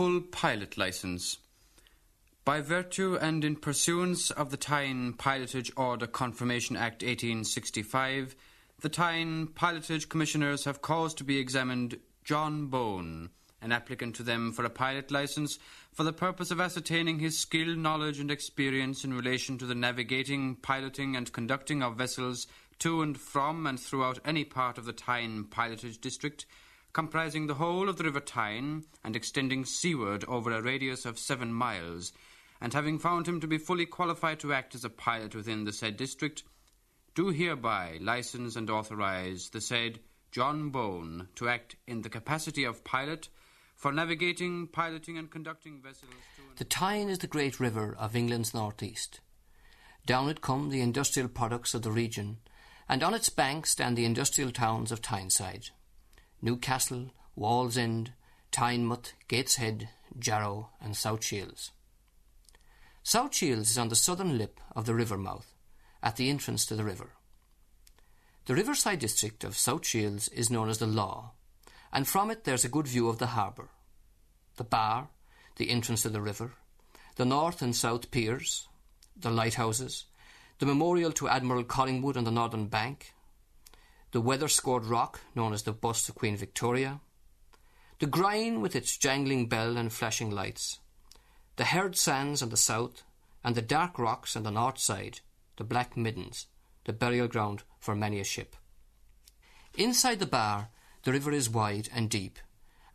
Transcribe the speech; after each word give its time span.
full 0.00 0.22
pilot 0.22 0.78
license. 0.78 1.36
By 2.46 2.62
virtue 2.62 3.18
and 3.20 3.44
in 3.44 3.54
pursuance 3.54 4.30
of 4.30 4.50
the 4.50 4.56
Tyne 4.56 5.12
Pilotage 5.12 5.70
Order 5.76 6.06
Confirmation 6.06 6.74
Act 6.74 7.02
1865, 7.02 8.34
the 8.80 8.88
Tyne 8.88 9.48
Pilotage 9.48 10.08
Commissioners 10.08 10.64
have 10.64 10.80
caused 10.80 11.18
to 11.18 11.24
be 11.24 11.36
examined 11.36 11.98
John 12.24 12.68
Bone, 12.68 13.28
an 13.60 13.72
applicant 13.72 14.16
to 14.16 14.22
them 14.22 14.52
for 14.52 14.64
a 14.64 14.70
pilot 14.70 15.10
license, 15.10 15.58
for 15.92 16.02
the 16.02 16.14
purpose 16.14 16.50
of 16.50 16.62
ascertaining 16.62 17.18
his 17.18 17.38
skill, 17.38 17.76
knowledge, 17.76 18.18
and 18.18 18.30
experience 18.30 19.04
in 19.04 19.12
relation 19.12 19.58
to 19.58 19.66
the 19.66 19.74
navigating, 19.74 20.56
piloting, 20.56 21.14
and 21.14 21.30
conducting 21.30 21.82
of 21.82 21.96
vessels 21.96 22.46
to 22.78 23.02
and 23.02 23.20
from 23.20 23.66
and 23.66 23.78
throughout 23.78 24.18
any 24.24 24.44
part 24.46 24.78
of 24.78 24.86
the 24.86 24.94
Tyne 24.94 25.44
Pilotage 25.44 26.00
District, 26.00 26.46
comprising 26.92 27.46
the 27.46 27.54
whole 27.54 27.88
of 27.88 27.96
the 27.96 28.04
River 28.04 28.20
Tyne 28.20 28.84
and 29.04 29.14
extending 29.14 29.64
seaward 29.64 30.24
over 30.26 30.50
a 30.50 30.62
radius 30.62 31.04
of 31.06 31.18
seven 31.18 31.52
miles, 31.52 32.12
and 32.60 32.72
having 32.72 32.98
found 32.98 33.26
him 33.26 33.40
to 33.40 33.46
be 33.46 33.58
fully 33.58 33.86
qualified 33.86 34.40
to 34.40 34.52
act 34.52 34.74
as 34.74 34.84
a 34.84 34.90
pilot 34.90 35.34
within 35.34 35.64
the 35.64 35.72
said 35.72 35.96
district, 35.96 36.42
do 37.14 37.28
hereby 37.30 37.98
license 38.00 38.56
and 38.56 38.68
authorize 38.70 39.50
the 39.50 39.60
said 39.60 40.00
John 40.32 40.70
Bone 40.70 41.28
to 41.36 41.48
act 41.48 41.76
in 41.86 42.02
the 42.02 42.08
capacity 42.08 42.64
of 42.64 42.84
pilot 42.84 43.28
for 43.74 43.92
navigating, 43.92 44.66
piloting, 44.66 45.16
and 45.16 45.30
conducting 45.30 45.80
vessels 45.80 46.12
and 46.12 46.58
The 46.58 46.64
Tyne 46.64 47.08
is 47.08 47.18
the 47.18 47.26
great 47.26 47.58
river 47.58 47.96
of 47.98 48.14
England's 48.14 48.52
northeast. 48.52 49.20
Down 50.06 50.28
it 50.28 50.42
come 50.42 50.68
the 50.68 50.82
industrial 50.82 51.28
products 51.28 51.72
of 51.72 51.82
the 51.82 51.90
region, 51.90 52.38
and 52.88 53.02
on 53.02 53.14
its 53.14 53.28
banks 53.28 53.70
stand 53.70 53.96
the 53.96 54.04
industrial 54.04 54.50
towns 54.50 54.92
of 54.92 55.00
Tyneside 55.00 55.70
Newcastle, 56.42 57.10
Wallsend, 57.36 58.08
Tynemouth, 58.52 59.12
Gateshead, 59.28 59.88
Jarrow, 60.18 60.70
and 60.80 60.96
South 60.96 61.24
Shields. 61.24 61.70
South 63.02 63.34
Shields 63.34 63.70
is 63.70 63.78
on 63.78 63.88
the 63.88 63.96
southern 63.96 64.38
lip 64.38 64.60
of 64.74 64.86
the 64.86 64.94
river 64.94 65.16
mouth, 65.16 65.54
at 66.02 66.16
the 66.16 66.30
entrance 66.30 66.66
to 66.66 66.76
the 66.76 66.84
river. 66.84 67.10
The 68.46 68.54
riverside 68.54 68.98
district 68.98 69.44
of 69.44 69.56
South 69.56 69.86
Shields 69.86 70.28
is 70.28 70.50
known 70.50 70.68
as 70.68 70.78
the 70.78 70.86
Law, 70.86 71.32
and 71.92 72.06
from 72.06 72.30
it 72.30 72.44
there's 72.44 72.64
a 72.64 72.68
good 72.68 72.86
view 72.86 73.08
of 73.08 73.18
the 73.18 73.28
harbour, 73.28 73.68
the 74.56 74.64
bar, 74.64 75.08
the 75.56 75.70
entrance 75.70 76.02
to 76.02 76.08
the 76.08 76.20
river, 76.20 76.52
the 77.16 77.24
north 77.24 77.62
and 77.62 77.76
south 77.76 78.10
piers, 78.10 78.68
the 79.16 79.30
lighthouses, 79.30 80.06
the 80.58 80.66
memorial 80.66 81.12
to 81.12 81.28
Admiral 81.28 81.64
Collingwood 81.64 82.16
on 82.16 82.24
the 82.24 82.30
northern 82.30 82.66
bank, 82.66 83.14
the 84.12 84.20
weather 84.20 84.48
scored 84.48 84.84
rock 84.84 85.20
known 85.34 85.52
as 85.52 85.62
the 85.62 85.72
bust 85.72 86.08
of 86.08 86.14
Queen 86.14 86.36
Victoria, 86.36 87.00
the 87.98 88.06
Groyne 88.06 88.60
with 88.60 88.74
its 88.74 88.96
jangling 88.96 89.46
bell 89.46 89.76
and 89.76 89.92
flashing 89.92 90.30
lights, 90.30 90.78
the 91.56 91.66
Herd 91.66 91.96
sands 91.96 92.42
on 92.42 92.48
the 92.48 92.56
south, 92.56 93.02
and 93.44 93.54
the 93.54 93.62
dark 93.62 93.98
rocks 93.98 94.36
on 94.36 94.42
the 94.42 94.50
north 94.50 94.78
side, 94.78 95.20
the 95.56 95.64
Black 95.64 95.96
Middens, 95.96 96.46
the 96.84 96.92
burial 96.92 97.28
ground 97.28 97.62
for 97.78 97.94
many 97.94 98.18
a 98.18 98.24
ship. 98.24 98.56
Inside 99.76 100.18
the 100.18 100.26
bar, 100.26 100.70
the 101.04 101.12
river 101.12 101.32
is 101.32 101.48
wide 101.48 101.88
and 101.94 102.10
deep, 102.10 102.38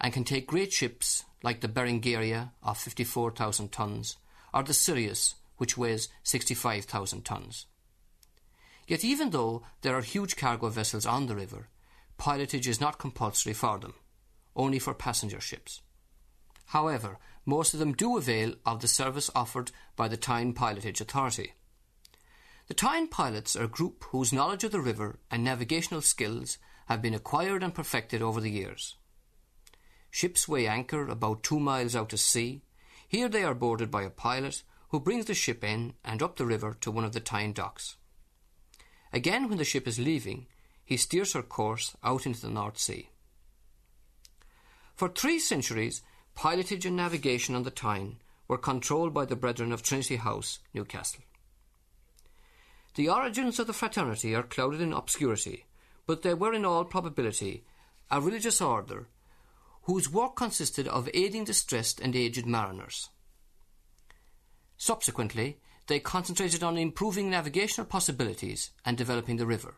and 0.01 0.13
can 0.13 0.23
take 0.23 0.47
great 0.47 0.73
ships 0.73 1.23
like 1.41 1.61
the 1.61 1.67
Berengaria 1.67 2.51
of 2.63 2.77
54,000 2.77 3.71
tons, 3.71 4.17
or 4.53 4.63
the 4.63 4.73
Sirius, 4.73 5.35
which 5.57 5.77
weighs 5.77 6.09
65,000 6.23 7.23
tons. 7.23 7.67
Yet 8.87 9.03
even 9.03 9.31
though 9.31 9.63
there 9.81 9.95
are 9.95 10.01
huge 10.01 10.35
cargo 10.35 10.69
vessels 10.69 11.05
on 11.05 11.25
the 11.25 11.35
river, 11.35 11.69
pilotage 12.19 12.67
is 12.67 12.81
not 12.81 12.99
compulsory 12.99 13.53
for 13.53 13.79
them, 13.79 13.95
only 14.55 14.79
for 14.79 14.93
passenger 14.93 15.39
ships. 15.39 15.81
However, 16.67 17.17
most 17.45 17.73
of 17.73 17.79
them 17.79 17.93
do 17.93 18.17
avail 18.17 18.55
of 18.65 18.81
the 18.81 18.87
service 18.87 19.29
offered 19.35 19.71
by 19.95 20.07
the 20.07 20.17
Tyne 20.17 20.53
Pilotage 20.53 21.01
Authority. 21.01 21.53
The 22.67 22.73
Tyne 22.73 23.07
pilots 23.07 23.55
are 23.55 23.65
a 23.65 23.67
group 23.67 24.05
whose 24.05 24.33
knowledge 24.33 24.63
of 24.63 24.71
the 24.71 24.81
river 24.81 25.19
and 25.29 25.43
navigational 25.43 26.01
skills 26.01 26.57
have 26.87 27.01
been 27.01 27.13
acquired 27.13 27.61
and 27.61 27.73
perfected 27.73 28.21
over 28.21 28.41
the 28.41 28.49
years. 28.49 28.95
Ships 30.09 30.47
weigh 30.47 30.67
anchor 30.67 31.07
about 31.07 31.43
two 31.43 31.59
miles 31.59 31.95
out 31.95 32.09
to 32.09 32.17
sea. 32.17 32.61
Here 33.07 33.29
they 33.29 33.43
are 33.43 33.53
boarded 33.53 33.91
by 33.91 34.03
a 34.03 34.09
pilot 34.09 34.63
who 34.89 34.99
brings 34.99 35.25
the 35.25 35.33
ship 35.33 35.63
in 35.63 35.93
and 36.03 36.23
up 36.23 36.37
the 36.37 36.45
river 36.45 36.75
to 36.81 36.89
one 36.89 37.03
of 37.03 37.11
the 37.11 37.19
Tyne 37.19 37.53
docks. 37.53 37.97
Again, 39.15 39.47
when 39.47 39.57
the 39.57 39.63
ship 39.63 39.87
is 39.87 39.97
leaving, 39.97 40.45
he 40.83 40.97
steers 40.97 41.31
her 41.33 41.41
course 41.41 41.95
out 42.03 42.25
into 42.25 42.41
the 42.41 42.49
North 42.49 42.77
Sea. 42.77 43.07
For 44.93 45.07
three 45.07 45.39
centuries, 45.39 46.01
pilotage 46.35 46.85
and 46.85 46.97
navigation 46.97 47.55
on 47.55 47.63
the 47.63 47.71
Tyne 47.71 48.17
were 48.49 48.57
controlled 48.57 49.13
by 49.13 49.23
the 49.23 49.37
Brethren 49.37 49.71
of 49.71 49.81
Trinity 49.81 50.17
House, 50.17 50.59
Newcastle. 50.73 51.23
The 52.95 53.07
origins 53.07 53.57
of 53.57 53.67
the 53.67 53.73
fraternity 53.73 54.35
are 54.35 54.43
clouded 54.43 54.81
in 54.81 54.91
obscurity, 54.91 55.63
but 56.05 56.21
they 56.21 56.33
were 56.33 56.53
in 56.53 56.65
all 56.65 56.83
probability 56.83 57.63
a 58.11 58.19
religious 58.19 58.59
order 58.59 59.07
whose 59.83 60.11
work 60.11 60.35
consisted 60.35 60.89
of 60.89 61.09
aiding 61.13 61.45
distressed 61.45 62.01
and 62.01 62.17
aged 62.17 62.45
mariners. 62.45 63.09
Subsequently, 64.75 65.57
they 65.87 65.99
concentrated 65.99 66.63
on 66.63 66.77
improving 66.77 67.29
navigational 67.29 67.85
possibilities 67.85 68.71
and 68.85 68.97
developing 68.97 69.37
the 69.37 69.45
river. 69.45 69.75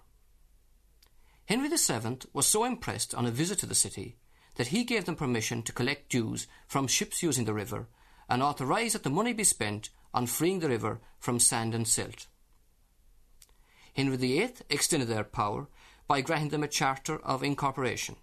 Henry 1.45 1.69
VII 1.69 2.19
was 2.33 2.45
so 2.45 2.65
impressed 2.65 3.15
on 3.15 3.25
a 3.25 3.31
visit 3.31 3.59
to 3.59 3.65
the 3.65 3.75
city 3.75 4.17
that 4.55 4.67
he 4.67 4.83
gave 4.83 5.05
them 5.05 5.15
permission 5.15 5.61
to 5.63 5.71
collect 5.71 6.09
dues 6.09 6.47
from 6.67 6.87
ships 6.87 7.23
using 7.23 7.45
the 7.45 7.53
river 7.53 7.87
and 8.29 8.43
authorised 8.43 8.95
that 8.95 9.03
the 9.03 9.09
money 9.09 9.33
be 9.33 9.43
spent 9.43 9.89
on 10.13 10.27
freeing 10.27 10.59
the 10.59 10.69
river 10.69 10.99
from 11.19 11.39
sand 11.39 11.73
and 11.73 11.87
silt. 11.87 12.27
Henry 13.93 14.17
VIII 14.17 14.53
extended 14.69 15.07
their 15.07 15.23
power 15.23 15.67
by 16.07 16.21
granting 16.21 16.49
them 16.49 16.63
a 16.63 16.67
charter 16.67 17.17
of 17.19 17.43
incorporation, 17.43 18.15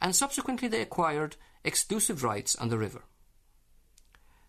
and 0.00 0.14
subsequently 0.14 0.68
they 0.68 0.80
acquired 0.80 1.36
exclusive 1.64 2.22
rights 2.22 2.56
on 2.56 2.68
the 2.68 2.78
river. 2.78 3.04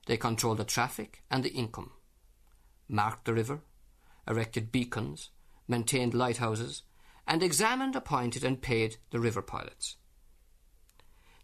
They 0.06 0.18
controlled 0.18 0.58
the 0.58 0.66
traffic 0.66 1.24
and 1.30 1.44
the 1.44 1.54
income, 1.54 1.92
marked 2.88 3.26
the 3.26 3.34
river, 3.34 3.62
erected 4.28 4.72
beacons, 4.72 5.30
maintained 5.68 6.14
lighthouses, 6.14 6.84
and 7.28 7.44
examined, 7.44 7.96
appointed, 7.96 8.44
and 8.44 8.62
paid 8.62 8.98
the 9.12 9.20
river 9.20 9.42
pilots. 9.42 9.98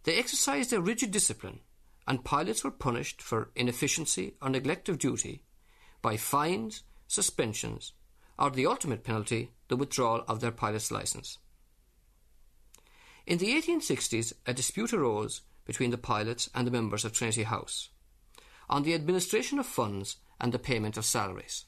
They 0.04 0.16
exercised 0.16 0.72
a 0.72 0.80
rigid 0.80 1.10
discipline, 1.10 1.60
and 2.06 2.24
pilots 2.24 2.64
were 2.64 2.70
punished 2.70 3.22
for 3.22 3.50
inefficiency 3.54 4.34
or 4.40 4.50
neglect 4.50 4.88
of 4.88 4.98
duty 4.98 5.42
by 6.02 6.16
fines, 6.16 6.82
suspensions, 7.06 7.92
or 8.38 8.50
the 8.50 8.66
ultimate 8.66 9.04
penalty, 9.04 9.52
the 9.68 9.76
withdrawal 9.76 10.24
of 10.28 10.40
their 10.40 10.50
pilot's 10.50 10.90
license. 10.90 11.38
In 13.26 13.38
the 13.38 13.54
1860s, 13.54 14.34
a 14.44 14.52
dispute 14.52 14.92
arose 14.92 15.40
between 15.64 15.90
the 15.90 15.98
pilots 15.98 16.50
and 16.54 16.66
the 16.66 16.70
members 16.70 17.04
of 17.06 17.12
Trinity 17.12 17.44
House 17.44 17.88
on 18.68 18.82
the 18.82 18.94
administration 18.94 19.58
of 19.58 19.66
funds 19.66 20.16
and 20.40 20.52
the 20.52 20.58
payment 20.58 20.96
of 20.96 21.04
salaries. 21.04 21.64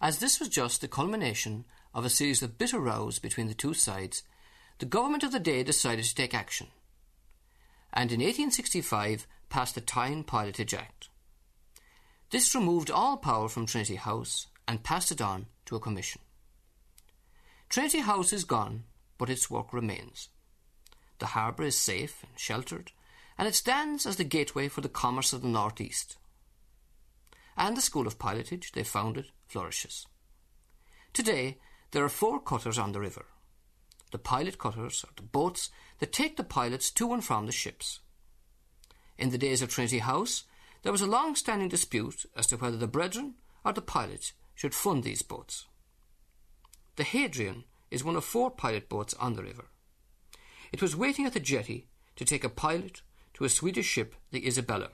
As 0.00 0.18
this 0.18 0.38
was 0.38 0.48
just 0.48 0.80
the 0.80 0.88
culmination 0.88 1.64
of 1.94 2.04
a 2.04 2.10
series 2.10 2.42
of 2.42 2.58
bitter 2.58 2.78
rows 2.78 3.18
between 3.18 3.48
the 3.48 3.54
two 3.54 3.74
sides, 3.74 4.22
the 4.78 4.86
government 4.86 5.22
of 5.22 5.32
the 5.32 5.38
day 5.38 5.62
decided 5.62 6.04
to 6.04 6.14
take 6.14 6.34
action, 6.34 6.66
and 7.92 8.10
in 8.10 8.18
1865 8.20 9.26
passed 9.48 9.76
the 9.76 9.80
Tyne 9.80 10.24
Pilotage 10.24 10.74
Act. 10.74 11.08
This 12.30 12.54
removed 12.54 12.90
all 12.90 13.16
power 13.16 13.48
from 13.48 13.66
Trinity 13.66 13.94
House 13.94 14.48
and 14.66 14.82
passed 14.82 15.12
it 15.12 15.20
on 15.20 15.46
to 15.66 15.76
a 15.76 15.80
commission. 15.80 16.20
Trinity 17.68 18.00
House 18.00 18.32
is 18.32 18.44
gone, 18.44 18.84
but 19.16 19.30
its 19.30 19.48
work 19.48 19.72
remains. 19.72 20.28
The 21.20 21.26
harbour 21.26 21.62
is 21.62 21.78
safe 21.78 22.24
and 22.24 22.38
sheltered, 22.38 22.90
and 23.38 23.46
it 23.46 23.54
stands 23.54 24.06
as 24.06 24.16
the 24.16 24.24
gateway 24.24 24.68
for 24.68 24.80
the 24.80 24.88
commerce 24.88 25.32
of 25.32 25.42
the 25.42 25.48
North 25.48 25.80
East. 25.80 26.16
And 27.56 27.76
the 27.76 27.82
School 27.82 28.06
of 28.06 28.18
Pilotage 28.18 28.72
they 28.72 28.82
founded 28.82 29.26
flourishes. 29.46 30.06
Today, 31.12 31.58
there 31.92 32.04
are 32.04 32.08
four 32.08 32.40
cutters 32.40 32.78
on 32.78 32.92
the 32.92 33.00
river. 33.00 33.26
The 34.10 34.18
pilot 34.18 34.58
cutters 34.58 35.04
are 35.04 35.12
the 35.16 35.22
boats 35.22 35.70
that 35.98 36.12
take 36.12 36.36
the 36.36 36.44
pilots 36.44 36.90
to 36.92 37.12
and 37.12 37.24
from 37.24 37.46
the 37.46 37.52
ships. 37.52 38.00
In 39.18 39.30
the 39.30 39.38
days 39.38 39.62
of 39.62 39.70
Trinity 39.70 40.00
House, 40.00 40.44
there 40.82 40.92
was 40.92 41.00
a 41.00 41.06
long 41.06 41.34
standing 41.36 41.68
dispute 41.68 42.26
as 42.36 42.46
to 42.48 42.56
whether 42.56 42.76
the 42.76 42.86
brethren 42.86 43.34
or 43.64 43.72
the 43.72 43.80
pilots 43.80 44.32
should 44.54 44.74
fund 44.74 45.02
these 45.02 45.22
boats. 45.22 45.66
The 46.96 47.04
Hadrian 47.04 47.64
is 47.90 48.04
one 48.04 48.16
of 48.16 48.24
four 48.24 48.50
pilot 48.50 48.88
boats 48.88 49.14
on 49.14 49.34
the 49.34 49.42
river. 49.42 49.66
It 50.72 50.82
was 50.82 50.96
waiting 50.96 51.26
at 51.26 51.32
the 51.32 51.40
jetty 51.40 51.86
to 52.16 52.24
take 52.24 52.44
a 52.44 52.48
pilot 52.48 53.02
to 53.34 53.44
a 53.44 53.48
Swedish 53.48 53.86
ship, 53.86 54.14
the 54.30 54.46
Isabella. 54.46 54.90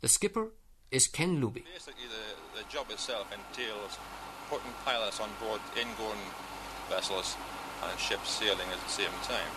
The 0.00 0.08
skipper 0.08 0.50
is 0.92 1.08
Ken 1.08 1.40
Luby. 1.40 1.64
Basically, 1.64 2.04
the, 2.06 2.60
the 2.60 2.68
job 2.68 2.90
itself 2.90 3.26
entails 3.32 3.98
putting 4.50 4.70
pilots 4.84 5.18
on 5.20 5.30
board 5.40 5.60
ingoing 5.74 6.20
vessels 6.90 7.34
and 7.82 7.98
ships 7.98 8.30
sailing 8.30 8.68
at 8.68 8.78
the 8.84 8.92
same 8.92 9.16
time. 9.24 9.52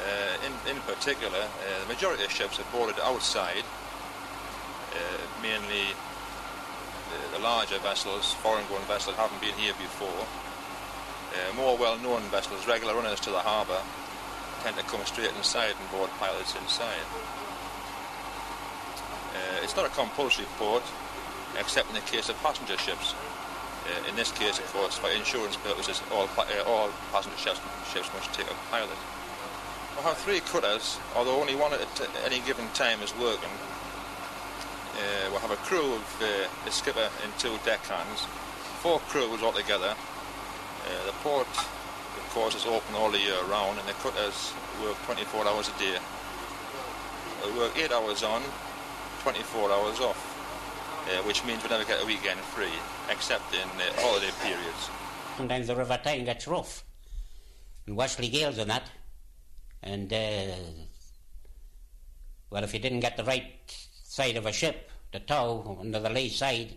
Uh, 0.00 0.36
in, 0.48 0.76
in 0.76 0.80
particular, 0.82 1.38
uh, 1.38 1.82
the 1.82 1.92
majority 1.92 2.24
of 2.24 2.32
ships 2.32 2.58
are 2.58 2.64
boarded 2.72 2.96
outside, 3.04 3.62
uh, 4.92 5.20
mainly 5.42 5.92
the, 7.12 7.36
the 7.36 7.42
larger 7.44 7.78
vessels, 7.78 8.32
foreign-going 8.40 8.84
vessels, 8.84 9.14
haven't 9.16 9.40
been 9.40 9.54
here 9.60 9.74
before. 9.74 10.26
Uh, 11.36 11.52
more 11.56 11.76
well-known 11.76 12.22
vessels, 12.32 12.66
regular 12.66 12.94
runners 12.94 13.20
to 13.20 13.30
the 13.30 13.38
harbour, 13.38 13.80
tend 14.62 14.76
to 14.76 14.82
come 14.84 15.04
straight 15.04 15.30
inside 15.36 15.74
and 15.78 15.90
board 15.90 16.10
pilots 16.18 16.56
inside. 16.56 17.04
Uh, 19.44 19.60
it's 19.62 19.76
not 19.76 19.84
a 19.84 19.90
compulsory 19.90 20.46
port, 20.56 20.82
except 21.58 21.88
in 21.88 21.94
the 21.94 22.00
case 22.02 22.28
of 22.28 22.36
passenger 22.42 22.78
ships. 22.78 23.14
Uh, 23.84 24.08
in 24.08 24.16
this 24.16 24.32
case, 24.32 24.58
of 24.58 24.64
course, 24.72 24.96
for 24.96 25.10
insurance 25.10 25.56
purposes, 25.56 26.00
all, 26.10 26.28
uh, 26.38 26.64
all 26.66 26.88
passenger 27.12 27.36
ships, 27.36 27.60
ships 27.92 28.08
must 28.14 28.32
take 28.32 28.48
a 28.48 28.54
pilot. 28.70 28.96
We 29.96 30.02
have 30.02 30.16
three 30.16 30.40
cutters, 30.40 30.98
although 31.14 31.38
only 31.38 31.54
one 31.54 31.74
at 31.74 32.08
any 32.24 32.40
given 32.40 32.66
time 32.72 33.02
is 33.02 33.12
working. 33.20 33.52
Uh, 34.96 35.28
we'll 35.30 35.40
have 35.40 35.50
a 35.50 35.60
crew 35.68 35.94
of 35.94 36.22
uh, 36.22 36.68
a 36.68 36.70
skipper 36.70 37.10
and 37.22 37.32
two 37.38 37.58
deckhands, 37.64 38.24
four 38.80 39.00
crews 39.10 39.42
altogether. 39.42 39.92
Uh, 39.92 41.06
the 41.06 41.12
port, 41.22 41.48
of 41.48 42.26
course, 42.30 42.54
is 42.54 42.64
open 42.64 42.94
all 42.94 43.10
the 43.10 43.18
year 43.18 43.36
round, 43.50 43.78
and 43.78 43.86
the 43.86 43.92
cutters 43.94 44.54
work 44.82 44.96
24 45.04 45.46
hours 45.46 45.68
a 45.68 45.78
day. 45.78 45.98
They 47.42 47.50
work 47.58 47.76
eight 47.76 47.92
hours 47.92 48.22
on, 48.22 48.42
24 49.24 49.72
hours 49.72 50.00
off 50.00 50.34
uh, 51.06 51.22
which 51.22 51.44
means 51.44 51.62
we 51.62 51.68
never 51.68 51.84
get 51.84 52.02
a 52.02 52.06
weekend 52.06 52.40
free, 52.40 52.72
except 53.10 53.54
in 53.54 53.68
uh, 53.80 54.00
holiday 54.00 54.30
periods. 54.42 54.90
Sometimes 55.36 55.66
the 55.66 55.76
river 55.76 55.98
Tyne 56.02 56.24
gets 56.24 56.46
rough, 56.46 56.84
and 57.86 57.96
westerly 57.96 58.28
gales 58.28 58.58
and 58.58 58.70
that, 58.70 58.90
and 59.82 60.12
uh, 60.12 60.54
well, 62.50 62.64
if 62.64 62.72
you 62.72 62.80
didn't 62.80 63.00
get 63.00 63.16
the 63.16 63.24
right 63.24 63.52
side 64.02 64.36
of 64.36 64.46
a 64.46 64.52
ship, 64.52 64.90
the 65.12 65.20
tow 65.20 65.78
under 65.80 66.00
the 66.00 66.10
lee 66.10 66.28
side, 66.28 66.74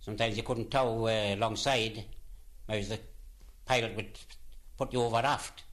sometimes 0.00 0.36
you 0.36 0.42
couldn't 0.42 0.70
tow 0.70 1.06
uh, 1.06 1.34
alongside. 1.34 2.04
Maybe 2.68 2.84
the 2.84 3.00
pilot 3.66 3.96
would 3.96 4.18
put 4.76 4.92
you 4.92 5.02
over 5.02 5.18
aft, 5.18 5.64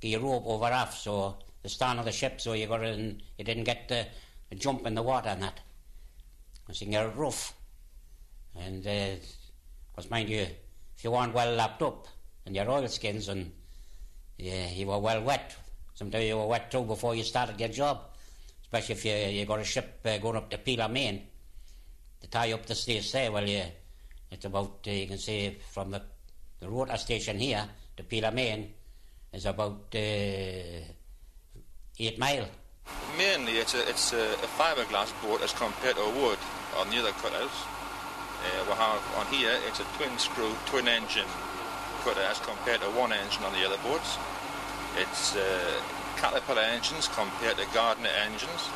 get 0.00 0.08
your 0.08 0.20
rope 0.20 0.46
over 0.46 0.66
aft, 0.66 1.02
so 1.02 1.36
the 1.62 1.68
stern 1.68 1.98
of 1.98 2.04
the 2.04 2.12
ship, 2.12 2.40
so 2.40 2.52
you 2.52 2.66
got 2.66 2.84
in, 2.84 3.22
you 3.38 3.44
didn't 3.44 3.64
get 3.64 3.88
the 3.88 4.06
jump 4.54 4.86
in 4.86 4.94
the 4.94 5.02
water 5.02 5.30
and 5.30 5.42
that 5.42 5.60
because 6.60 6.80
you 6.80 6.86
can 6.86 6.92
get 6.92 7.06
it 7.06 7.16
rough. 7.16 7.54
And, 8.56 8.82
because 8.82 10.06
uh, 10.06 10.08
mind 10.10 10.28
you, 10.28 10.46
if 10.96 11.04
you 11.04 11.10
weren't 11.10 11.34
well 11.34 11.54
lapped 11.54 11.82
up 11.82 12.06
in 12.46 12.54
your 12.54 12.70
oilskins 12.70 13.28
and 13.28 13.50
yeah, 14.38 14.68
you 14.70 14.86
were 14.86 14.98
well 14.98 15.22
wet, 15.22 15.56
sometimes 15.94 16.24
you 16.24 16.36
were 16.36 16.46
wet 16.46 16.70
too 16.70 16.82
before 16.82 17.14
you 17.14 17.22
started 17.22 17.58
your 17.58 17.68
job, 17.68 18.00
especially 18.62 18.94
if 18.94 19.04
you, 19.04 19.40
you 19.40 19.46
got 19.46 19.60
a 19.60 19.64
ship 19.64 20.00
uh, 20.04 20.18
going 20.18 20.36
up 20.36 20.50
to 20.50 20.58
Pelaw 20.58 20.90
Main 20.90 21.22
to 22.20 22.28
tie 22.28 22.52
up 22.52 22.66
the 22.66 22.74
stays 22.74 23.10
there. 23.12 23.32
Well, 23.32 23.48
you, 23.48 23.62
it's 24.30 24.44
about, 24.44 24.80
uh, 24.86 24.90
you 24.90 25.06
can 25.06 25.18
say, 25.18 25.56
from 25.70 25.90
the, 25.90 26.02
the 26.60 26.68
rotor 26.68 26.96
station 26.96 27.38
here 27.38 27.64
to 27.96 28.02
Pelaw 28.02 28.32
Main 28.32 28.72
is 29.32 29.46
about 29.46 29.86
uh, 29.94 29.98
eight 31.98 32.18
mile. 32.18 32.46
Mainly, 33.18 33.58
it's 33.58 33.74
a, 33.74 33.88
it's 33.88 34.12
a, 34.12 34.32
a 34.40 34.48
fiberglass 34.56 35.12
boat 35.22 35.42
as 35.42 35.52
compared 35.52 35.96
to 35.96 36.04
wood 36.16 36.38
on 36.78 36.88
the 36.88 36.98
other 36.98 37.12
cutters. 37.20 37.52
Uh, 38.42 38.64
we 38.66 38.72
have 38.72 39.02
on 39.16 39.26
here, 39.26 39.52
it's 39.68 39.80
a 39.80 39.86
twin 39.96 40.16
screw, 40.18 40.50
twin 40.66 40.88
engine 40.88 41.28
cutter 42.02 42.22
as 42.22 42.38
compared 42.40 42.80
to 42.80 42.88
one 42.98 43.12
engine 43.12 43.44
on 43.44 43.52
the 43.52 43.64
other 43.64 43.76
boats. 43.84 44.16
It's 44.96 45.36
uh, 45.36 45.80
Caterpillar 46.16 46.62
engines 46.62 47.06
compared 47.08 47.58
to 47.58 47.66
Gardner 47.74 48.10
engines. 48.24 48.68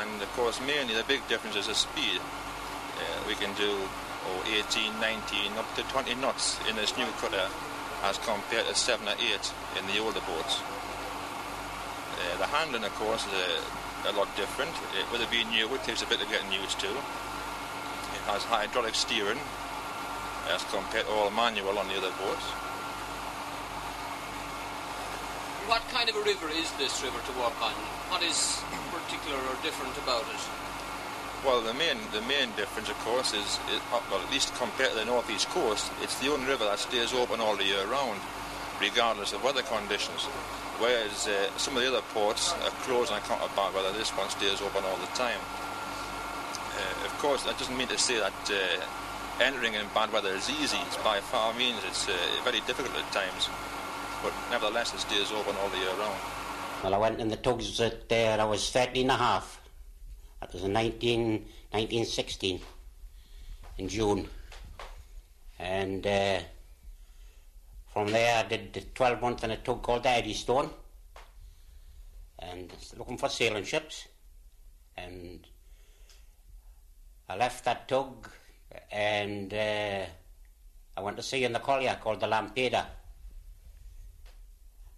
And 0.00 0.20
of 0.20 0.28
course, 0.34 0.60
mainly 0.60 0.94
the 0.94 1.04
big 1.04 1.26
difference 1.28 1.56
is 1.56 1.68
the 1.68 1.74
speed. 1.74 2.20
Uh, 2.20 3.24
we 3.26 3.34
can 3.34 3.54
do 3.54 3.78
oh, 3.78 4.44
18, 4.68 5.00
19, 5.00 5.52
up 5.56 5.72
to 5.76 5.82
20 5.84 6.14
knots 6.16 6.58
in 6.68 6.76
this 6.76 6.96
new 6.98 7.06
cutter 7.22 7.48
as 8.02 8.18
compared 8.18 8.66
to 8.66 8.74
7 8.74 9.06
or 9.06 9.12
8 9.12 9.52
in 9.78 9.86
the 9.86 9.98
older 9.98 10.20
boats. 10.26 10.60
Uh, 12.14 12.38
the 12.38 12.46
handling, 12.46 12.84
of 12.84 12.94
course, 12.94 13.26
is 13.26 13.32
a, 14.04 14.10
a 14.10 14.12
lot 14.12 14.28
different. 14.36 14.70
It, 14.98 15.10
with 15.10 15.20
it 15.20 15.30
being 15.30 15.48
new, 15.50 15.72
it 15.74 15.82
takes 15.82 16.02
a 16.02 16.06
bit 16.06 16.22
of 16.22 16.28
getting 16.28 16.52
used 16.52 16.78
to. 16.80 16.88
It 16.88 18.24
has 18.30 18.42
hydraulic 18.44 18.94
steering 18.94 19.38
as 20.52 20.62
compared 20.70 21.06
to 21.06 21.12
all 21.12 21.30
manual 21.30 21.78
on 21.78 21.88
the 21.88 21.96
other 21.96 22.12
boats. 22.20 22.46
What 25.66 25.80
kind 25.88 26.08
of 26.10 26.16
a 26.16 26.22
river 26.22 26.48
is 26.52 26.70
this 26.76 27.02
river 27.02 27.16
to 27.16 27.32
walk 27.40 27.56
on? 27.62 27.72
What 28.12 28.22
is 28.22 28.60
particular 28.92 29.40
or 29.48 29.56
different 29.62 29.96
about 29.98 30.28
it? 30.28 30.42
Well, 31.44 31.60
the 31.60 31.74
main 31.74 31.96
the 32.12 32.20
main 32.22 32.52
difference, 32.56 32.88
of 32.88 32.98
course, 33.00 33.32
is, 33.32 33.58
is 33.72 33.80
well, 33.90 34.20
at 34.20 34.30
least 34.30 34.54
compared 34.56 34.90
to 34.90 34.96
the 34.96 35.04
northeast 35.04 35.48
coast, 35.48 35.90
it's 36.02 36.18
the 36.20 36.32
only 36.32 36.46
river 36.46 36.64
that 36.64 36.78
stays 36.78 37.12
open 37.12 37.40
all 37.40 37.56
the 37.56 37.64
year 37.64 37.84
round, 37.86 38.20
regardless 38.80 39.32
of 39.32 39.42
weather 39.44 39.62
conditions. 39.62 40.28
Whereas 40.84 41.26
uh, 41.26 41.48
some 41.56 41.78
of 41.78 41.82
the 41.82 41.88
other 41.88 42.04
ports 42.12 42.52
are 42.52 42.70
closed 42.84 43.10
on 43.10 43.16
account 43.16 43.40
of 43.40 43.48
bad 43.56 43.72
weather, 43.72 43.90
this 43.96 44.10
one 44.10 44.28
stays 44.28 44.60
open 44.60 44.84
all 44.84 44.98
the 44.98 45.08
time. 45.16 45.40
Uh, 46.76 47.06
of 47.06 47.18
course, 47.20 47.42
that 47.44 47.56
doesn't 47.58 47.78
mean 47.78 47.88
to 47.88 47.96
say 47.96 48.18
that 48.18 48.34
uh, 48.52 49.42
entering 49.42 49.72
in 49.72 49.80
bad 49.94 50.12
weather 50.12 50.34
is 50.34 50.50
easy. 50.50 50.76
It's 50.84 50.98
by 50.98 51.20
far 51.20 51.54
means 51.54 51.80
it's 51.88 52.06
uh, 52.06 52.12
very 52.44 52.60
difficult 52.66 52.94
at 52.98 53.10
times. 53.12 53.48
But 54.22 54.34
nevertheless, 54.50 54.92
it 54.92 55.00
stays 55.00 55.32
open 55.32 55.56
all 55.56 55.70
the 55.70 55.78
year 55.78 55.94
round. 55.98 56.20
Well, 56.82 56.92
I 56.92 56.98
went 56.98 57.18
in 57.18 57.28
the 57.28 57.36
tugs 57.36 57.80
at 57.80 58.12
uh, 58.12 58.36
I 58.38 58.44
was 58.44 58.70
13 58.70 59.04
and 59.04 59.10
a 59.10 59.16
half. 59.16 59.62
That 60.40 60.52
was 60.52 60.64
in 60.64 60.74
19, 60.74 61.30
1916, 61.70 62.60
in 63.78 63.88
June. 63.88 64.28
And 65.58 66.06
from 67.94 68.08
there, 68.08 68.44
I 68.44 68.48
did 68.48 68.92
12 68.92 69.20
months 69.20 69.44
in 69.44 69.52
a 69.52 69.56
tug 69.56 69.80
called 69.80 70.02
the 70.02 70.08
Eddystone 70.08 70.68
and 72.40 72.72
looking 72.98 73.16
for 73.16 73.28
sailing 73.28 73.62
ships. 73.62 74.08
And 74.96 75.46
I 77.28 77.36
left 77.36 77.64
that 77.64 77.86
tug 77.86 78.28
and 78.90 79.54
uh, 79.54 80.06
I 80.96 81.00
went 81.00 81.16
to 81.18 81.22
sea 81.22 81.44
in 81.44 81.52
the 81.52 81.60
collier 81.60 81.96
called 82.02 82.18
the 82.18 82.26
Lampeter. 82.26 82.84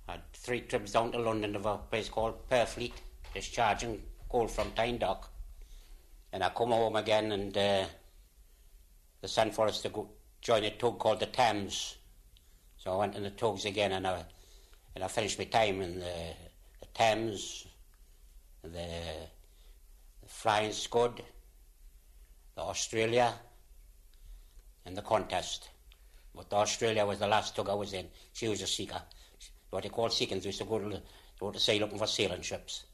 I 0.09 0.13
had 0.13 0.33
three 0.33 0.63
trips 0.63 0.93
down 0.93 1.13
to 1.13 1.19
London 1.19 1.53
to 1.53 1.69
a 1.69 1.77
place 1.77 2.09
called 2.09 2.49
Purfleet, 2.49 2.95
discharging 3.35 4.03
coal 4.31 4.49
from 4.49 4.71
Tyne 4.71 4.97
Dock. 4.97 5.31
And 6.33 6.43
I 6.43 6.49
come 6.49 6.71
home 6.71 6.97
again 6.97 7.31
and 7.31 7.55
uh, 7.59 7.85
they 9.21 9.29
sent 9.29 9.55
for 9.55 9.69
us 9.69 9.83
to 9.83 9.91
go 9.91 10.09
join 10.41 10.65
a 10.65 10.71
tug 10.71 10.99
called 10.99 11.21
the 11.21 11.27
Thames 11.27 11.97
so 12.87 12.93
I 12.93 12.97
went 12.99 13.17
in 13.17 13.25
the 13.25 13.31
tugs 13.31 13.65
again 13.65 13.91
and 13.91 14.07
I, 14.07 14.25
and 14.95 15.03
I 15.03 15.09
finished 15.09 15.41
my 15.41 15.45
time 15.47 15.83
in 15.83 15.99
the, 15.99 16.35
the 16.79 16.87
Thames, 16.95 17.67
the, 18.63 18.69
the 18.69 20.29
Flying 20.29 20.71
Scud, 20.71 21.21
the 22.55 22.63
Australia, 22.63 23.35
and 24.85 24.97
the 24.97 25.03
Contest. 25.03 25.69
But 26.33 26.49
the 26.49 26.57
Australia 26.57 27.05
was 27.05 27.19
the 27.19 27.27
last 27.27 27.57
tug 27.57 27.69
I 27.69 27.75
was 27.75 27.93
in. 27.93 28.07
She 28.33 28.47
was 28.47 28.63
a 28.63 28.69
seeker. 28.69 29.03
What 29.71 29.83
they 29.83 29.89
call 29.89 30.09
seekings. 30.09 30.43
We 30.43 30.51
used 30.51 30.61
to 30.61 30.65
go 30.65 30.79
to, 30.79 31.03
go 31.41 31.51
to 31.51 31.59
sea 31.59 31.81
looking 31.81 31.99
for 31.99 32.07
sailing 32.07 32.43
ships. 32.43 32.85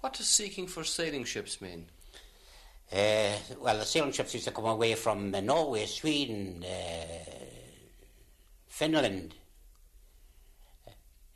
What 0.00 0.12
does 0.12 0.28
seeking 0.28 0.66
for 0.66 0.84
sailing 0.84 1.24
ships 1.24 1.62
mean? 1.62 1.86
Uh, 2.92 3.32
well, 3.58 3.78
the 3.78 3.86
sailing 3.86 4.12
ships 4.12 4.34
used 4.34 4.44
to 4.44 4.52
come 4.52 4.66
away 4.66 4.94
from 4.96 5.34
uh, 5.34 5.40
Norway, 5.40 5.86
Sweden, 5.86 6.62
uh, 6.62 7.63
Finland. 8.74 9.34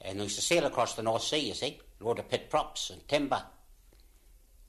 And 0.00 0.18
they 0.18 0.24
used 0.24 0.36
to 0.36 0.42
sail 0.42 0.66
across 0.66 0.94
the 0.94 1.02
North 1.02 1.22
Sea, 1.22 1.38
you 1.38 1.54
see, 1.54 1.80
load 2.00 2.18
of 2.18 2.28
pit 2.28 2.50
props 2.50 2.90
and 2.90 3.06
timber, 3.06 3.42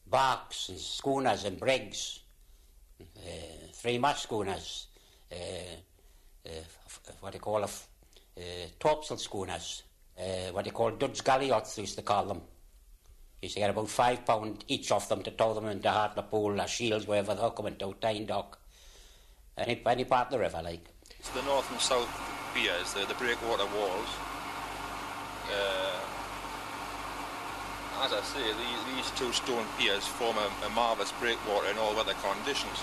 barks 0.05 0.69
and 0.69 0.77
schooners 0.77 1.45
and 1.45 1.59
brigs, 1.59 2.19
uh, 3.01 3.67
three 3.73 3.97
mast 3.97 4.23
schooners, 4.23 4.87
uh, 5.31 5.35
uh, 6.45 7.11
what 7.21 7.33
they 7.33 7.39
call 7.39 7.63
a 7.63 7.65
uh, 7.65 8.67
topsail 8.79 9.17
schooners, 9.17 9.83
what 10.51 10.65
they 10.65 10.71
call 10.71 10.91
Dutch 10.91 11.23
galliots, 11.23 11.75
they 11.75 11.81
used 11.81 11.95
to 11.95 12.03
call 12.03 12.25
them. 12.25 12.41
You 13.41 13.47
used 13.47 13.55
to 13.55 13.61
get 13.61 13.71
about 13.71 13.89
five 13.89 14.25
pound 14.25 14.63
each 14.67 14.91
of 14.91 15.09
them 15.09 15.23
to 15.23 15.31
tow 15.31 15.55
them 15.55 15.65
into 15.65 15.89
Hartlepool 15.89 16.61
or 16.61 16.67
Shields, 16.67 17.07
wherever 17.07 17.33
they're 17.33 17.49
coming 17.49 17.77
to, 17.77 17.95
Tyne 17.99 18.27
Dock, 18.27 18.59
any, 19.57 19.81
any 19.87 20.05
part 20.05 20.27
of 20.27 20.33
the 20.33 20.39
river, 20.39 20.61
like. 20.63 20.85
It's 21.19 21.29
the 21.31 21.41
north 21.41 21.69
and 21.71 21.81
south 21.81 22.38
piers, 22.53 22.93
the, 22.93 23.05
the 23.05 23.13
breakwater 23.15 23.65
walls. 23.77 24.09
Uh, 25.49 25.99
as 28.05 28.13
I 28.13 28.21
say, 28.21 28.43
the, 28.43 28.95
these 28.95 29.11
two 29.11 29.31
stone 29.33 29.65
piers 29.77 30.05
form 30.05 30.37
a, 30.37 30.47
a 30.65 30.69
marvellous 30.69 31.11
breakwater 31.19 31.69
in 31.69 31.77
all 31.77 31.95
weather 31.95 32.15
conditions, 32.23 32.79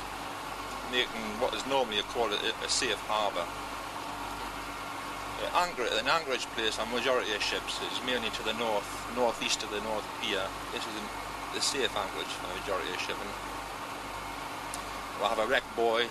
making 0.92 1.24
what 1.40 1.54
is 1.54 1.64
normally 1.66 2.02
called 2.12 2.32
a, 2.32 2.38
a 2.64 2.68
safe 2.68 3.00
harbour. 3.08 3.46
Uh, 5.44 5.64
Anchor- 5.64 5.88
an 6.00 6.08
anchorage 6.08 6.46
place 6.56 6.78
on 6.78 6.90
majority 6.92 7.32
of 7.34 7.42
ships 7.42 7.80
is 7.92 8.00
mainly 8.04 8.30
to 8.30 8.42
the 8.44 8.52
north, 8.54 8.88
northeast 9.16 9.62
of 9.62 9.70
the 9.70 9.80
North 9.82 10.04
Pier. 10.20 10.44
This 10.72 10.82
is 10.84 10.94
the 11.54 11.60
safe 11.60 11.94
anchorage 11.96 12.32
for 12.36 12.48
the 12.52 12.60
majority 12.60 12.90
of 12.92 13.00
shipping. 13.00 13.32
We'll 15.18 15.28
have 15.28 15.38
a 15.38 15.46
wreck 15.46 15.64
buoy 15.74 16.08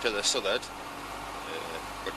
to 0.00 0.08
the 0.10 0.22
southward, 0.22 0.62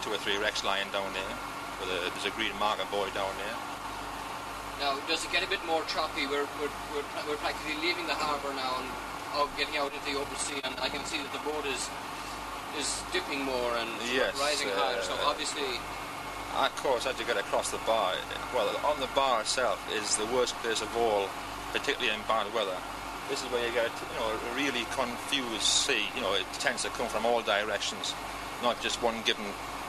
two 0.04 0.12
or 0.12 0.20
three 0.20 0.38
wrecks 0.38 0.64
lying 0.64 0.92
down 0.92 1.08
there. 1.16 1.36
With 1.80 1.90
a, 1.90 2.12
there's 2.12 2.28
a 2.28 2.36
green 2.36 2.52
marker 2.60 2.84
buoy 2.92 3.10
down 3.16 3.32
there. 3.40 3.58
Now, 4.84 5.00
does 5.08 5.24
it 5.24 5.32
get 5.32 5.44
a 5.44 5.50
bit 5.50 5.64
more 5.66 5.82
choppy? 5.88 6.28
We're, 6.28 6.44
we're, 6.60 6.74
we're, 6.92 7.08
we're 7.24 7.40
practically 7.40 7.80
leaving 7.80 8.06
the 8.08 8.18
harbour 8.18 8.52
now 8.54 8.84
and 8.84 8.90
getting 9.58 9.78
out 9.78 9.94
into 9.96 10.04
the 10.06 10.20
open 10.20 10.36
sea, 10.36 10.60
and 10.64 10.76
I 10.82 10.90
can 10.90 11.04
see 11.06 11.18
that 11.18 11.32
the 11.32 11.42
boat 11.48 11.66
is 11.66 11.90
is 12.78 13.04
dipping 13.14 13.46
more 13.46 13.78
and 13.78 13.90
Yes, 14.12 14.34
rising 14.40 14.70
uh, 14.70 14.74
higher. 14.76 15.02
So 15.02 15.14
obviously, 15.26 15.78
Of 16.58 16.76
course, 16.78 17.06
as 17.06 17.18
you 17.20 17.26
get 17.26 17.38
across 17.38 17.70
the 17.70 17.78
bar, 17.86 18.14
well, 18.54 18.70
on 18.86 19.00
the 19.00 19.10
bar 19.14 19.42
itself 19.42 19.78
is 19.94 20.18
the 20.18 20.26
worst 20.34 20.56
place 20.58 20.82
of 20.82 20.90
all, 20.98 21.30
particularly 21.72 22.14
in 22.14 22.22
bad 22.28 22.52
weather. 22.54 22.78
This 23.30 23.44
is 23.44 23.50
where 23.52 23.66
you 23.66 23.72
get, 23.74 23.90
you 23.90 24.20
know, 24.20 24.34
a 24.34 24.56
really 24.56 24.86
confused 24.92 25.62
sea. 25.62 26.06
You 26.16 26.22
know, 26.22 26.34
it 26.34 26.46
tends 26.60 26.82
to 26.82 26.90
come 26.90 27.08
from 27.08 27.26
all 27.26 27.42
directions, 27.42 28.14
not 28.62 28.82
just 28.82 29.02
one 29.02 29.22
given 29.24 29.46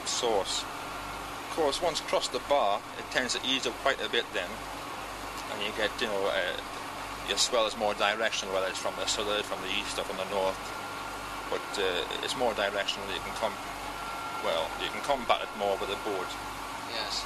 source. 0.07 0.63
Of 0.63 1.55
course, 1.55 1.81
once 1.81 1.99
across 1.99 2.27
the 2.27 2.39
bar, 2.49 2.81
it 2.99 3.05
tends 3.11 3.33
to 3.35 3.39
ease 3.47 3.65
up 3.65 3.73
quite 3.81 4.01
a 4.03 4.09
bit 4.09 4.25
then, 4.33 4.49
and 5.51 5.61
you 5.63 5.71
get, 5.77 5.89
you 6.01 6.07
know, 6.07 6.27
uh, 6.27 6.57
your 7.27 7.37
swell 7.37 7.65
is 7.65 7.77
more 7.77 7.93
directional, 7.93 8.53
whether 8.53 8.67
it's 8.67 8.77
from 8.79 8.93
the 8.99 9.05
southern, 9.05 9.43
from 9.43 9.61
the 9.61 9.71
east, 9.79 9.97
or 9.97 10.03
from 10.03 10.17
the 10.17 10.29
north. 10.29 10.59
But 11.49 11.65
uh, 11.81 12.23
it's 12.23 12.35
more 12.37 12.53
directional. 12.53 13.07
You 13.13 13.21
can 13.21 13.33
come, 13.35 13.53
well, 14.43 14.69
you 14.83 14.89
can 14.89 15.01
combat 15.01 15.41
it 15.41 15.49
more 15.57 15.77
with 15.77 15.89
a 15.89 15.99
board. 16.03 16.27
yes. 16.93 17.25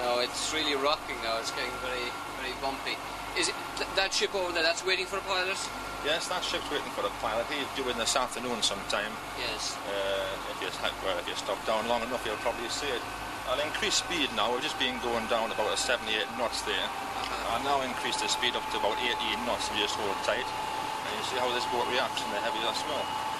No, 0.00 0.20
it's 0.20 0.52
really 0.52 0.76
rocking 0.76 1.16
now. 1.24 1.40
It's 1.40 1.50
getting 1.52 1.72
very, 1.80 2.08
very 2.40 2.52
bumpy. 2.60 2.96
Is 3.36 3.48
it 3.48 3.56
th- 3.76 3.88
that 3.96 4.12
ship 4.12 4.34
over 4.34 4.52
there? 4.52 4.62
That's 4.62 4.84
waiting 4.84 5.04
for 5.04 5.16
a 5.16 5.24
pilot. 5.24 5.56
Yes, 6.04 6.28
that 6.28 6.44
ship's 6.44 6.68
waiting 6.68 6.92
for 6.92 7.04
a 7.04 7.12
pilot. 7.24 7.48
He'll 7.48 7.68
do 7.76 7.88
it 7.88 7.96
this 7.96 8.16
afternoon 8.16 8.60
sometime. 8.60 9.12
Yes. 9.40 9.76
Uh, 9.88 10.52
if 10.52 10.60
you 10.60 10.68
well, 11.04 11.16
if 11.18 11.26
you 11.28 11.36
stop 11.36 11.58
down 11.64 11.88
long 11.88 12.04
enough, 12.04 12.24
you'll 12.24 12.40
probably 12.44 12.68
see 12.68 12.88
it. 12.92 13.00
I'll 13.48 13.60
increase 13.62 14.02
speed 14.02 14.28
now. 14.34 14.52
We've 14.52 14.64
just 14.64 14.78
been 14.78 14.98
going 15.00 15.24
down 15.32 15.52
about 15.54 15.72
a 15.72 15.78
78 15.78 16.08
knots 16.36 16.60
there. 16.66 16.74
Uh-huh. 16.76 17.54
I'll 17.56 17.64
now 17.64 17.78
increase 17.86 18.18
the 18.20 18.28
speed 18.28 18.58
up 18.58 18.66
to 18.74 18.76
about 18.82 18.98
18 19.00 19.16
knots 19.46 19.70
if 19.70 19.78
you 19.78 19.86
just 19.86 19.96
hold 19.96 20.18
tight. 20.26 20.44
And 20.44 21.12
you 21.14 21.24
see 21.30 21.38
how 21.38 21.48
this 21.54 21.64
boat 21.70 21.86
reacts 21.88 22.20
in 22.20 22.28
the 22.34 22.42
heavy 22.42 22.58
swell. 22.74 23.00
Now 23.00 23.35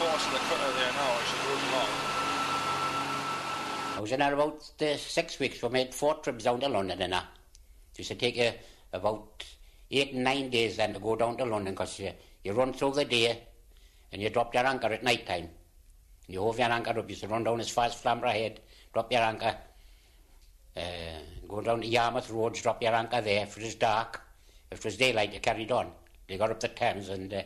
can 0.00 0.32
the 0.32 0.38
cutter 0.38 0.72
there 0.78 0.92
now 0.92 1.12
along. 1.72 1.88
I 3.96 4.00
was 4.00 4.12
in 4.12 4.20
there 4.20 4.32
about 4.32 4.70
uh, 4.80 4.96
six 4.96 5.38
weeks. 5.38 5.62
We 5.62 5.68
made 5.68 5.94
four 5.94 6.14
trips 6.14 6.44
down 6.44 6.60
to 6.60 6.68
London 6.68 7.02
and 7.02 7.12
that. 7.12 7.26
It 7.92 7.98
used 7.98 8.10
to 8.10 8.14
take 8.14 8.36
you 8.36 8.52
about 8.94 9.44
eight 9.90 10.14
nine 10.14 10.48
days 10.48 10.76
then 10.78 10.94
to 10.94 11.00
go 11.00 11.16
down 11.16 11.36
to 11.36 11.44
London 11.44 11.74
because 11.74 11.98
you, 11.98 12.12
you 12.42 12.52
run 12.52 12.72
through 12.72 12.94
the 12.94 13.04
day 13.04 13.42
and 14.10 14.22
you 14.22 14.30
drop 14.30 14.54
your 14.54 14.66
anchor 14.66 14.86
at 14.86 15.02
night 15.02 15.26
time. 15.26 15.50
You 16.28 16.40
hove 16.40 16.58
your 16.58 16.70
anchor 16.70 16.90
up, 16.90 17.04
you 17.04 17.08
used 17.10 17.22
to 17.22 17.28
run 17.28 17.44
down 17.44 17.60
as 17.60 17.68
far 17.68 17.86
as 17.86 17.94
Flamborough 17.94 18.30
Head, 18.30 18.60
drop 18.94 19.12
your 19.12 19.20
anchor, 19.20 19.54
uh, 20.76 20.80
go 21.46 21.60
down 21.60 21.82
to 21.82 21.86
Yarmouth 21.86 22.30
Roads, 22.30 22.62
drop 22.62 22.82
your 22.82 22.94
anchor 22.94 23.20
there. 23.20 23.42
If 23.42 23.58
it 23.58 23.64
was 23.64 23.74
dark, 23.74 24.22
if 24.70 24.78
it 24.78 24.84
was 24.84 24.96
daylight, 24.96 25.34
you 25.34 25.40
carried 25.40 25.72
on. 25.72 25.90
You 26.28 26.38
got 26.38 26.52
up 26.52 26.60
the 26.60 26.68
Thames 26.68 27.08
and 27.08 27.34
uh, 27.34 27.42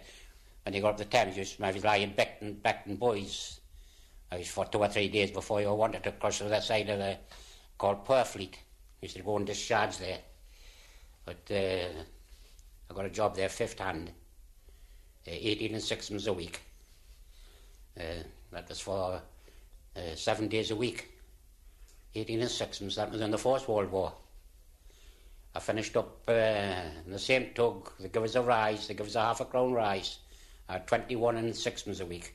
when 0.65 0.75
you 0.75 0.81
got 0.81 0.93
up 0.93 0.97
the 0.99 1.05
Thames, 1.05 1.37
you 1.37 1.41
used 1.41 1.57
to 1.57 1.63
maybe 1.63 1.81
lie 1.81 1.97
in 1.97 2.15
Beckton, 2.15 2.57
Beckton 2.57 2.99
Boys. 2.99 3.61
I 4.33 4.39
was 4.39 4.49
for 4.49 4.65
two 4.65 4.79
or 4.79 4.89
three 4.89 5.09
days 5.09 5.31
before 5.31 5.61
you 5.61 5.73
wanted 5.75 6.03
to 6.05 6.13
cross 6.13 6.39
to 6.39 6.45
the 6.45 6.61
side 6.61 6.89
of 6.89 6.99
the 6.99 7.19
called 7.77 8.05
Purfleet. 8.07 8.55
Used 9.03 9.17
to 9.17 9.23
go 9.23 9.37
and 9.37 9.47
discharge 9.47 9.99
there. 9.99 10.19
But 11.27 11.51
uh, 11.51 12.03
I 12.91 12.95
got 12.95 13.05
a 13.05 13.11
job 13.11 13.37
there 13.37 13.51
fifth 13.51 13.79
hand, 13.79 14.11
uh, 15.29 15.31
18 15.31 15.75
and 15.75 15.83
sixpence 15.83 16.27
a 16.27 16.33
week. 16.33 16.61
Uh, 17.99 18.25
that 18.51 18.69
was 18.69 18.81
for 18.81 19.21
uh, 19.97 20.15
seven 20.15 20.49
days 20.49 20.71
a 20.71 20.77
week. 20.77 21.11
18 22.15 22.41
and 22.41 22.51
sixpence, 22.51 22.97
that 22.97 23.11
was 23.11 23.21
in 23.21 23.31
the 23.31 23.39
First 23.39 23.69
World 23.69 23.91
War. 23.91 24.13
I 25.55 25.61
finished 25.61 25.97
up 25.97 26.23
uh, 26.29 26.33
in 26.33 27.13
the 27.13 27.19
same 27.19 27.51
tug, 27.55 27.91
they 28.01 28.09
give 28.09 28.23
us 28.23 28.35
a 28.35 28.43
rise, 28.43 28.89
they 28.89 28.95
give 28.95 29.07
us 29.07 29.15
a 29.15 29.21
half 29.21 29.41
a 29.41 29.45
crown 29.45 29.73
rise, 29.73 30.19
uh, 30.69 30.79
21 30.81 31.37
and 31.37 31.55
sixpence 31.55 32.01
a 32.01 32.07
week. 32.07 32.35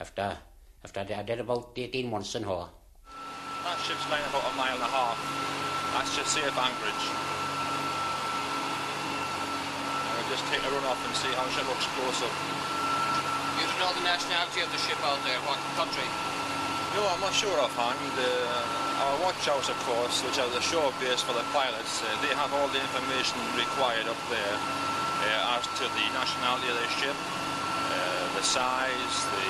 After, 0.00 0.36
after 0.84 1.00
I 1.00 1.22
did- 1.22 1.40
about 1.40 1.72
18 1.76 2.10
months 2.10 2.34
in 2.34 2.42
her. 2.44 2.68
That 3.64 3.78
ship's 3.86 4.02
lying 4.10 4.24
about 4.26 4.42
a 4.42 4.54
mile 4.56 4.74
and 4.74 4.82
a 4.82 4.90
half. 4.90 5.18
That's 5.94 6.16
just 6.16 6.34
safe 6.34 6.50
anchorage. 6.50 7.04
And 10.02 10.10
we'll 10.18 10.30
just 10.34 10.42
take 10.50 10.64
a 10.66 10.70
run 10.72 10.82
off 10.90 10.98
and 10.98 11.14
see 11.14 11.30
how 11.38 11.46
she 11.54 11.62
looks 11.68 11.86
close 11.94 12.20
up. 12.26 12.34
You 13.60 13.68
don't 13.70 13.78
know 13.78 13.92
the 13.94 14.02
nationality 14.08 14.60
of 14.66 14.70
the 14.72 14.80
ship 14.82 14.98
out 15.06 15.20
there. 15.22 15.38
What 15.46 15.60
country? 15.78 16.08
No, 16.96 17.06
I'm 17.06 17.20
not 17.22 17.32
sure 17.32 17.54
offhand. 17.60 18.00
Uh, 18.18 18.26
our 19.06 19.16
watch 19.22 19.40
house, 19.46 19.68
of 19.70 19.78
course, 19.86 20.24
which 20.26 20.38
are 20.42 20.48
the 20.50 20.60
shore 20.60 20.90
base 20.98 21.22
for 21.22 21.32
the 21.32 21.44
pilots, 21.54 22.02
uh, 22.02 22.06
they 22.24 22.34
have 22.34 22.50
all 22.52 22.68
the 22.68 22.80
information 22.82 23.38
required 23.54 24.08
up 24.10 24.18
there 24.28 24.56
uh, 25.22 25.56
as 25.58 25.64
to 25.78 25.84
the 25.86 26.06
nationality 26.16 26.66
of 26.68 26.76
the 26.78 26.88
ship, 26.98 27.14
uh, 27.14 28.26
the 28.34 28.42
size, 28.42 29.14
the 29.38 29.48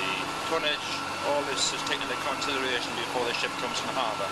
tonnage. 0.49 0.89
All 1.31 1.41
this 1.47 1.71
is 1.71 1.81
taken 1.87 2.03
into 2.03 2.19
consideration 2.27 2.91
before 2.99 3.23
the 3.25 3.33
ship 3.39 3.51
comes 3.63 3.79
in 3.81 3.89
harbour. 3.95 4.27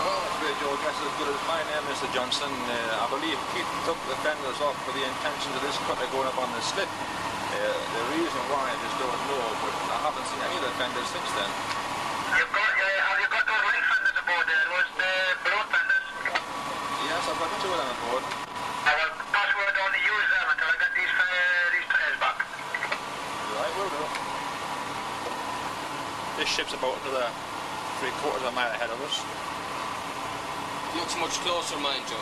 Well, 0.00 0.16
that's 0.24 0.38
great, 0.40 0.56
Joe. 0.58 0.72
Guess 0.80 0.96
as 0.96 1.14
good 1.20 1.28
as 1.28 1.42
my 1.44 1.60
name, 1.68 1.84
Mr. 1.92 2.08
Johnson. 2.16 2.48
Uh, 2.48 3.04
I 3.04 3.06
believe 3.12 3.36
Keith 3.52 3.68
took 3.84 4.00
the 4.08 4.16
fenders 4.24 4.58
off 4.64 4.74
for 4.88 4.96
the 4.96 5.04
intention 5.04 5.50
of 5.54 5.60
this 5.60 5.76
cutter 5.84 6.08
going 6.10 6.24
up 6.24 6.38
on 6.40 6.48
the 6.56 6.62
slip. 6.64 6.88
Uh, 6.88 7.60
the 7.68 8.04
reason 8.16 8.42
why 8.48 8.72
I 8.72 8.76
just 8.80 8.96
don't 8.96 9.22
know, 9.28 9.44
but 9.60 9.74
I 9.92 9.98
haven't 10.08 10.24
seen 10.24 10.40
any 10.40 10.56
of 10.56 10.64
the 10.64 10.74
fenders 10.80 11.08
since 11.12 11.30
then. 11.36 11.50
Yes, 17.68 17.76
I've 17.76 17.76
got 17.76 17.76
two 17.76 17.76
of 17.76 17.76
them 17.76 17.92
aboard. 18.00 18.24
Right, 23.52 23.72
will 23.76 23.92
do. 23.92 24.02
This 26.40 26.48
ship's 26.48 26.72
about 26.72 26.96
another 27.04 27.28
three 28.00 28.14
quarters 28.24 28.40
of 28.46 28.48
a 28.48 28.56
mile 28.56 28.72
ahead 28.72 28.88
of 28.88 28.96
us. 29.04 29.20
Looks 30.96 31.12
much 31.20 31.36
closer, 31.44 31.76
mind 31.84 32.08
you. 32.08 32.16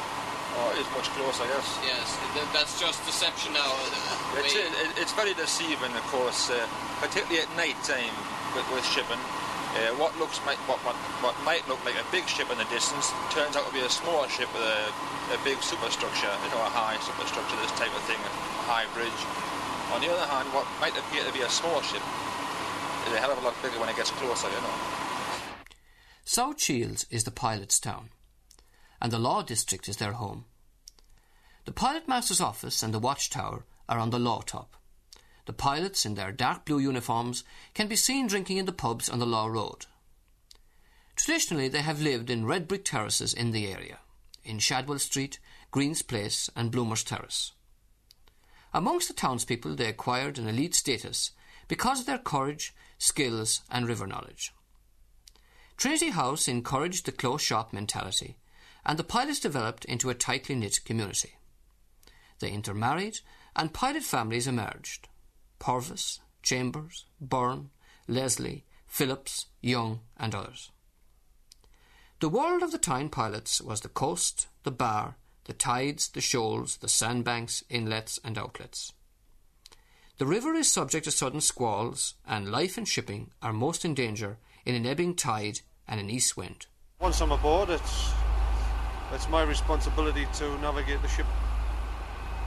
Oh, 0.58 0.72
it 0.74 0.80
is 0.82 0.88
much 0.96 1.06
closer, 1.14 1.44
yes. 1.46 1.78
Yes, 1.84 2.16
th- 2.34 2.48
that's 2.50 2.80
just 2.80 3.04
deception 3.06 3.52
now. 3.52 3.70
It's, 4.40 4.56
it, 4.56 4.72
it's 4.98 5.12
very 5.12 5.34
deceiving, 5.34 5.92
of 5.92 6.02
course, 6.10 6.50
uh, 6.50 6.66
particularly 6.98 7.44
at 7.44 7.50
night 7.56 7.76
time 7.84 8.10
with, 8.56 8.64
with 8.72 8.84
shipping. 8.88 9.20
Uh, 9.76 9.92
what 10.00 10.16
looks 10.16 10.40
might, 10.48 10.56
what, 10.64 10.80
what, 10.88 10.96
what 11.20 11.36
might 11.44 11.60
look 11.68 11.76
like 11.84 12.00
a 12.00 12.06
big 12.08 12.24
ship 12.24 12.48
in 12.48 12.56
the 12.56 12.64
distance 12.72 13.12
turns 13.28 13.60
out 13.60 13.68
to 13.68 13.72
be 13.76 13.84
a 13.84 13.92
smaller 13.92 14.24
ship 14.32 14.48
with 14.56 14.64
a, 14.64 14.88
a 15.36 15.38
big 15.44 15.60
superstructure, 15.60 16.32
you 16.32 16.48
know, 16.48 16.64
a 16.64 16.72
high 16.72 16.96
superstructure, 17.04 17.60
this 17.60 17.76
type 17.76 17.92
of 17.92 18.00
thing, 18.08 18.16
a 18.16 18.32
high 18.64 18.88
bridge. 18.96 19.20
On 19.92 20.00
the 20.00 20.08
other 20.08 20.24
hand, 20.32 20.48
what 20.56 20.64
might 20.80 20.96
appear 20.96 21.20
to 21.28 21.32
be 21.36 21.44
a 21.44 21.50
small 21.52 21.84
ship 21.84 22.00
is 23.04 23.12
a 23.12 23.20
hell 23.20 23.30
of 23.30 23.38
a 23.38 23.44
lot 23.44 23.54
bigger 23.60 23.76
when 23.76 23.92
it 23.92 23.96
gets 24.00 24.10
closer, 24.16 24.48
you 24.48 24.60
know. 24.64 24.76
South 26.24 26.60
Shields 26.60 27.06
is 27.10 27.24
the 27.24 27.30
pilot's 27.30 27.78
town, 27.78 28.08
and 29.00 29.12
the 29.12 29.18
Law 29.18 29.42
District 29.42 29.88
is 29.88 29.98
their 29.98 30.12
home. 30.12 30.46
The 31.66 31.72
pilot 31.72 32.08
master's 32.08 32.40
office 32.40 32.82
and 32.82 32.94
the 32.94 32.98
watchtower 32.98 33.66
are 33.88 33.98
on 33.98 34.10
the 34.10 34.18
law 34.18 34.40
top. 34.40 34.76
The 35.46 35.52
pilots, 35.52 36.04
in 36.04 36.14
their 36.14 36.32
dark 36.32 36.64
blue 36.64 36.80
uniforms, 36.80 37.44
can 37.72 37.86
be 37.86 37.94
seen 37.94 38.26
drinking 38.26 38.56
in 38.56 38.66
the 38.66 38.72
pubs 38.72 39.08
on 39.08 39.20
the 39.20 39.26
Law 39.26 39.46
Road. 39.46 39.86
Traditionally, 41.14 41.68
they 41.68 41.82
have 41.82 42.02
lived 42.02 42.30
in 42.30 42.44
red 42.44 42.66
brick 42.66 42.84
terraces 42.84 43.32
in 43.32 43.52
the 43.52 43.68
area, 43.68 44.00
in 44.44 44.58
Shadwell 44.58 44.98
Street, 44.98 45.38
Green's 45.70 46.02
Place, 46.02 46.50
and 46.56 46.72
Bloomer's 46.72 47.04
Terrace. 47.04 47.52
Amongst 48.74 49.06
the 49.06 49.14
townspeople, 49.14 49.76
they 49.76 49.86
acquired 49.86 50.36
an 50.36 50.48
elite 50.48 50.74
status 50.74 51.30
because 51.68 52.00
of 52.00 52.06
their 52.06 52.18
courage, 52.18 52.74
skills, 52.98 53.62
and 53.70 53.86
river 53.86 54.06
knowledge. 54.06 54.52
Trinity 55.76 56.10
House 56.10 56.48
encouraged 56.48 57.06
the 57.06 57.12
close 57.12 57.40
shop 57.40 57.72
mentality, 57.72 58.36
and 58.84 58.98
the 58.98 59.04
pilots 59.04 59.38
developed 59.40 59.84
into 59.84 60.10
a 60.10 60.14
tightly 60.14 60.56
knit 60.56 60.84
community. 60.84 61.36
They 62.40 62.50
intermarried, 62.50 63.20
and 63.54 63.72
pilot 63.72 64.02
families 64.02 64.48
emerged 64.48 65.08
Purvis, 65.58 66.20
Chambers, 66.42 67.06
Byrne, 67.20 67.70
Leslie, 68.06 68.64
Phillips, 68.86 69.46
Young, 69.60 70.00
and 70.16 70.34
others. 70.34 70.70
The 72.20 72.28
world 72.28 72.62
of 72.62 72.72
the 72.72 72.78
Tyne 72.78 73.10
pilots 73.10 73.60
was 73.60 73.82
the 73.82 73.88
coast, 73.88 74.48
the 74.62 74.70
bar, 74.70 75.16
the 75.44 75.52
tides, 75.52 76.08
the 76.08 76.20
shoals, 76.20 76.78
the 76.78 76.88
sandbanks, 76.88 77.62
inlets, 77.68 78.18
and 78.24 78.38
outlets. 78.38 78.92
The 80.18 80.26
river 80.26 80.54
is 80.54 80.72
subject 80.72 81.04
to 81.04 81.10
sudden 81.10 81.42
squalls, 81.42 82.14
and 82.26 82.50
life 82.50 82.78
and 82.78 82.88
shipping 82.88 83.32
are 83.42 83.52
most 83.52 83.84
in 83.84 83.92
danger 83.92 84.38
in 84.64 84.74
an 84.74 84.86
ebbing 84.86 85.14
tide 85.14 85.60
and 85.86 86.00
an 86.00 86.08
east 86.08 86.36
wind. 86.36 86.66
Once 87.00 87.20
I'm 87.20 87.32
aboard, 87.32 87.68
it's 87.68 88.12
it's 89.12 89.28
my 89.28 89.42
responsibility 89.42 90.26
to 90.34 90.58
navigate 90.58 91.02
the 91.02 91.08
ship 91.08 91.26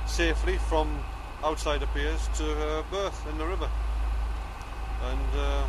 safely 0.08 0.58
from 0.58 1.04
outside 1.44 1.80
the 1.80 1.88
piers 1.88 2.28
to 2.36 2.44
her 2.44 2.84
berth 2.92 3.28
in 3.30 3.38
the 3.38 3.46
river, 3.46 3.70
and 5.04 5.30
uh, 5.36 5.64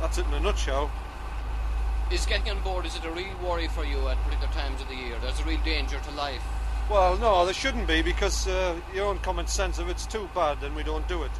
that's 0.00 0.18
it 0.18 0.26
in 0.26 0.34
a 0.34 0.40
nutshell. 0.40 0.90
Is 2.10 2.24
getting 2.24 2.50
on 2.50 2.62
board, 2.62 2.86
is 2.86 2.96
it 2.96 3.04
a 3.04 3.10
real 3.10 3.36
worry 3.44 3.68
for 3.68 3.84
you 3.84 4.08
at 4.08 4.16
particular 4.24 4.52
times 4.52 4.80
of 4.80 4.88
the 4.88 4.94
year? 4.94 5.16
There's 5.20 5.40
a 5.40 5.44
real 5.44 5.60
danger 5.60 5.98
to 5.98 6.10
life. 6.12 6.42
Well, 6.90 7.18
no, 7.18 7.44
there 7.44 7.52
shouldn't 7.52 7.86
be 7.86 8.00
because 8.00 8.48
uh, 8.48 8.74
your 8.94 9.06
own 9.06 9.18
common 9.18 9.46
sense, 9.46 9.78
if 9.78 9.88
it's 9.88 10.06
too 10.06 10.28
bad, 10.34 10.58
then 10.62 10.74
we 10.74 10.82
don't 10.82 11.06
do 11.06 11.22
it. 11.22 11.30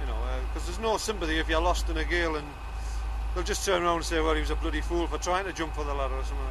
You 0.00 0.06
know, 0.06 0.16
because 0.48 0.62
uh, 0.62 0.72
there's 0.72 0.80
no 0.80 0.96
sympathy 0.96 1.38
if 1.38 1.50
you're 1.50 1.60
lost 1.60 1.90
in 1.90 1.98
a 1.98 2.04
gale 2.04 2.36
and 2.36 2.48
they'll 3.34 3.44
just 3.44 3.66
turn 3.66 3.82
around 3.82 3.96
and 3.96 4.04
say, 4.06 4.20
well, 4.20 4.34
he 4.34 4.40
was 4.40 4.48
a 4.48 4.56
bloody 4.56 4.80
fool 4.80 5.06
for 5.06 5.18
trying 5.18 5.44
to 5.44 5.52
jump 5.52 5.74
for 5.74 5.84
the 5.84 5.92
ladder 5.92 6.14
or 6.14 6.24
something. 6.24 6.46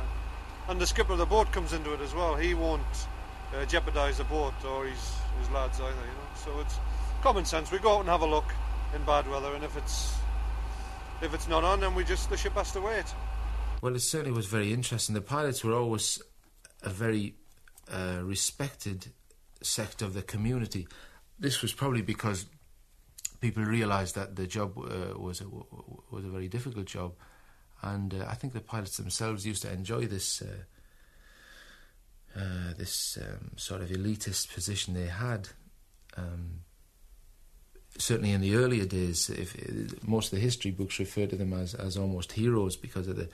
And 0.67 0.79
the 0.79 0.85
skipper 0.85 1.13
of 1.13 1.17
the 1.17 1.25
boat 1.25 1.51
comes 1.51 1.73
into 1.73 1.91
it 1.93 2.01
as 2.01 2.13
well. 2.13 2.35
He 2.35 2.53
won't 2.53 3.07
uh, 3.55 3.65
jeopardise 3.65 4.19
the 4.19 4.25
boat 4.25 4.53
or 4.63 4.85
his, 4.85 5.15
his 5.39 5.49
lads 5.51 5.79
either, 5.79 5.89
you 5.89 5.95
know. 5.95 6.29
So 6.35 6.59
it's 6.59 6.77
common 7.21 7.45
sense. 7.45 7.71
We 7.71 7.79
go 7.79 7.95
out 7.95 8.01
and 8.01 8.09
have 8.09 8.21
a 8.21 8.25
look 8.25 8.53
in 8.95 9.03
bad 9.03 9.27
weather, 9.29 9.53
and 9.53 9.63
if 9.63 9.75
it's 9.77 10.15
if 11.21 11.33
it's 11.33 11.47
not 11.47 11.63
on, 11.63 11.79
then 11.81 11.95
we 11.95 12.03
just 12.03 12.29
the 12.29 12.37
ship 12.37 12.53
has 12.53 12.71
to 12.73 12.81
wait. 12.81 13.05
Well, 13.81 13.95
it 13.95 13.99
certainly 13.99 14.35
was 14.35 14.45
very 14.45 14.73
interesting. 14.73 15.15
The 15.15 15.21
pilots 15.21 15.63
were 15.63 15.73
always 15.73 16.21
a 16.83 16.89
very 16.89 17.35
uh, 17.91 18.19
respected 18.23 19.07
sector 19.61 20.05
of 20.05 20.13
the 20.13 20.21
community. 20.21 20.87
This 21.39 21.61
was 21.61 21.73
probably 21.73 22.01
because 22.01 22.45
people 23.39 23.63
realised 23.63 24.15
that 24.15 24.35
the 24.35 24.47
job 24.47 24.77
uh, 24.77 25.17
was 25.17 25.41
a, 25.41 25.47
was 25.47 26.25
a 26.25 26.29
very 26.29 26.47
difficult 26.47 26.85
job, 26.85 27.13
and 27.81 28.13
uh, 28.13 28.25
I 28.27 28.35
think 28.35 28.53
the 28.53 28.61
pilots 28.61 28.97
themselves 28.97 29.45
used 29.45 29.61
to 29.63 29.71
enjoy 29.71 30.05
this. 30.05 30.41
Uh, 30.41 30.63
uh, 32.35 32.73
this 32.77 33.17
um, 33.21 33.51
sort 33.55 33.81
of 33.81 33.89
elitist 33.89 34.53
position 34.53 34.93
they 34.93 35.07
had, 35.07 35.49
um, 36.17 36.61
certainly 37.97 38.31
in 38.31 38.41
the 38.41 38.55
earlier 38.55 38.85
days, 38.85 39.29
if, 39.29 39.55
most 40.07 40.31
of 40.31 40.37
the 40.37 40.43
history 40.43 40.71
books 40.71 40.99
refer 40.99 41.25
to 41.25 41.35
them 41.35 41.53
as, 41.53 41.73
as 41.73 41.97
almost 41.97 42.33
heroes 42.33 42.75
because 42.75 43.07
of 43.07 43.15
the 43.15 43.29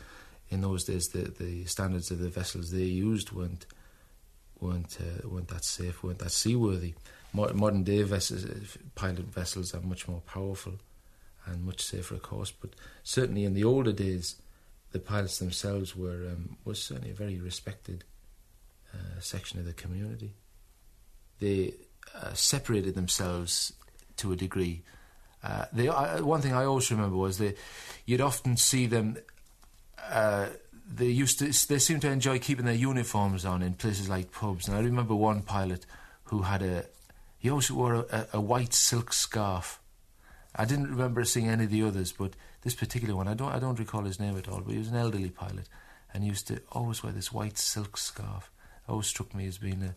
in 0.50 0.62
those 0.62 0.84
days 0.84 1.10
the, 1.10 1.24
the 1.40 1.66
standards 1.66 2.12
of 2.12 2.20
the 2.20 2.30
vessels 2.30 2.72
they 2.72 2.84
used 2.84 3.32
weren't 3.32 3.66
weren't 4.60 4.98
uh, 5.02 5.28
weren't 5.28 5.48
that 5.50 5.66
safe, 5.66 6.04
weren't 6.04 6.20
that 6.20 6.32
seaworthy. 6.32 6.94
Modern 7.34 7.84
day 7.84 8.02
vessels, 8.04 8.46
pilot 8.96 9.26
vessels 9.26 9.76
are 9.76 9.82
much 9.82 10.08
more 10.08 10.22
powerful 10.22 10.74
and 11.46 11.66
much 11.66 11.82
safer, 11.82 12.16
of 12.16 12.22
course. 12.22 12.50
But 12.50 12.70
certainly 13.04 13.44
in 13.44 13.54
the 13.54 13.66
older 13.66 13.92
days, 13.92 14.38
the 14.94 15.00
pilots 15.00 15.40
themselves 15.40 15.98
were 15.98 16.30
um, 16.32 16.56
was 16.64 16.82
certainly 16.82 17.12
a 17.12 17.16
very 17.16 17.38
respected 17.38 18.06
uh, 18.96 19.20
section 19.20 19.60
of 19.60 19.66
the 19.66 19.74
community. 19.74 20.34
They 21.40 21.74
uh, 22.16 22.34
separated 22.34 22.96
themselves 22.96 23.74
to 24.18 24.32
a 24.32 24.36
degree. 24.36 24.84
Uh, 25.44 25.66
they, 25.74 25.88
one 25.88 26.42
thing 26.42 26.54
I 26.54 26.66
always 26.66 26.90
remember 26.90 27.18
was 27.18 27.38
that 27.38 27.58
you'd 28.06 28.22
often 28.22 28.58
see 28.58 28.88
them 28.88 29.18
uh, 30.10 30.48
they 30.88 31.08
used 31.08 31.40
to 31.40 31.46
they 31.68 31.80
seemed 31.80 32.02
to 32.02 32.10
enjoy 32.10 32.40
keeping 32.40 32.66
their 32.66 32.76
uniforms 32.76 33.46
on 33.46 33.62
in 33.62 33.74
places 33.74 34.10
like 34.10 34.32
pubs. 34.32 34.68
And 34.68 34.78
I 34.78 34.82
remember 34.82 35.16
one 35.16 35.42
pilot 35.42 35.86
who 36.26 36.44
had 36.44 36.62
a 36.62 36.86
he 37.38 37.50
always 37.50 37.72
wore 37.72 38.06
a, 38.12 38.28
a, 38.34 38.42
white 38.42 38.74
silk 38.74 39.14
scarf. 39.14 39.80
I 40.56 40.66
didn't 40.66 40.90
remember 40.90 41.24
seeing 41.26 41.50
any 41.50 41.66
of 41.66 41.70
the 41.70 41.84
others, 41.84 42.12
but 42.12 42.34
this 42.62 42.76
particular 42.76 43.16
one 43.16 43.28
I 43.28 43.34
don't 43.34 43.52
I 43.52 43.60
don't 43.60 43.80
recall 43.80 44.04
his 44.04 44.20
name 44.20 44.38
at 44.38 44.48
all. 44.48 44.62
But 44.62 44.74
he 44.74 44.80
was 44.80 44.90
an 44.90 44.96
elderly 44.96 45.30
pilot, 45.30 45.68
and 46.14 46.24
he 46.24 46.30
used 46.30 46.48
to 46.48 46.62
always 46.72 47.04
wear 47.04 47.14
this 47.14 47.32
white 47.32 47.58
silk 47.58 47.98
scarf. 47.98 48.52
Always 48.88 49.08
struck 49.08 49.34
me 49.34 49.48
as 49.48 49.58
being 49.58 49.84
a, 49.84 49.96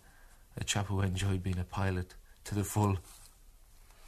a 0.61 0.65
chap 0.65 0.87
who 0.87 1.01
enjoyed 1.01 1.43
being 1.43 1.59
a 1.59 1.65
pilot 1.65 2.15
to 2.45 2.55
the 2.55 2.65
full. 2.65 2.97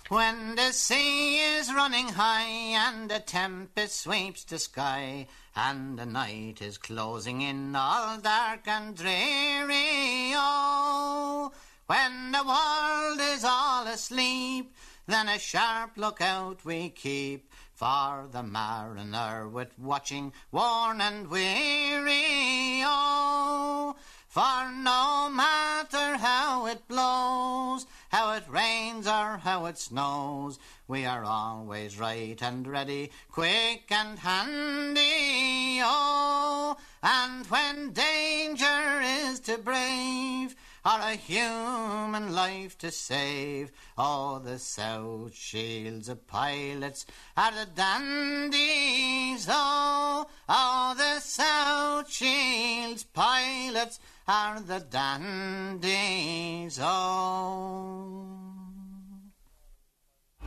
When 0.08 0.56
the 0.56 0.72
sea 0.72 1.38
is 1.38 1.72
running 1.72 2.08
high 2.08 2.48
and 2.88 3.08
the 3.08 3.20
tempest 3.20 4.00
sweeps 4.00 4.42
the 4.42 4.58
sky 4.58 5.28
and 5.54 5.96
the 5.96 6.06
night 6.06 6.60
is 6.60 6.78
closing 6.78 7.42
in 7.42 7.76
all 7.76 8.18
dark 8.18 8.66
and 8.66 8.96
dreary, 8.96 10.32
oh, 10.34 11.52
when 11.86 12.32
the 12.32 12.42
world 12.42 13.20
is 13.20 13.44
all 13.44 13.86
asleep, 13.86 14.74
then 15.06 15.28
a 15.28 15.38
sharp 15.38 15.92
lookout 15.96 16.64
we 16.64 16.88
keep 16.88 17.48
for 17.72 18.26
the 18.32 18.42
mariner 18.42 19.48
with 19.48 19.78
watching 19.78 20.32
worn 20.50 21.00
and 21.00 21.28
weary, 21.28 22.82
oh, 22.84 23.94
for 24.30 24.70
no 24.70 25.28
matter 25.28 26.16
how 26.16 26.64
it 26.66 26.86
blows, 26.86 27.84
how 28.10 28.32
it 28.32 28.44
rains 28.48 29.08
or 29.08 29.38
how 29.38 29.66
it 29.66 29.76
snows, 29.76 30.56
we 30.86 31.04
are 31.04 31.24
always 31.24 31.98
right 31.98 32.40
and 32.40 32.64
ready, 32.64 33.10
quick 33.32 33.82
and 33.90 34.20
handy, 34.20 35.80
oh, 35.82 36.76
and 37.02 37.44
when 37.48 37.92
danger 37.92 39.00
is 39.02 39.40
to 39.40 39.58
brave, 39.58 40.54
or 40.84 40.98
a 41.00 41.14
human 41.14 42.32
life 42.34 42.78
to 42.78 42.90
save. 42.90 43.70
Oh, 43.98 44.38
the 44.38 44.58
South 44.58 45.34
Shields 45.34 46.08
of 46.08 46.26
pilots 46.26 47.06
are 47.36 47.52
the 47.52 47.66
dandies. 47.74 49.46
Oh, 49.48 50.26
oh, 50.48 50.94
the 50.96 51.20
South 51.20 52.10
Shields 52.10 53.04
pilots 53.04 54.00
are 54.26 54.60
the 54.60 54.80
dandies. 54.80 56.78
Oh. 56.80 58.26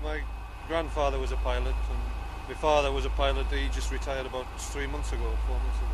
My 0.02 0.22
grandfather 0.67 1.19
was 1.19 1.32
a 1.32 1.38
pilot, 1.38 1.76
and 1.89 2.00
my 2.50 2.56
father 2.56 2.91
was 2.91 3.06
a 3.06 3.10
pilot. 3.12 3.46
He 3.48 3.69
just 3.69 3.91
retired 3.91 4.26
about 4.26 4.48
three 4.60 4.88
months 4.88 5.13
ago, 5.13 5.38
four 5.48 5.58
months 5.58 5.78
ago. 5.78 5.88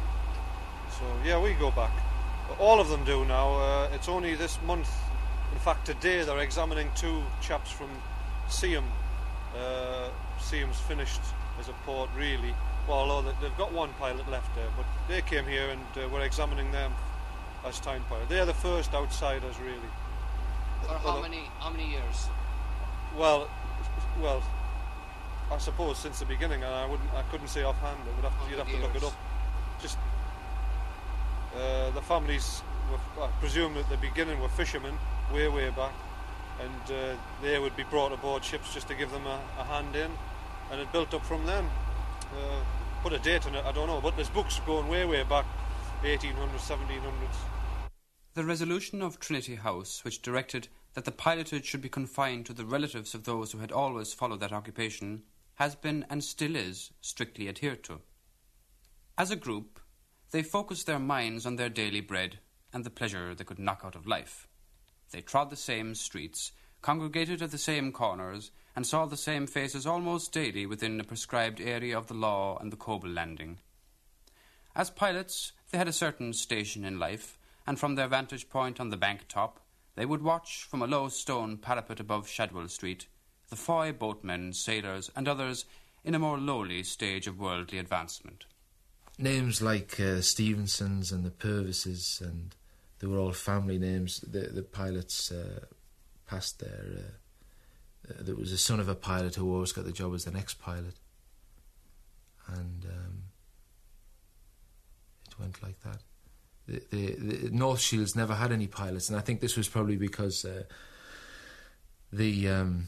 So 0.97 1.05
yeah, 1.27 1.39
we 1.41 1.53
go 1.53 1.71
back. 1.71 2.08
All 2.57 2.79
of 2.79 2.89
them 2.89 3.03
do 3.05 3.25
now. 3.25 3.55
Uh, 3.55 3.89
it's 3.93 4.09
only 4.09 4.35
this 4.35 4.59
month. 4.65 4.89
In 5.53 5.59
fact, 5.59 5.85
today 5.85 6.23
they're 6.23 6.39
examining 6.39 6.89
two 6.95 7.23
chaps 7.41 7.71
from 7.71 7.89
Seaham. 8.47 8.83
Uh, 9.55 10.09
Seaham's 10.39 10.79
finished 10.79 11.21
as 11.59 11.67
a 11.69 11.73
port, 11.85 12.09
really. 12.15 12.53
Well, 12.87 13.11
although 13.11 13.33
they've 13.41 13.57
got 13.57 13.71
one 13.71 13.93
pilot 13.99 14.27
left 14.29 14.53
there, 14.55 14.67
but 14.75 14.85
they 15.07 15.21
came 15.21 15.45
here 15.45 15.69
and 15.69 15.81
uh, 16.03 16.09
we're 16.09 16.21
examining 16.21 16.71
them 16.71 16.91
as 17.65 17.79
town 17.79 18.03
pilot. 18.09 18.29
They're 18.29 18.45
the 18.45 18.53
first 18.53 18.93
outsiders, 18.93 19.59
really. 19.59 19.89
For 20.83 20.93
how 20.93 21.13
well, 21.13 21.21
many 21.21 21.43
how 21.59 21.69
many 21.69 21.89
years? 21.91 22.27
Well, 23.17 23.49
well, 24.21 24.43
I 25.51 25.57
suppose 25.57 25.97
since 25.97 26.19
the 26.19 26.25
beginning, 26.25 26.63
and 26.63 26.73
I 26.73 26.85
wouldn't, 26.85 27.13
I 27.13 27.21
couldn't 27.23 27.49
say 27.49 27.63
offhand. 27.63 27.99
Would 28.15 28.23
have 28.23 28.43
to, 28.43 28.49
you'd 28.49 28.59
have 28.59 28.67
years? 28.69 28.81
to 28.81 28.87
look 28.87 28.95
it 28.95 29.03
up. 29.03 29.13
Just 29.81 29.97
uh, 31.59 31.91
the 31.91 32.01
families, 32.01 32.61
were, 32.91 33.23
I 33.23 33.27
presume 33.39 33.77
at 33.77 33.89
the 33.89 33.97
beginning 33.97 34.39
were 34.39 34.49
fishermen, 34.49 34.97
way 35.33 35.47
way 35.47 35.69
back, 35.69 35.93
and 36.59 36.95
uh, 36.95 37.15
they 37.41 37.59
would 37.59 37.75
be 37.75 37.83
brought 37.83 38.11
aboard 38.11 38.43
ships 38.43 38.73
just 38.73 38.87
to 38.87 38.95
give 38.95 39.11
them 39.11 39.25
a, 39.25 39.39
a 39.59 39.63
hand 39.63 39.95
in, 39.95 40.11
and 40.71 40.81
it 40.81 40.91
built 40.91 41.13
up 41.13 41.25
from 41.25 41.45
then. 41.45 41.65
Uh, 42.33 42.59
put 43.03 43.13
a 43.13 43.19
date 43.19 43.45
on 43.45 43.55
it, 43.55 43.65
I 43.65 43.71
don't 43.71 43.87
know, 43.87 44.01
but 44.01 44.15
there's 44.15 44.29
books 44.29 44.59
going 44.65 44.87
way 44.87 45.05
way 45.05 45.23
back 45.23 45.45
1800s, 46.03 46.59
1700s. 46.59 47.91
The 48.35 48.43
resolution 48.43 49.01
of 49.01 49.19
Trinity 49.19 49.55
House, 49.55 50.03
which 50.05 50.21
directed 50.21 50.67
that 50.93 51.05
the 51.05 51.11
pilotage 51.11 51.65
should 51.65 51.81
be 51.81 51.89
confined 51.89 52.45
to 52.45 52.53
the 52.53 52.65
relatives 52.65 53.13
of 53.13 53.25
those 53.25 53.51
who 53.51 53.59
had 53.59 53.71
always 53.71 54.13
followed 54.13 54.39
that 54.39 54.53
occupation, 54.53 55.23
has 55.55 55.75
been 55.75 56.05
and 56.09 56.23
still 56.23 56.55
is 56.55 56.91
strictly 57.01 57.49
adhered 57.49 57.83
to. 57.83 57.99
As 59.17 59.31
a 59.31 59.35
group, 59.35 59.78
they 60.31 60.43
focused 60.43 60.85
their 60.85 60.99
minds 60.99 61.45
on 61.45 61.55
their 61.55 61.69
daily 61.69 62.01
bread 62.01 62.39
and 62.71 62.83
the 62.83 62.89
pleasure 62.89 63.33
they 63.33 63.43
could 63.43 63.59
knock 63.59 63.81
out 63.83 63.95
of 63.95 64.07
life. 64.07 64.47
They 65.11 65.21
trod 65.21 65.49
the 65.49 65.55
same 65.55 65.95
streets, 65.95 66.51
congregated 66.81 67.41
at 67.41 67.51
the 67.51 67.57
same 67.57 67.91
corners, 67.91 68.51
and 68.75 68.85
saw 68.85 69.05
the 69.05 69.17
same 69.17 69.47
faces 69.47 69.87
almost 69.87 70.31
daily 70.31 70.65
within 70.65 70.99
a 70.99 71.03
prescribed 71.03 71.59
area 71.59 71.97
of 71.97 72.07
the 72.07 72.13
law 72.13 72.57
and 72.59 72.71
the 72.71 72.77
Coble 72.77 73.09
landing. 73.09 73.57
As 74.75 74.89
pilots, 74.89 75.51
they 75.71 75.77
had 75.77 75.87
a 75.87 75.93
certain 75.93 76.33
station 76.33 76.85
in 76.85 76.99
life, 76.99 77.39
and 77.65 77.79
from 77.79 77.95
their 77.95 78.07
vantage 78.07 78.49
point 78.49 78.79
on 78.79 78.89
the 78.89 78.97
bank 78.97 79.25
top, 79.27 79.59
they 79.95 80.05
would 80.05 80.21
watch 80.21 80.63
from 80.63 80.81
a 80.81 80.87
low 80.87 81.09
stone 81.09 81.57
parapet 81.57 81.99
above 81.99 82.29
Shadwell 82.29 82.67
Street 82.67 83.07
the 83.49 83.55
foy 83.55 83.91
boatmen, 83.91 84.53
sailors, 84.53 85.09
and 85.15 85.27
others 85.27 85.65
in 86.03 86.15
a 86.15 86.19
more 86.19 86.37
lowly 86.37 86.83
stage 86.83 87.27
of 87.27 87.39
worldly 87.39 87.79
advancement. 87.79 88.45
Names 89.21 89.61
like 89.61 89.99
uh, 89.99 90.21
Stevensons 90.21 91.11
and 91.11 91.25
the 91.25 91.29
Purvises 91.29 92.21
and 92.21 92.55
they 92.99 93.07
were 93.07 93.17
all 93.17 93.31
family 93.31 93.77
names. 93.77 94.19
The 94.19 94.41
the 94.41 94.61
pilots 94.61 95.31
uh, 95.31 95.65
passed 96.27 96.59
their. 96.59 96.85
Uh, 96.97 98.11
uh, 98.11 98.13
there 98.21 98.35
was 98.35 98.51
a 98.51 98.57
son 98.57 98.79
of 98.79 98.87
a 98.87 98.95
pilot 98.95 99.35
who 99.35 99.53
always 99.53 99.71
got 99.71 99.85
the 99.85 99.91
job 99.91 100.13
as 100.13 100.25
the 100.25 100.31
next 100.31 100.59
pilot, 100.59 100.95
and 102.47 102.85
um, 102.85 103.23
it 105.27 105.39
went 105.39 105.61
like 105.63 105.79
that. 105.81 106.01
The, 106.67 106.83
the, 106.91 107.15
the 107.15 107.49
North 107.51 107.79
Shields 107.79 108.15
never 108.15 108.35
had 108.35 108.51
any 108.51 108.67
pilots, 108.67 109.09
and 109.09 109.17
I 109.17 109.21
think 109.21 109.39
this 109.39 109.57
was 109.57 109.67
probably 109.67 109.97
because 109.97 110.45
uh, 110.45 110.63
the 112.11 112.49
um, 112.49 112.87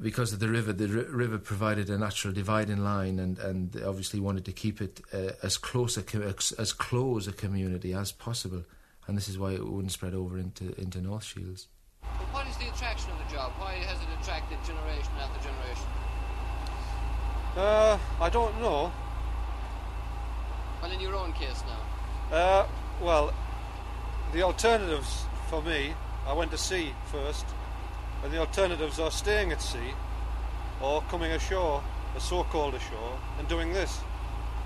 because 0.00 0.32
of 0.32 0.38
the 0.38 0.48
river, 0.48 0.72
the 0.72 0.84
r- 0.84 1.04
river 1.10 1.38
provided 1.38 1.90
a 1.90 1.98
natural 1.98 2.32
dividing 2.32 2.82
line, 2.82 3.18
and, 3.18 3.38
and 3.38 3.72
they 3.72 3.82
obviously 3.82 4.20
wanted 4.20 4.44
to 4.46 4.52
keep 4.52 4.80
it 4.80 5.00
uh, 5.12 5.32
as 5.42 5.58
close 5.58 5.96
a 5.96 6.02
co- 6.02 6.34
as 6.58 6.72
close 6.72 7.28
a 7.28 7.32
community 7.32 7.92
as 7.92 8.12
possible, 8.12 8.64
and 9.06 9.16
this 9.16 9.28
is 9.28 9.38
why 9.38 9.52
it 9.52 9.64
wouldn't 9.64 9.92
spread 9.92 10.14
over 10.14 10.38
into 10.38 10.74
into 10.80 11.00
North 11.00 11.24
Shields. 11.24 11.68
What 12.32 12.46
is 12.46 12.56
the 12.56 12.68
attraction 12.68 13.10
of 13.10 13.18
the 13.18 13.34
job? 13.34 13.52
Why 13.58 13.74
has 13.74 13.98
it 13.98 14.08
attracted 14.20 14.58
generation 14.64 15.12
after 15.18 15.40
generation? 15.42 15.86
Uh, 17.56 17.98
I 18.20 18.30
don't 18.30 18.58
know. 18.60 18.92
Well, 20.80 20.92
in 20.92 21.00
your 21.00 21.14
own 21.14 21.32
case 21.32 21.62
now. 21.66 22.36
Uh, 22.36 22.66
well, 23.02 23.34
the 24.32 24.42
alternatives 24.42 25.24
for 25.48 25.60
me, 25.62 25.92
I 26.26 26.32
went 26.32 26.52
to 26.52 26.58
sea 26.58 26.94
first, 27.10 27.44
and 28.22 28.32
the 28.32 28.38
alternatives 28.38 28.98
are 28.98 29.10
staying 29.10 29.52
at 29.52 29.62
sea 29.62 29.94
or 30.80 31.02
coming 31.02 31.32
ashore, 31.32 31.82
a 32.16 32.20
so-called 32.20 32.74
ashore, 32.74 33.18
and 33.38 33.48
doing 33.48 33.72
this. 33.72 34.00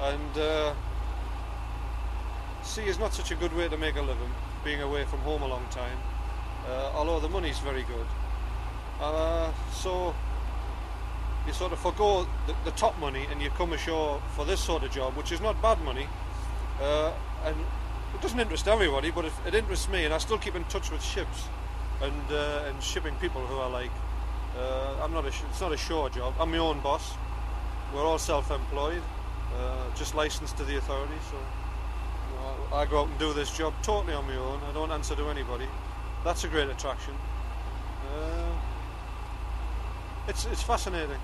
And 0.01 0.39
uh, 0.39 0.75
sea 2.63 2.83
is 2.83 2.99
not 2.99 3.15
such 3.15 3.31
a 3.31 3.35
good 3.35 3.55
way 3.57 3.69
to 3.69 3.77
make 3.77 3.97
a 3.97 4.03
living, 4.03 4.31
being 4.65 4.81
away 4.81 5.05
from 5.05 5.21
home 5.21 5.43
a 5.43 5.49
long 5.49 5.65
time, 5.71 5.99
uh, 6.69 6.93
although 6.95 7.21
the 7.21 7.29
money's 7.29 7.59
very 7.59 7.83
good. 7.83 8.07
Uh, 9.01 9.53
so 9.73 10.15
you 11.47 11.53
sort 11.53 11.73
of 11.73 11.79
forgo 11.79 12.27
the, 12.47 12.55
the 12.65 12.71
top 12.73 12.99
money 12.99 13.27
and 13.31 13.43
you 13.43 13.51
come 13.51 13.73
ashore 13.73 14.23
for 14.35 14.45
this 14.45 14.61
sort 14.61 14.83
of 14.83 14.91
job, 14.91 15.15
which 15.17 15.33
is 15.33 15.41
not 15.41 15.61
bad 15.61 15.81
money. 15.83 16.07
Uh, 16.81 17.13
and 17.45 17.57
it 18.15 18.21
doesn't 18.21 18.41
interest 18.41 18.67
everybody, 18.69 19.11
but 19.11 19.25
it, 19.25 19.33
it 19.47 19.55
interests 19.55 19.89
me, 19.89 20.05
and 20.05 20.15
I 20.15 20.19
still 20.19 20.39
keep 20.39 20.55
in 20.55 20.65
touch 20.65 20.91
with 20.91 21.03
ships 21.03 21.45
and 22.03 22.33
uh, 22.33 22.69
and 22.69 22.83
shipping 22.83 23.15
people 23.17 23.41
who 23.47 23.57
are 23.57 23.71
like, 23.71 23.91
uh, 24.59 25.03
I'm 25.03 25.13
not 25.13 25.25
a, 25.25 25.29
it's 25.29 25.61
not 25.61 25.73
a 25.73 25.77
shore 25.77 26.11
job. 26.11 26.35
I'm 26.39 26.51
my 26.51 26.59
own 26.59 26.81
boss. 26.81 27.15
We're 27.93 28.05
all 28.05 28.19
self-employed, 28.19 29.03
uh, 29.57 29.95
just 29.95 30.15
licensed 30.15 30.57
to 30.57 30.65
the 30.65 30.77
authorities. 30.77 31.23
So 31.31 31.37
you 31.37 32.37
know, 32.41 32.77
I 32.77 32.87
go 32.87 33.03
out 33.03 33.09
and 33.09 33.19
do 33.19 33.33
this 33.33 33.57
job 33.57 33.75
totally 33.83 34.15
on 34.15 34.27
my 34.27 34.37
own. 34.37 34.61
I 34.69 34.73
don't 34.73 34.91
answer 34.91 35.15
to 35.15 35.29
anybody. 35.29 35.69
That's 36.25 36.45
a 36.45 36.49
great 36.49 36.69
attraction. 36.69 37.15
Uh, 38.13 38.53
it's 40.27 40.47
it's 40.47 40.63
fascinating. 40.63 41.21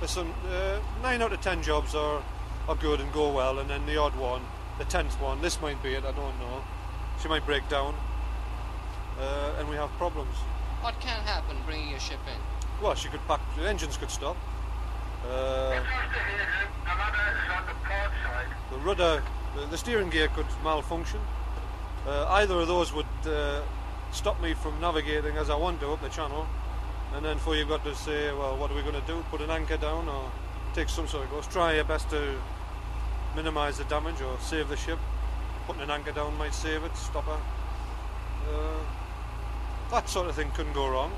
Listen, 0.00 0.32
uh, 0.50 0.78
nine 1.02 1.22
out 1.22 1.32
of 1.32 1.40
ten 1.40 1.62
jobs 1.62 1.94
are 1.94 2.22
are 2.68 2.76
good 2.76 3.00
and 3.00 3.12
go 3.12 3.30
well, 3.30 3.58
and 3.58 3.70
then 3.70 3.86
the 3.86 3.96
odd 3.96 4.14
one, 4.16 4.42
the 4.78 4.84
tenth 4.84 5.20
one. 5.20 5.40
This 5.40 5.60
might 5.60 5.82
be 5.82 5.94
it. 5.94 6.04
I 6.04 6.12
don't 6.12 6.38
know. 6.38 6.62
She 7.22 7.28
might 7.28 7.46
break 7.46 7.68
down, 7.68 7.94
uh, 9.20 9.58
and 9.58 9.68
we 9.68 9.76
have 9.76 9.90
problems. 9.98 10.34
What 10.80 11.00
can 11.00 11.20
happen 11.22 11.56
bringing 11.66 11.94
a 11.94 12.00
ship 12.00 12.20
in? 12.26 12.82
Well, 12.82 12.94
she 12.94 13.08
could 13.08 13.26
pack. 13.26 13.40
The 13.56 13.68
engines 13.68 13.96
could 13.96 14.10
stop. 14.10 14.36
Uh, 15.28 15.80
the 18.70 18.76
rudder, 18.78 19.22
the, 19.56 19.66
the 19.66 19.78
steering 19.78 20.10
gear 20.10 20.28
could 20.28 20.46
malfunction. 20.62 21.20
Uh, 22.06 22.26
either 22.30 22.54
of 22.60 22.68
those 22.68 22.92
would 22.92 23.06
uh, 23.26 23.62
stop 24.12 24.40
me 24.40 24.54
from 24.54 24.78
navigating 24.80 25.36
as 25.36 25.50
I 25.50 25.56
want 25.56 25.80
to 25.80 25.92
up 25.92 26.02
the 26.02 26.08
channel. 26.08 26.46
And 27.14 27.24
then 27.24 27.38
for 27.38 27.56
you've 27.56 27.68
got 27.68 27.82
to 27.84 27.94
say, 27.94 28.32
well, 28.32 28.56
what 28.56 28.70
are 28.70 28.74
we 28.74 28.82
going 28.82 29.00
to 29.00 29.06
do? 29.06 29.24
Put 29.30 29.40
an 29.40 29.50
anchor 29.50 29.76
down 29.76 30.08
or 30.08 30.30
take 30.74 30.88
some 30.88 31.08
sort 31.08 31.24
of 31.24 31.30
course. 31.30 31.46
Try 31.46 31.74
your 31.74 31.84
best 31.84 32.10
to 32.10 32.36
minimise 33.34 33.78
the 33.78 33.84
damage 33.84 34.20
or 34.20 34.38
save 34.40 34.68
the 34.68 34.76
ship. 34.76 34.98
Putting 35.66 35.82
an 35.82 35.90
anchor 35.90 36.12
down 36.12 36.36
might 36.36 36.54
save 36.54 36.84
it, 36.84 36.96
stop 36.96 37.24
her. 37.24 37.40
Uh, 38.48 38.78
that 39.90 40.08
sort 40.08 40.28
of 40.28 40.34
thing 40.34 40.50
couldn't 40.52 40.72
go 40.72 40.88
wrong. 40.88 41.12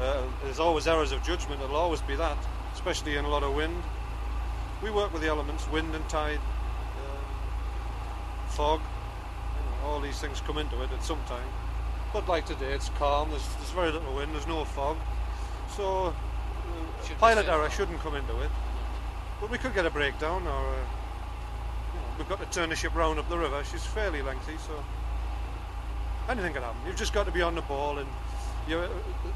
Uh, 0.00 0.22
there's 0.42 0.58
always 0.58 0.86
errors 0.86 1.12
of 1.12 1.22
judgment, 1.22 1.60
it'll 1.62 1.76
always 1.76 2.02
be 2.02 2.16
that, 2.16 2.36
especially 2.72 3.16
in 3.16 3.24
a 3.24 3.28
lot 3.28 3.42
of 3.42 3.54
wind. 3.54 3.82
We 4.82 4.90
work 4.90 5.12
with 5.12 5.22
the 5.22 5.28
elements, 5.28 5.68
wind 5.68 5.94
and 5.94 6.08
tide, 6.08 6.40
uh, 6.98 8.48
fog, 8.48 8.80
you 8.80 9.70
know, 9.70 9.88
all 9.88 10.00
these 10.00 10.18
things 10.18 10.40
come 10.40 10.58
into 10.58 10.82
it 10.82 10.90
at 10.92 11.02
some 11.02 11.22
time. 11.26 11.46
But 12.12 12.28
like 12.28 12.46
today, 12.46 12.72
it's 12.72 12.88
calm, 12.90 13.30
there's, 13.30 13.46
there's 13.56 13.70
very 13.70 13.92
little 13.92 14.14
wind, 14.14 14.32
there's 14.34 14.46
no 14.46 14.64
fog. 14.64 14.96
So, 15.76 16.06
uh, 16.06 17.14
pilot 17.18 17.48
error 17.48 17.70
shouldn't 17.70 18.00
come 18.00 18.14
into 18.14 18.40
it. 18.40 18.50
But 19.40 19.50
we 19.50 19.58
could 19.58 19.74
get 19.74 19.86
a 19.86 19.90
breakdown, 19.90 20.46
or 20.46 20.50
uh, 20.50 20.76
you 21.92 22.00
know, 22.00 22.06
we've 22.18 22.28
got 22.28 22.40
to 22.40 22.46
turn 22.46 22.70
the 22.70 22.76
ship 22.76 22.94
round 22.94 23.18
up 23.18 23.28
the 23.28 23.38
river. 23.38 23.62
She's 23.70 23.84
fairly 23.84 24.22
lengthy, 24.22 24.56
so 24.58 24.84
anything 26.28 26.52
can 26.52 26.62
happen. 26.62 26.80
You've 26.86 26.96
just 26.96 27.12
got 27.12 27.26
to 27.26 27.32
be 27.32 27.42
on 27.42 27.54
the 27.54 27.62
ball, 27.62 27.98
and 27.98 28.08
your 28.68 28.88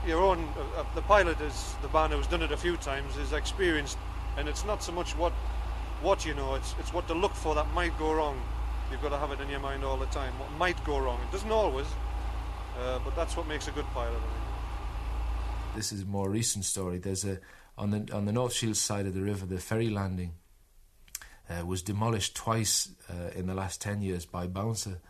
your 0.06 0.22
own 0.22 0.48
uh, 0.76 0.84
the 0.94 1.02
pilot 1.02 1.40
is 1.40 1.74
the 1.82 1.88
man 1.88 2.10
who's 2.10 2.26
done 2.26 2.42
it 2.42 2.52
a 2.52 2.56
few 2.56 2.76
times 2.76 3.16
is 3.16 3.32
experienced, 3.32 3.98
and 4.36 4.48
it's 4.48 4.64
not 4.64 4.82
so 4.82 4.92
much 4.92 5.16
what 5.16 5.32
what 6.02 6.24
you 6.24 6.34
know, 6.34 6.54
it's 6.54 6.74
it's 6.78 6.92
what 6.92 7.06
to 7.08 7.14
look 7.14 7.34
for 7.34 7.54
that 7.54 7.66
might 7.72 7.96
go 7.98 8.12
wrong. 8.12 8.40
You've 8.90 9.02
got 9.02 9.10
to 9.10 9.18
have 9.18 9.32
it 9.32 9.40
in 9.40 9.48
your 9.50 9.60
mind 9.60 9.84
all 9.84 9.96
the 9.96 10.06
time. 10.06 10.32
What 10.38 10.50
might 10.52 10.82
go 10.84 10.98
wrong? 10.98 11.20
It 11.28 11.32
doesn't 11.32 11.50
always, 11.50 11.86
uh, 12.80 12.98
but 13.04 13.14
that's 13.14 13.36
what 13.36 13.46
makes 13.46 13.68
a 13.68 13.70
good 13.72 13.86
pilot. 13.86 14.16
I 14.16 14.20
think. 14.20 15.76
This 15.76 15.92
is 15.92 16.02
a 16.02 16.06
more 16.06 16.30
recent 16.30 16.64
story. 16.64 16.98
There's 16.98 17.24
a 17.24 17.40
on 17.76 17.90
the 17.90 18.08
on 18.12 18.24
the 18.24 18.32
North 18.32 18.52
Shields 18.52 18.80
side 18.80 19.06
of 19.06 19.14
the 19.14 19.22
river, 19.22 19.46
the 19.46 19.58
ferry 19.58 19.90
landing 19.90 20.34
uh, 21.50 21.64
was 21.66 21.82
demolished 21.82 22.34
twice 22.34 22.90
uh, 23.10 23.30
in 23.34 23.46
the 23.46 23.54
last 23.54 23.80
ten 23.80 24.02
years 24.02 24.24
by 24.24 24.46
Bouncer 24.46 25.00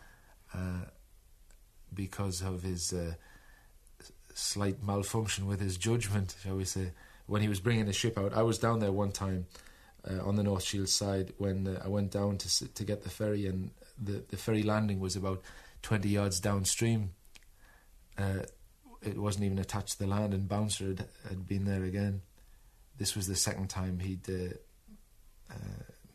uh, 0.53 0.85
because 1.93 2.41
of 2.41 2.63
his 2.63 2.93
uh, 2.93 3.13
slight 4.33 4.83
malfunction 4.83 5.47
with 5.47 5.59
his 5.59 5.77
judgment, 5.77 6.35
shall 6.41 6.55
we 6.55 6.65
say, 6.65 6.91
when 7.27 7.41
he 7.41 7.47
was 7.47 7.59
bringing 7.59 7.85
the 7.85 7.93
ship 7.93 8.17
out. 8.17 8.33
I 8.33 8.43
was 8.43 8.57
down 8.57 8.79
there 8.79 8.91
one 8.91 9.11
time 9.11 9.45
uh, 10.09 10.23
on 10.23 10.35
the 10.35 10.43
North 10.43 10.63
Shields 10.63 10.93
side 10.93 11.33
when 11.37 11.67
uh, 11.67 11.81
I 11.83 11.87
went 11.87 12.11
down 12.11 12.37
to 12.37 12.73
to 12.73 12.83
get 12.83 13.03
the 13.03 13.09
ferry, 13.09 13.47
and 13.47 13.71
the 14.01 14.23
the 14.29 14.37
ferry 14.37 14.63
landing 14.63 14.99
was 14.99 15.15
about 15.15 15.41
twenty 15.81 16.09
yards 16.09 16.39
downstream. 16.39 17.11
Uh, 18.17 18.43
it 19.01 19.17
wasn't 19.17 19.45
even 19.45 19.59
attached 19.59 19.93
to 19.93 19.99
the 19.99 20.07
land, 20.07 20.33
and 20.33 20.49
Bouncer 20.49 20.87
had, 20.87 21.05
had 21.29 21.47
been 21.47 21.65
there 21.65 21.83
again. 21.83 22.21
This 22.97 23.15
was 23.15 23.27
the 23.27 23.35
second 23.35 23.69
time 23.69 23.99
he'd 23.99 24.29
uh, 24.29 25.53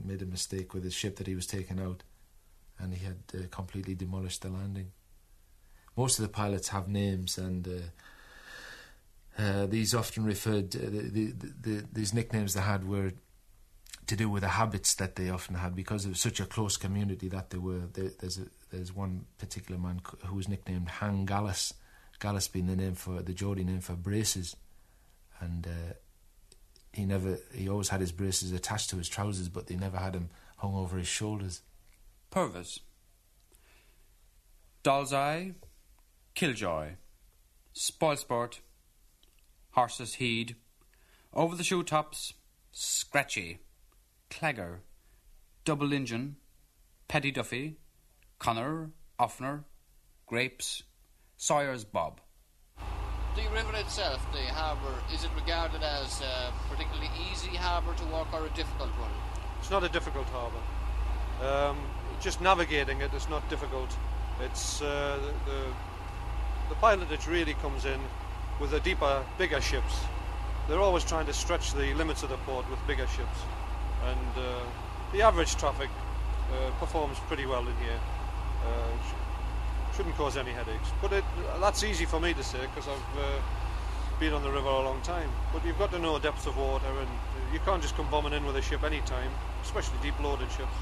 made 0.04 0.20
a 0.20 0.26
mistake 0.26 0.74
with 0.74 0.84
his 0.84 0.92
ship 0.92 1.16
that 1.16 1.26
he 1.26 1.34
was 1.34 1.46
taking 1.46 1.80
out, 1.80 2.02
and 2.78 2.92
he 2.92 3.04
had 3.04 3.16
uh, 3.34 3.46
completely 3.50 3.94
demolished 3.94 4.42
the 4.42 4.50
landing. 4.50 4.92
Most 5.96 6.18
of 6.18 6.22
the 6.24 6.28
pilots 6.28 6.68
have 6.68 6.88
names, 6.88 7.38
and 7.38 7.68
uh, 9.38 9.42
uh, 9.42 9.66
these 9.66 9.94
often 9.94 10.24
referred. 10.24 10.74
Uh, 10.74 10.90
the, 10.90 11.32
the, 11.32 11.52
the, 11.60 11.84
these 11.92 12.12
nicknames 12.12 12.54
they 12.54 12.60
had 12.60 12.86
were 12.86 13.12
to 14.06 14.16
do 14.16 14.28
with 14.28 14.42
the 14.42 14.48
habits 14.48 14.94
that 14.96 15.16
they 15.16 15.30
often 15.30 15.54
had 15.54 15.74
because 15.74 16.04
of 16.04 16.16
such 16.18 16.40
a 16.40 16.46
close 16.46 16.76
community 16.76 17.28
that 17.28 17.50
they 17.50 17.58
were. 17.58 17.82
There, 17.92 18.10
there's 18.18 18.38
a, 18.38 18.46
there's 18.70 18.94
one 18.94 19.26
particular 19.38 19.80
man 19.80 20.00
who 20.26 20.36
was 20.36 20.48
nicknamed 20.48 20.88
Hang 20.88 21.24
Gallus. 21.24 21.72
Gallus 22.20 22.48
being 22.48 22.66
the 22.66 22.76
name 22.76 22.94
for 22.94 23.22
the 23.22 23.32
Geordie 23.32 23.64
name 23.64 23.80
for 23.80 23.94
braces, 23.94 24.56
and 25.40 25.66
uh, 25.66 25.94
he 26.92 27.04
never 27.04 27.38
he 27.52 27.68
always 27.68 27.88
had 27.88 28.00
his 28.00 28.12
braces 28.12 28.52
attached 28.52 28.90
to 28.90 28.96
his 28.96 29.08
trousers, 29.08 29.48
but 29.48 29.66
they 29.66 29.76
never 29.76 29.98
had 29.98 30.14
him 30.14 30.30
hung 30.58 30.74
over 30.74 30.96
his 30.96 31.08
shoulders. 31.08 31.60
Purvis. 32.30 32.80
Doll's 34.82 35.12
Eye, 35.12 35.52
Killjoy, 36.34 36.96
Spoilsport, 37.76 38.58
Horses 39.70 40.14
Heed, 40.14 40.56
Over 41.32 41.54
the 41.54 41.62
Shoe 41.62 41.84
Tops, 41.84 42.34
Scratchy, 42.72 43.60
Clagger, 44.30 44.78
Double 45.64 45.92
Engine, 45.92 46.34
Petty 47.06 47.30
Duffy, 47.30 47.76
Connor, 48.40 48.90
Offner, 49.18 49.62
Grapes, 50.26 50.82
Sawyer's 51.36 51.84
Bob. 51.84 52.20
The 53.36 53.48
river 53.52 53.76
itself, 53.76 54.20
the 54.32 54.42
harbour, 54.52 54.94
is 55.14 55.22
it 55.22 55.30
regarded 55.36 55.84
as 55.84 56.20
a 56.20 56.52
particularly 56.68 57.10
easy 57.30 57.54
harbour 57.54 57.94
to 57.94 58.04
walk 58.06 58.32
or 58.32 58.44
a 58.44 58.50
difficult 58.50 58.90
one? 58.98 59.10
It's 59.60 59.70
not 59.70 59.84
a 59.84 59.88
difficult 59.88 60.26
harbour. 60.30 60.58
Um, 61.46 61.78
just 62.20 62.40
navigating 62.40 63.02
it 63.02 63.14
is 63.14 63.28
not 63.28 63.48
difficult. 63.48 63.96
It's 64.40 64.82
uh, 64.82 65.20
the, 65.46 65.52
the 65.52 65.66
the 66.68 66.74
pilotage 66.76 67.26
really 67.28 67.54
comes 67.54 67.84
in 67.84 68.00
with 68.60 68.70
the 68.70 68.80
deeper, 68.80 69.24
bigger 69.38 69.60
ships. 69.60 70.00
They're 70.68 70.80
always 70.80 71.04
trying 71.04 71.26
to 71.26 71.32
stretch 71.32 71.74
the 71.74 71.92
limits 71.94 72.22
of 72.22 72.30
the 72.30 72.36
port 72.38 72.68
with 72.70 72.78
bigger 72.86 73.06
ships, 73.06 73.38
and 74.04 74.38
uh, 74.38 74.60
the 75.12 75.22
average 75.22 75.56
traffic 75.56 75.90
uh, 76.52 76.70
performs 76.80 77.18
pretty 77.28 77.46
well 77.46 77.66
in 77.66 77.76
here. 77.76 78.00
Uh, 78.64 79.02
sh- 79.06 79.96
shouldn't 79.96 80.16
cause 80.16 80.36
any 80.36 80.50
headaches. 80.50 80.90
But 81.02 81.12
it, 81.12 81.24
that's 81.60 81.84
easy 81.84 82.04
for 82.04 82.18
me 82.18 82.32
to 82.34 82.42
say 82.42 82.60
because 82.60 82.88
I've 82.88 83.18
uh, 83.18 83.40
been 84.18 84.32
on 84.32 84.42
the 84.42 84.50
river 84.50 84.68
a 84.68 84.82
long 84.82 85.00
time. 85.02 85.28
But 85.52 85.64
you've 85.64 85.78
got 85.78 85.92
to 85.92 85.98
know 85.98 86.18
depths 86.18 86.46
of 86.46 86.56
water, 86.56 86.88
and 86.98 87.08
you 87.52 87.60
can't 87.60 87.82
just 87.82 87.96
come 87.96 88.08
bombing 88.10 88.32
in 88.32 88.44
with 88.46 88.56
a 88.56 88.62
ship 88.62 88.82
any 88.84 89.00
time, 89.02 89.30
especially 89.62 89.98
deep 90.02 90.18
loaded 90.20 90.50
ships. 90.50 90.76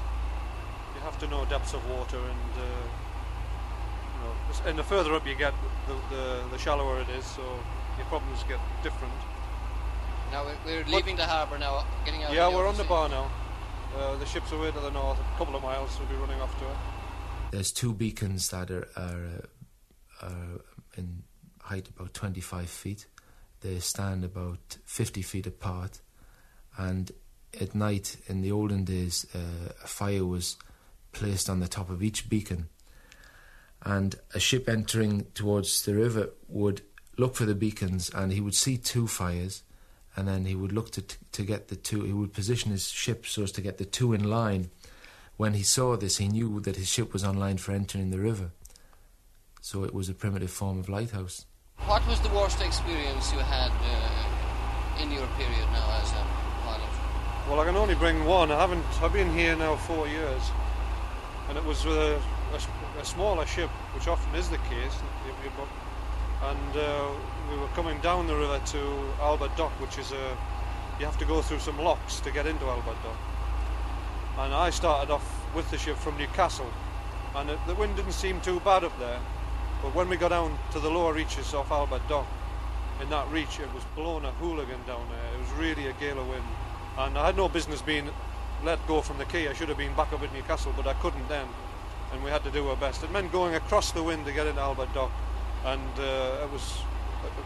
You 0.95 1.01
have 1.01 1.19
to 1.19 1.27
know 1.27 1.45
depths 1.45 1.73
of 1.73 1.87
water, 1.89 2.17
and 2.17 2.53
uh, 2.57 2.87
know, 4.23 4.69
and 4.69 4.77
the 4.77 4.83
further 4.83 5.13
up 5.13 5.27
you 5.27 5.35
get, 5.35 5.53
the, 5.87 6.15
the, 6.15 6.43
the 6.51 6.57
shallower 6.57 6.99
it 7.01 7.09
is, 7.09 7.25
so 7.25 7.41
your 7.97 8.05
problems 8.07 8.43
get 8.47 8.59
different. 8.81 9.13
Now 10.31 10.45
we're, 10.45 10.57
we're 10.65 10.85
leaving 10.85 11.15
the 11.15 11.25
harbour 11.25 11.59
now, 11.59 11.85
getting 12.05 12.23
out. 12.23 12.33
Yeah, 12.33 12.47
of 12.47 12.53
the 12.53 12.57
we're 12.57 12.67
on 12.67 12.77
the 12.77 12.83
bar 12.85 13.09
now. 13.09 13.29
Uh, 13.95 14.15
the 14.17 14.25
ship's 14.25 14.51
away 14.51 14.71
to 14.71 14.79
the 14.79 14.89
north, 14.89 15.19
a 15.19 15.37
couple 15.37 15.55
of 15.55 15.61
miles, 15.61 15.97
we'll 15.99 16.09
be 16.09 16.15
running 16.15 16.41
off 16.41 16.57
to 16.59 16.65
it. 16.65 16.77
There's 17.51 17.71
two 17.71 17.93
beacons 17.93 18.49
that 18.49 18.71
are, 18.71 18.87
are, 18.97 19.27
uh, 20.21 20.25
are 20.25 20.61
in 20.97 21.23
height 21.61 21.89
about 21.89 22.13
25 22.13 22.69
feet. 22.69 23.05
They 23.61 23.79
stand 23.79 24.23
about 24.23 24.77
50 24.85 25.21
feet 25.21 25.45
apart. 25.45 26.01
And 26.77 27.11
at 27.59 27.75
night, 27.75 28.17
in 28.27 28.41
the 28.41 28.51
olden 28.51 28.83
days, 28.83 29.27
uh, 29.35 29.73
a 29.83 29.87
fire 29.87 30.25
was 30.25 30.57
placed 31.11 31.49
on 31.49 31.59
the 31.59 31.67
top 31.67 31.89
of 31.89 32.01
each 32.01 32.27
beacon. 32.27 32.69
And 33.83 34.15
a 34.33 34.39
ship 34.39 34.69
entering 34.69 35.27
towards 35.33 35.83
the 35.83 35.95
river 35.95 36.29
would 36.47 36.81
look 37.17 37.35
for 37.35 37.45
the 37.45 37.55
beacons 37.55 38.09
and 38.09 38.31
he 38.31 38.41
would 38.41 38.55
see 38.55 38.77
two 38.77 39.07
fires 39.07 39.63
and 40.15 40.27
then 40.27 40.45
he 40.45 40.55
would 40.55 40.71
look 40.71 40.91
to, 40.91 41.03
to 41.31 41.43
get 41.43 41.67
the 41.67 41.75
two, 41.75 42.03
he 42.03 42.13
would 42.13 42.33
position 42.33 42.71
his 42.71 42.89
ship 42.89 43.25
so 43.25 43.43
as 43.43 43.51
to 43.53 43.61
get 43.61 43.77
the 43.77 43.85
two 43.85 44.13
in 44.13 44.23
line. 44.23 44.69
When 45.37 45.53
he 45.53 45.63
saw 45.63 45.97
this, 45.97 46.17
he 46.17 46.27
knew 46.27 46.59
that 46.61 46.75
his 46.75 46.87
ship 46.87 47.13
was 47.13 47.23
on 47.23 47.37
line 47.37 47.57
for 47.57 47.71
entering 47.71 48.11
the 48.11 48.19
river. 48.19 48.51
So 49.61 49.83
it 49.83 49.93
was 49.93 50.09
a 50.09 50.13
primitive 50.13 50.51
form 50.51 50.79
of 50.79 50.89
lighthouse. 50.89 51.45
What 51.85 52.05
was 52.07 52.19
the 52.21 52.29
worst 52.29 52.61
experience 52.61 53.31
you 53.33 53.39
had 53.39 53.71
uh, 53.71 55.01
in 55.01 55.11
your 55.11 55.25
period 55.37 55.67
now 55.71 55.99
as 56.01 56.11
a 56.11 56.23
pilot? 56.63 56.89
Well, 57.49 57.59
I 57.59 57.65
can 57.65 57.75
only 57.75 57.95
bring 57.95 58.25
one. 58.25 58.51
I 58.51 58.59
haven't. 58.59 58.85
I've 59.01 59.11
been 59.11 59.33
here 59.33 59.55
now 59.55 59.75
four 59.75 60.07
years, 60.07 60.41
and 61.49 61.57
it 61.57 61.63
was 61.65 61.83
with 61.83 62.21
a, 62.53 62.99
a 62.99 63.05
smaller 63.05 63.45
ship, 63.45 63.69
which 63.95 64.07
often 64.07 64.33
is 64.35 64.49
the 64.49 64.57
case. 64.69 64.95
And 66.43 66.77
uh, 66.77 67.09
we 67.49 67.57
were 67.57 67.67
coming 67.67 67.99
down 67.99 68.27
the 68.27 68.35
river 68.35 68.59
to 68.65 68.79
Albert 69.21 69.55
Dock, 69.57 69.71
which 69.79 69.97
is 69.97 70.11
a. 70.11 70.37
You 70.99 71.05
have 71.05 71.17
to 71.17 71.25
go 71.25 71.41
through 71.41 71.59
some 71.59 71.79
locks 71.79 72.19
to 72.19 72.31
get 72.31 72.45
into 72.45 72.65
Albert 72.65 72.97
Dock. 73.03 73.17
And 74.39 74.53
I 74.53 74.69
started 74.69 75.11
off 75.11 75.25
with 75.55 75.69
the 75.71 75.77
ship 75.77 75.97
from 75.97 76.17
Newcastle, 76.17 76.69
and 77.35 77.49
it, 77.49 77.59
the 77.67 77.75
wind 77.75 77.95
didn't 77.95 78.13
seem 78.13 78.41
too 78.41 78.59
bad 78.59 78.83
up 78.83 78.97
there. 78.99 79.19
But 79.81 79.95
when 79.95 80.07
we 80.09 80.17
got 80.17 80.29
down 80.29 80.57
to 80.71 80.79
the 80.79 80.89
lower 80.89 81.13
reaches 81.13 81.53
off 81.53 81.71
Albert 81.71 82.07
Dock, 82.07 82.27
in 83.01 83.09
that 83.09 83.29
reach, 83.31 83.59
it 83.59 83.73
was 83.73 83.83
blowing 83.95 84.25
a 84.25 84.31
hooligan 84.33 84.79
down 84.85 85.05
there. 85.09 85.33
It 85.33 85.39
was 85.39 85.51
really 85.59 85.87
a 85.87 85.93
gale 85.93 86.19
of 86.19 86.27
wind, 86.27 86.43
and 86.97 87.17
I 87.17 87.25
had 87.25 87.37
no 87.37 87.49
business 87.49 87.81
being 87.81 88.09
let 88.63 88.85
go 88.87 89.01
from 89.01 89.17
the 89.17 89.25
quay. 89.25 89.47
I 89.47 89.53
should 89.53 89.69
have 89.69 89.77
been 89.77 89.93
back 89.95 90.13
up 90.13 90.21
at 90.23 90.33
Newcastle, 90.33 90.73
but 90.75 90.87
I 90.87 90.93
couldn't 90.93 91.27
then, 91.27 91.47
and 92.13 92.23
we 92.23 92.29
had 92.29 92.43
to 92.43 92.51
do 92.51 92.67
our 92.69 92.75
best. 92.77 93.03
It 93.03 93.11
meant 93.11 93.31
going 93.31 93.55
across 93.55 93.91
the 93.91 94.03
wind 94.03 94.25
to 94.25 94.31
get 94.31 94.45
into 94.45 94.61
Albert 94.61 94.93
Dock, 94.93 95.11
and 95.65 95.99
uh, 95.99 96.43
it 96.43 96.51
was 96.51 96.77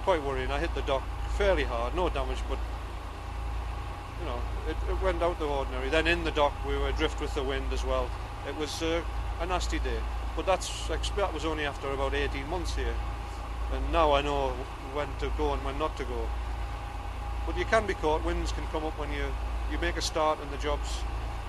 quite 0.04 0.22
worrying. 0.22 0.52
I 0.52 0.60
hit 0.60 0.76
the 0.76 0.82
dock 0.82 1.04
fairly 1.38 1.64
hard, 1.64 1.96
no 1.96 2.10
damage, 2.10 2.40
but 2.50 2.60
you 4.20 4.26
know, 4.26 4.40
it, 4.68 4.76
it 4.92 5.02
went 5.02 5.24
out 5.24 5.40
the 5.40 5.46
ordinary. 5.46 5.90
Then 5.90 6.08
in 6.08 6.24
the 6.24 6.32
dock, 6.32 6.54
we 6.68 6.78
were 6.78 6.90
adrift 6.90 7.22
with 7.22 7.34
the 7.34 7.44
wind 7.44 7.72
as 7.72 7.86
well. 7.86 8.10
It 8.48 8.56
was 8.58 8.84
uh, 8.84 9.02
a 9.40 9.46
nasty 9.46 9.80
day, 9.80 10.00
but 10.36 10.46
that's 10.46 10.88
that 10.88 11.34
was 11.34 11.46
only 11.46 11.66
after 11.66 11.90
about 11.92 12.14
18 12.14 12.48
months 12.50 12.76
here, 12.76 12.96
and 13.72 13.92
now 13.92 14.12
I 14.12 14.22
know 14.22 14.50
when 14.94 15.08
to 15.20 15.32
go 15.38 15.54
and 15.54 15.64
when 15.64 15.80
not 15.80 15.96
to 15.98 16.04
go. 16.04 16.28
But 17.46 17.58
you 17.58 17.64
can 17.66 17.88
be 17.88 17.94
caught. 17.94 18.26
Winds 18.26 18.52
can 18.52 18.66
come 18.68 18.84
up 18.84 19.00
when 19.00 19.12
you 19.14 19.26
you 19.72 19.78
make 19.80 19.96
a 19.96 20.02
start 20.02 20.40
and 20.42 20.52
the 20.52 20.58
job's 20.58 21.00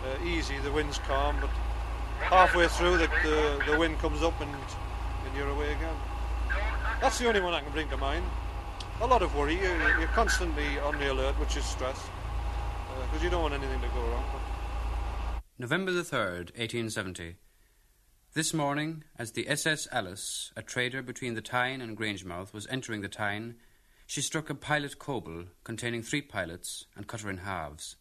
uh, 0.05 0.25
easy. 0.25 0.59
The 0.59 0.71
wind's 0.71 0.99
calm, 0.99 1.37
but 1.41 1.51
halfway 2.21 2.69
through, 2.69 2.99
the, 2.99 3.09
the 3.23 3.63
the 3.71 3.79
wind 3.79 3.99
comes 3.99 4.23
up 4.23 4.41
and 4.41 4.51
and 4.51 5.37
you're 5.37 5.49
away 5.49 5.73
again. 5.73 5.97
That's 7.01 7.19
the 7.19 7.29
only 7.29 7.41
one 7.41 7.55
I 7.55 7.61
can 7.61 7.73
bring 7.73 7.89
to 7.91 7.97
mind. 7.97 8.25
A 9.01 9.07
lot 9.07 9.23
of 9.23 9.35
worry. 9.37 9.55
You, 9.55 9.71
you're 9.99 10.09
constantly 10.09 10.79
on 10.81 10.99
the 10.99 11.13
alert, 11.13 11.39
which 11.39 11.57
is 11.57 11.65
stress, 11.65 11.99
uh, 11.99 13.03
because 13.07 13.23
you 13.23 13.31
don't 13.31 13.43
want 13.43 13.55
anything 13.55 13.81
to 13.81 13.89
go 13.89 14.01
wrong. 14.01 14.25
November 15.59 15.93
the 15.93 16.03
3rd, 16.03 16.57
1870. 16.57 17.37
This 18.35 18.53
morning, 18.53 19.05
as 19.19 19.33
the 19.33 19.49
SS 19.49 19.89
Alice, 19.91 20.53
a 20.57 20.63
trader 20.63 21.03
between 21.03 21.35
the 21.35 21.41
Tyne 21.41 21.81
and 21.81 21.97
Grangemouth, 21.97 22.53
was 22.53 22.67
entering 22.69 23.01
the 23.01 23.09
Tyne, 23.09 23.57
she 24.07 24.21
struck 24.21 24.51
a 24.51 24.55
pilot 24.55 24.99
coble 24.99 25.45
containing 25.65 26.03
three 26.03 26.23
pilots 26.23 26.87
and 26.97 27.07
cut 27.07 27.23
her 27.23 27.31
in 27.31 27.39
halves. 27.39 27.97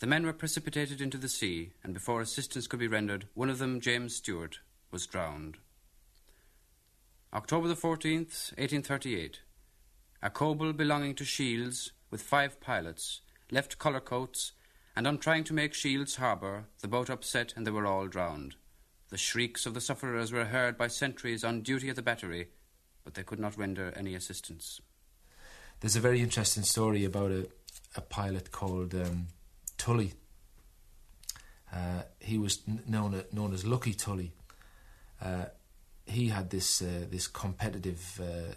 The 0.00 0.06
men 0.06 0.26
were 0.26 0.32
precipitated 0.32 1.00
into 1.00 1.18
the 1.18 1.28
sea, 1.28 1.72
and 1.82 1.94
before 1.94 2.20
assistance 2.20 2.66
could 2.66 2.80
be 2.80 2.88
rendered, 2.88 3.28
one 3.34 3.48
of 3.48 3.58
them, 3.58 3.80
James 3.80 4.16
Stewart, 4.16 4.58
was 4.90 5.06
drowned. 5.06 5.58
October 7.32 7.68
the 7.68 7.74
14th, 7.74 8.52
1838. 8.58 9.40
A 10.22 10.30
coble 10.30 10.72
belonging 10.72 11.14
to 11.16 11.24
Shields, 11.24 11.92
with 12.10 12.22
five 12.22 12.60
pilots, 12.60 13.20
left 13.50 13.78
Cullercoats, 13.78 14.52
and 14.96 15.06
on 15.06 15.18
trying 15.18 15.44
to 15.44 15.54
make 15.54 15.74
Shields 15.74 16.16
harbour, 16.16 16.66
the 16.80 16.88
boat 16.88 17.10
upset 17.10 17.52
and 17.56 17.66
they 17.66 17.70
were 17.70 17.86
all 17.86 18.06
drowned. 18.06 18.56
The 19.10 19.18
shrieks 19.18 19.66
of 19.66 19.74
the 19.74 19.80
sufferers 19.80 20.32
were 20.32 20.46
heard 20.46 20.78
by 20.78 20.88
sentries 20.88 21.44
on 21.44 21.62
duty 21.62 21.88
at 21.88 21.96
the 21.96 22.02
battery, 22.02 22.48
but 23.04 23.14
they 23.14 23.22
could 23.22 23.38
not 23.38 23.58
render 23.58 23.92
any 23.96 24.14
assistance. 24.14 24.80
There's 25.80 25.96
a 25.96 26.00
very 26.00 26.20
interesting 26.20 26.62
story 26.62 27.04
about 27.04 27.30
a, 27.30 27.48
a 27.96 28.00
pilot 28.00 28.50
called 28.50 28.94
um, 28.94 29.28
Tully. 29.84 30.14
Uh, 31.70 32.04
he 32.18 32.38
was 32.38 32.62
known 32.86 33.22
known 33.32 33.52
as 33.52 33.66
Lucky 33.66 33.92
Tully. 33.92 34.32
Uh, 35.20 35.44
he 36.06 36.28
had 36.28 36.48
this 36.48 36.80
uh, 36.80 37.04
this 37.10 37.26
competitive 37.26 38.18
uh, 38.18 38.54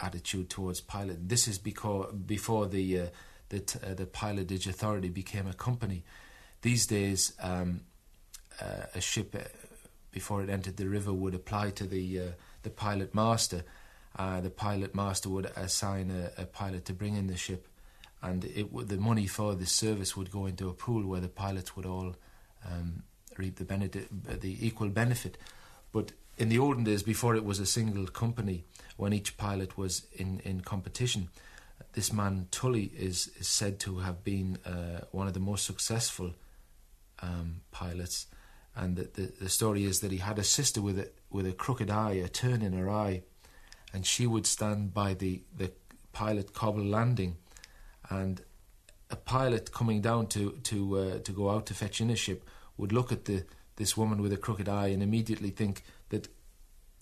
attitude 0.00 0.48
towards 0.50 0.80
pilot. 0.80 1.28
This 1.28 1.48
is 1.48 1.58
because 1.58 2.12
before 2.12 2.68
the 2.68 3.00
uh, 3.00 3.06
the 3.48 3.58
t- 3.58 3.80
uh, 3.84 3.94
the 3.94 4.06
pilotage 4.06 4.68
authority 4.68 5.08
became 5.08 5.48
a 5.48 5.52
company. 5.52 6.04
These 6.60 6.86
days, 6.86 7.32
um, 7.40 7.80
uh, 8.60 8.86
a 8.94 9.00
ship 9.00 9.34
uh, 9.34 9.40
before 10.12 10.44
it 10.44 10.48
entered 10.48 10.76
the 10.76 10.88
river 10.88 11.12
would 11.12 11.34
apply 11.34 11.70
to 11.70 11.86
the 11.88 12.20
uh, 12.20 12.32
the 12.62 12.70
pilot 12.70 13.16
master. 13.16 13.64
Uh, 14.14 14.40
the 14.40 14.50
pilot 14.50 14.94
master 14.94 15.28
would 15.28 15.46
assign 15.56 16.08
a, 16.10 16.42
a 16.42 16.46
pilot 16.46 16.84
to 16.84 16.92
bring 16.92 17.16
in 17.16 17.26
the 17.26 17.36
ship, 17.36 17.66
and 18.22 18.44
it 18.44 18.72
would, 18.72 18.88
the 18.88 18.96
money 18.96 19.26
for 19.26 19.54
this 19.54 19.72
service 19.72 20.16
would 20.16 20.30
go 20.30 20.46
into 20.46 20.68
a 20.68 20.74
pool 20.74 21.04
where 21.06 21.20
the 21.20 21.28
pilots 21.28 21.76
would 21.76 21.86
all 21.86 22.14
um, 22.64 23.02
reap 23.36 23.56
the 23.56 23.64
the 23.64 24.66
equal 24.66 24.88
benefit. 24.88 25.36
But 25.92 26.12
in 26.38 26.48
the 26.48 26.58
olden 26.58 26.84
days, 26.84 27.02
before 27.02 27.34
it 27.34 27.44
was 27.44 27.58
a 27.58 27.66
single 27.66 28.06
company, 28.06 28.64
when 28.96 29.12
each 29.12 29.36
pilot 29.36 29.76
was 29.76 30.06
in, 30.12 30.40
in 30.44 30.60
competition, 30.60 31.28
this 31.92 32.12
man 32.12 32.48
Tully 32.50 32.90
is, 32.96 33.30
is 33.38 33.48
said 33.48 33.78
to 33.80 33.98
have 33.98 34.24
been 34.24 34.58
uh, 34.64 35.04
one 35.10 35.26
of 35.26 35.34
the 35.34 35.40
most 35.40 35.66
successful 35.66 36.32
um, 37.20 37.60
pilots. 37.70 38.26
And 38.74 38.96
the, 38.96 39.08
the, 39.12 39.32
the 39.42 39.48
story 39.48 39.84
is 39.84 40.00
that 40.00 40.12
he 40.12 40.18
had 40.18 40.38
a 40.38 40.44
sister 40.44 40.80
with 40.80 40.98
a, 40.98 41.10
with 41.30 41.46
a 41.46 41.52
crooked 41.52 41.90
eye, 41.90 42.12
a 42.12 42.28
turn 42.28 42.62
in 42.62 42.72
her 42.72 42.88
eye, 42.88 43.22
and 43.92 44.06
she 44.06 44.26
would 44.26 44.46
stand 44.46 44.94
by 44.94 45.12
the, 45.12 45.42
the 45.54 45.72
pilot 46.12 46.54
coble 46.54 46.84
landing, 46.84 47.36
and 48.20 48.40
a 49.10 49.16
pilot 49.16 49.72
coming 49.72 50.00
down 50.02 50.26
to 50.28 50.52
to 50.70 50.98
uh, 50.98 51.18
to 51.26 51.32
go 51.32 51.50
out 51.50 51.66
to 51.66 51.74
fetch 51.74 52.00
in 52.00 52.10
a 52.10 52.16
ship 52.16 52.40
would 52.76 52.92
look 52.92 53.12
at 53.12 53.24
the 53.24 53.44
this 53.76 53.96
woman 53.96 54.20
with 54.22 54.32
a 54.32 54.36
crooked 54.36 54.68
eye 54.68 54.88
and 54.88 55.02
immediately 55.02 55.50
think 55.50 55.82
that 56.10 56.28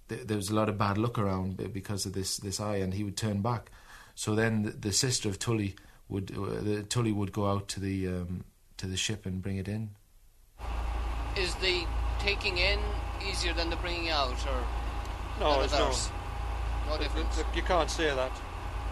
th- 0.09 0.27
there 0.27 0.37
was 0.37 0.51
a 0.51 0.55
lot 0.55 0.69
of 0.69 0.77
bad 0.79 0.97
luck 0.99 1.19
around 1.19 1.73
because 1.73 2.07
of 2.07 2.13
this 2.13 2.37
this 2.39 2.61
eye, 2.61 2.77
and 2.77 2.95
he 2.95 3.05
would 3.05 3.17
turn 3.17 3.41
back. 3.43 3.71
So 4.15 4.35
then 4.35 4.63
the, 4.63 4.71
the 4.71 4.93
sister 4.93 5.29
of 5.29 5.39
Tully 5.39 5.75
would 6.09 6.31
uh, 6.37 6.61
the 6.63 6.83
Tully 6.83 7.13
would 7.13 7.33
go 7.33 7.47
out 7.47 7.69
to 7.69 7.81
the 7.81 8.09
um, 8.09 8.45
to 8.77 8.87
the 8.87 8.97
ship 8.97 9.27
and 9.27 9.43
bring 9.43 9.57
it 9.57 9.69
in. 9.69 9.91
Is 11.37 11.55
the 11.57 11.85
taking 12.19 12.59
in 12.59 12.79
easier 13.29 13.53
than 13.55 13.71
the 13.71 13.77
bringing 13.77 14.11
out, 14.11 14.37
or 14.47 14.61
No, 15.39 15.59
the 15.59 15.65
it's 15.65 15.73
no. 15.73 15.79
reverse? 15.87 16.11
No 16.89 16.99
difference. 16.99 17.43
You 17.55 17.63
can't 17.63 17.91
say 17.91 18.15
that. 18.15 18.33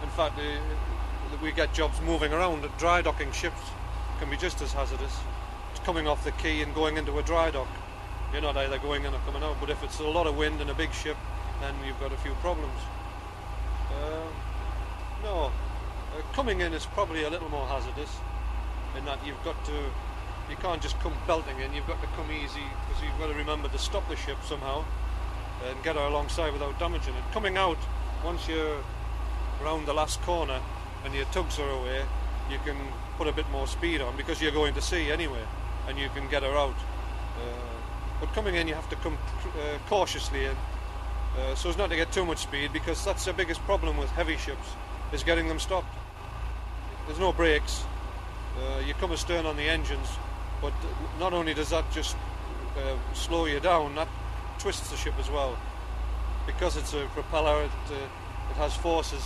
In 0.03 0.09
fact, 0.11 0.39
uh, 0.39 0.43
we 1.43 1.53
get 1.53 1.73
jobs 1.75 2.01
moving 2.01 2.33
around. 2.33 2.69
Dry 2.79 3.03
docking 3.03 3.33
ships 3.33 3.61
can 4.19 4.31
be 4.31 4.37
just 4.37 4.61
as 4.63 4.73
hazardous. 4.73 5.17
It's 5.71 5.81
coming 5.81 6.09
off 6.09 6.25
the 6.25 6.33
quay 6.33 6.63
and 6.63 6.75
going 6.75 6.97
into 6.97 7.19
a 7.19 7.23
dry 7.23 7.51
dock. 7.51 7.69
You're 8.33 8.43
not 8.43 8.57
either 8.57 8.79
going 8.79 9.05
in 9.05 9.15
or 9.15 9.21
coming 9.21 9.43
out. 9.43 9.57
But 9.61 9.71
if 9.71 9.83
it's 9.83 10.01
a 10.01 10.07
lot 10.07 10.27
of 10.27 10.37
wind 10.37 10.61
and 10.61 10.71
a 10.71 10.75
big 10.75 10.93
ship, 10.93 11.17
then 11.61 11.75
you've 11.87 11.99
got 12.01 12.13
a 12.13 12.17
few 12.19 12.33
problems. 12.35 12.81
Uh, 13.91 14.27
no, 15.23 15.45
uh, 15.47 16.23
coming 16.33 16.61
in 16.61 16.73
is 16.73 16.87
probably 16.87 17.25
a 17.25 17.31
little 17.31 17.49
more 17.49 17.67
hazardous 17.67 18.17
in 18.97 19.05
that 19.05 19.25
you've 19.27 19.43
got 19.45 19.63
to. 19.67 19.73
You 20.51 20.57
can't 20.57 20.81
just 20.81 20.99
come 21.01 21.13
belting 21.27 21.59
in. 21.61 21.75
You've 21.75 21.87
got 21.87 22.01
to 22.01 22.09
come 22.09 22.31
easy 22.31 22.63
because 22.87 23.03
you've 23.03 23.19
got 23.19 23.29
to 23.29 23.35
remember 23.35 23.69
to 23.69 23.79
stop 23.79 24.09
the 24.09 24.17
ship 24.17 24.39
somehow 24.45 24.85
and 25.69 25.83
get 25.83 25.97
her 25.97 26.03
alongside 26.03 26.53
without 26.53 26.79
damaging 26.79 27.15
it. 27.15 27.23
Coming 27.33 27.57
out, 27.57 27.79
once 28.25 28.49
you're 28.49 28.83
round 29.63 29.87
the 29.87 29.93
last 29.93 30.23
corner 30.23 30.61
and 31.05 31.15
your 31.15 31.25
tugs 31.27 31.59
are 31.59 31.71
away, 31.71 32.05
you 32.51 32.59
can 32.65 32.77
put 33.17 33.27
a 33.27 33.33
bit 33.33 33.49
more 33.51 33.67
speed 33.67 34.01
on 34.01 34.17
because 34.17 34.41
you're 34.41 34.53
going 34.53 34.75
to 34.75 34.83
sea 34.83 35.11
anyway, 35.11 35.43
and 35.89 35.99
you 35.99 36.09
can 36.15 36.29
get 36.29 36.43
her 36.43 36.57
out. 36.57 36.75
Uh, 36.75 37.41
but 38.21 38.33
coming 38.33 38.55
in, 38.55 38.67
you 38.67 38.75
have 38.75 38.89
to 38.91 38.97
come 38.97 39.15
uh, 39.15 39.79
cautiously 39.89 40.45
in, 40.45 40.57
uh, 41.39 41.55
so 41.55 41.69
as 41.69 41.77
not 41.77 41.91
to 41.91 41.97
get 41.97 42.11
too 42.13 42.25
much 42.25 42.39
speed 42.39 42.73
because 42.73 43.05
that's 43.05 43.25
the 43.25 43.33
biggest 43.33 43.61
problem 43.63 43.97
with 43.97 44.11
heavy 44.11 44.37
ships, 44.37 44.69
is 45.13 45.23
getting 45.23 45.49
them 45.49 45.59
stopped. 45.59 45.95
There's 47.07 47.21
no 47.21 47.33
brakes. 47.33 47.85
Uh, 48.59 48.81
you 48.81 48.95
come 48.95 49.13
astern 49.13 49.47
on 49.47 49.57
the 49.57 49.69
engines, 49.69 50.09
but 50.61 50.73
not 51.21 51.33
only 51.33 51.55
does 51.55 51.71
that 51.71 51.91
just 51.93 52.17
uh, 52.77 52.97
slow 53.15 53.47
you 53.47 53.61
down, 53.61 53.95
that 53.95 54.09
twists 54.59 54.91
the 54.91 54.97
ship 54.97 55.15
as 55.19 55.31
well. 55.31 55.57
Because 56.47 56.77
it's 56.77 56.95
a 56.95 57.07
propeller, 57.15 57.63
it, 57.63 57.71
uh, 57.93 57.95
it 58.51 58.57
has 58.57 58.75
forces 58.75 59.23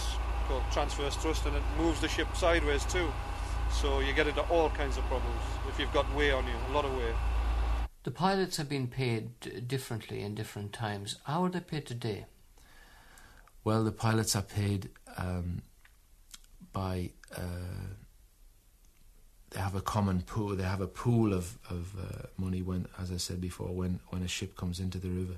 called 0.53 0.71
transverse 0.71 1.17
thrust 1.17 1.47
and 1.47 1.57
it 1.57 1.63
moves 1.79 2.01
the 2.01 2.09
ship 2.09 2.29
sideways 2.35 2.85
too. 2.85 3.11
So 3.71 4.01
you 4.01 4.13
get 4.13 4.27
into 4.27 4.43
all 4.51 4.69
kinds 4.69 4.99
of 4.99 5.05
problems 5.05 5.41
if 5.69 5.79
you've 5.79 5.93
got 5.95 6.15
way 6.15 6.31
on 6.31 6.45
you, 6.47 6.53
a 6.69 6.73
lot 6.73 6.85
of 6.85 6.95
way. 6.95 7.15
The 8.03 8.11
pilots 8.11 8.59
have 8.59 8.69
been 8.69 8.87
paid 8.87 9.67
differently 9.67 10.21
in 10.21 10.35
different 10.35 10.75
times. 10.75 11.17
How 11.25 11.45
are 11.45 11.49
they 11.49 11.61
paid 11.61 11.87
today? 11.87 12.27
Well, 13.65 13.83
the 13.83 13.93
pilots 13.93 14.37
are 14.37 14.43
paid 14.43 14.91
um, 15.17 15.63
by. 16.73 17.11
Uh, 17.35 17.95
they 19.51 19.61
have 19.61 19.75
a 19.75 19.81
common 19.81 20.23
pool. 20.23 20.57
They 20.57 20.65
have 20.65 20.81
a 20.81 20.89
pool 20.89 21.33
of 21.33 21.59
of 21.71 21.95
uh, 21.99 22.27
money 22.37 22.61
when, 22.61 22.89
as 23.01 23.13
I 23.13 23.19
said 23.19 23.41
before, 23.41 23.69
when 23.69 24.01
when 24.09 24.23
a 24.23 24.29
ship 24.29 24.57
comes 24.57 24.81
into 24.81 24.99
the 24.99 25.11
river, 25.11 25.37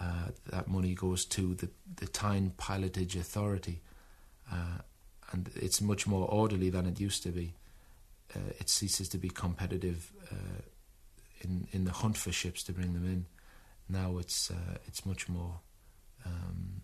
uh, 0.00 0.28
that 0.46 0.68
money 0.68 0.94
goes 0.94 1.26
to 1.26 1.54
the 1.54 1.68
the 1.96 2.06
Tyne 2.06 2.52
Pilotage 2.56 3.14
Authority, 3.14 3.82
uh, 4.50 4.78
and 5.32 5.50
it's 5.54 5.80
much 5.80 6.06
more 6.06 6.28
orderly 6.28 6.70
than 6.70 6.86
it 6.86 7.00
used 7.00 7.22
to 7.22 7.30
be. 7.30 7.54
Uh, 8.34 8.50
it 8.58 8.68
ceases 8.68 9.08
to 9.10 9.18
be 9.18 9.28
competitive 9.28 10.12
uh, 10.30 10.62
in 11.40 11.68
in 11.72 11.84
the 11.84 11.92
hunt 11.92 12.16
for 12.16 12.32
ships 12.32 12.62
to 12.64 12.72
bring 12.72 12.92
them 12.94 13.04
in. 13.04 13.26
Now 13.88 14.18
it's 14.18 14.50
uh, 14.50 14.78
it's 14.86 15.04
much 15.04 15.28
more 15.28 15.60
um, 16.24 16.82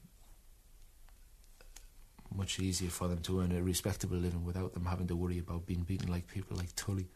much 2.34 2.60
easier 2.60 2.90
for 2.90 3.08
them 3.08 3.18
to 3.18 3.40
earn 3.40 3.52
a 3.52 3.62
respectable 3.62 4.16
living 4.16 4.44
without 4.44 4.74
them 4.74 4.84
having 4.84 5.06
to 5.08 5.16
worry 5.16 5.38
about 5.38 5.66
being 5.66 5.82
beaten 5.82 6.10
like 6.10 6.26
people 6.28 6.56
like 6.56 6.74
Tully. 6.76 7.08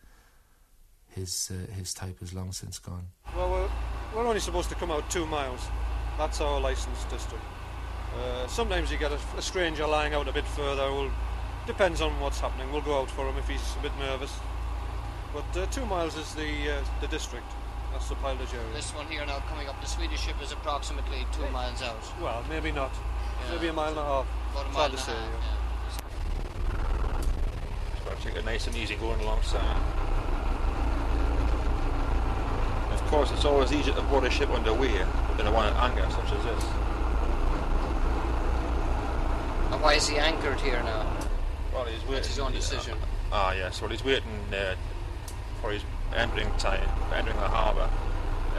His 1.09 1.53
uh, 1.53 1.73
his 1.73 1.95
type 1.95 2.23
is 2.23 2.33
long 2.35 2.53
since 2.53 2.79
gone. 2.79 3.09
Well, 3.37 3.51
we're, 3.51 3.71
we're 4.15 4.27
only 4.27 4.41
supposed 4.41 4.69
to 4.71 4.75
come 4.75 4.91
out 4.91 5.09
two 5.11 5.27
miles. 5.27 5.61
That's 6.19 6.41
our 6.41 6.61
licensed 6.61 7.09
district. 7.11 7.45
Uh, 8.17 8.47
sometimes 8.47 8.91
you 8.93 8.99
get 8.99 9.13
a, 9.13 9.19
a, 9.37 9.43
stranger 9.43 9.87
lying 9.87 10.15
out 10.15 10.29
a 10.29 10.33
bit 10.33 10.47
further. 10.47 10.91
We'll, 10.93 11.11
depends 11.67 12.01
on 12.01 12.19
what's 12.21 12.39
happening. 12.39 12.71
We'll 12.73 12.83
go 12.83 13.01
out 13.01 13.11
for 13.11 13.29
him 13.29 13.37
if 13.37 13.49
he's 13.49 13.75
a 13.79 13.83
bit 13.83 13.93
nervous. 13.99 14.33
But 15.33 15.57
uh, 15.61 15.67
two 15.67 15.85
miles 15.87 16.17
is 16.17 16.35
the 16.35 16.77
uh, 16.77 16.85
the 17.01 17.09
district. 17.09 17.51
That's 17.93 18.09
the 18.09 18.15
pilotage 18.17 18.55
area. 18.55 18.73
This 18.73 18.93
one 18.95 19.07
here 19.07 19.25
now 19.27 19.41
coming 19.49 19.69
up, 19.69 19.81
the 19.81 19.87
Swedish 19.87 20.21
ship 20.21 20.37
is 20.43 20.53
approximately 20.53 21.27
two 21.33 21.49
miles 21.51 21.83
out. 21.83 22.03
Well, 22.21 22.45
maybe 22.49 22.71
not. 22.71 22.93
Yeah. 22.93 23.55
Maybe 23.55 23.69
a 23.69 23.73
mile 23.73 23.91
and 23.91 23.99
a 23.99 24.05
half. 24.05 24.27
About 24.53 24.67
a 24.67 24.71
mile 24.71 24.85
and 24.87 24.95
a 24.95 25.01
half. 25.01 25.09
Yeah. 25.09 25.65
Just 28.11 28.23
take 28.23 28.37
it 28.37 28.45
nice 28.45 28.67
and 28.67 28.77
easy 28.77 28.97
going 28.97 29.21
alongside. 29.21 29.77
Of 32.93 33.05
course, 33.11 33.31
it's 33.33 33.45
always 33.45 33.73
easier 33.73 33.95
to 33.95 34.03
board 34.03 34.25
a 34.25 34.31
ship 34.31 34.51
under 34.51 34.73
weir 34.73 35.07
than 35.37 35.47
a 35.47 35.53
one 35.53 35.67
at 35.67 35.77
anchor, 35.77 36.09
such 36.11 36.33
as 36.33 36.45
this. 36.45 36.65
And 39.71 39.74
why 39.85 39.93
is 39.93 40.09
he 40.09 40.17
anchored 40.17 40.59
here 40.61 40.83
now? 40.83 41.07
Well, 41.73 41.85
he's 41.85 42.01
waiting. 42.05 42.15
That's 42.15 42.29
his 42.29 42.39
own 42.39 42.53
decision. 42.53 42.97
Ah, 43.31 43.53
yes. 43.53 43.83
Well, 43.83 43.91
he's 43.91 44.03
waiting 44.03 44.31
uh, 44.51 44.77
for 45.61 45.71
his 45.73 45.83
entering 46.17 46.51
time, 46.57 46.89
entering 47.15 47.37
the 47.37 47.49
harbour. 47.49 47.91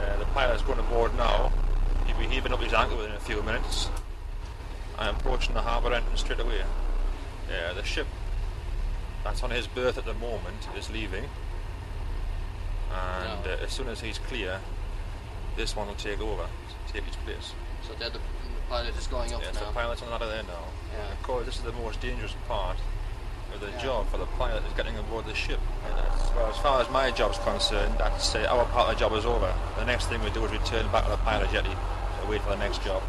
Uh, 0.00 0.16
the 0.18 0.24
pilot's 0.26 0.62
going 0.62 0.78
aboard 0.78 1.12
now. 1.16 1.52
He'll 2.06 2.16
be 2.16 2.26
heaving 2.28 2.52
up 2.52 2.60
his 2.60 2.72
anchor 2.72 2.94
within 2.94 3.10
a 3.10 3.18
few 3.18 3.42
minutes. 3.42 3.88
I'm 4.98 5.16
approaching 5.16 5.54
the 5.54 5.62
harbour 5.62 5.92
entrance 5.92 6.20
straight 6.20 6.38
away. 6.38 6.62
Uh, 7.50 7.74
the 7.74 7.82
ship 7.82 8.06
that's 9.24 9.42
on 9.42 9.50
his 9.50 9.66
berth 9.66 9.98
at 9.98 10.04
the 10.04 10.14
moment 10.14 10.68
is 10.78 10.88
leaving. 10.90 11.24
And 12.94 13.44
No. 13.44 13.50
uh, 13.50 13.64
as 13.64 13.72
soon 13.72 13.88
as 13.88 14.00
he's 14.00 14.18
clear, 14.18 14.60
this 15.56 15.74
one 15.74 15.88
will 15.88 15.96
take 15.96 16.20
over, 16.20 16.46
take 16.92 17.02
his 17.02 17.16
place. 17.16 17.52
So 17.84 17.94
the, 17.94 18.10
the 18.10 18.20
pilot 18.68 18.96
is 18.96 19.08
going 19.08 19.32
up 19.34 19.42
Yes, 19.42 19.54
now. 19.54 19.66
the 19.66 19.72
pilot's 19.72 20.02
on 20.02 20.10
ladder 20.10 20.28
there 20.28 20.44
now. 20.44 20.64
Yeah. 20.92 21.12
Of 21.12 21.22
course, 21.22 21.46
this 21.46 21.56
is 21.56 21.62
the 21.62 21.72
most 21.72 22.00
dangerous 22.00 22.34
part 22.48 22.76
of 23.54 23.60
the 23.60 23.70
Yeah. 23.70 23.78
job 23.82 24.08
for 24.10 24.18
the 24.18 24.26
pilot 24.26 24.64
is 24.66 24.72
getting 24.74 24.96
aboard 24.98 25.24
the 25.26 25.34
ship. 25.34 25.60
And 25.86 25.94
as, 25.98 26.30
well, 26.34 26.46
as 26.46 26.56
far 26.58 26.80
as 26.80 26.90
my 26.90 27.10
job's 27.10 27.38
concerned, 27.38 28.00
I'd 28.00 28.20
say 28.20 28.44
our 28.46 28.64
part 28.66 28.88
of 28.90 28.94
the 28.94 29.00
job 29.00 29.12
is 29.14 29.24
over. 29.24 29.52
The 29.78 29.84
next 29.84 30.06
thing 30.06 30.22
we 30.22 30.30
do 30.30 30.44
is 30.44 30.52
return 30.52 30.90
back 30.92 31.04
to 31.04 31.10
the 31.10 31.16
pilot 31.18 31.50
jetty 31.50 31.70
to 31.70 32.26
wait 32.28 32.42
for 32.42 32.50
the 32.50 32.56
next 32.56 32.82
job. 32.82 33.02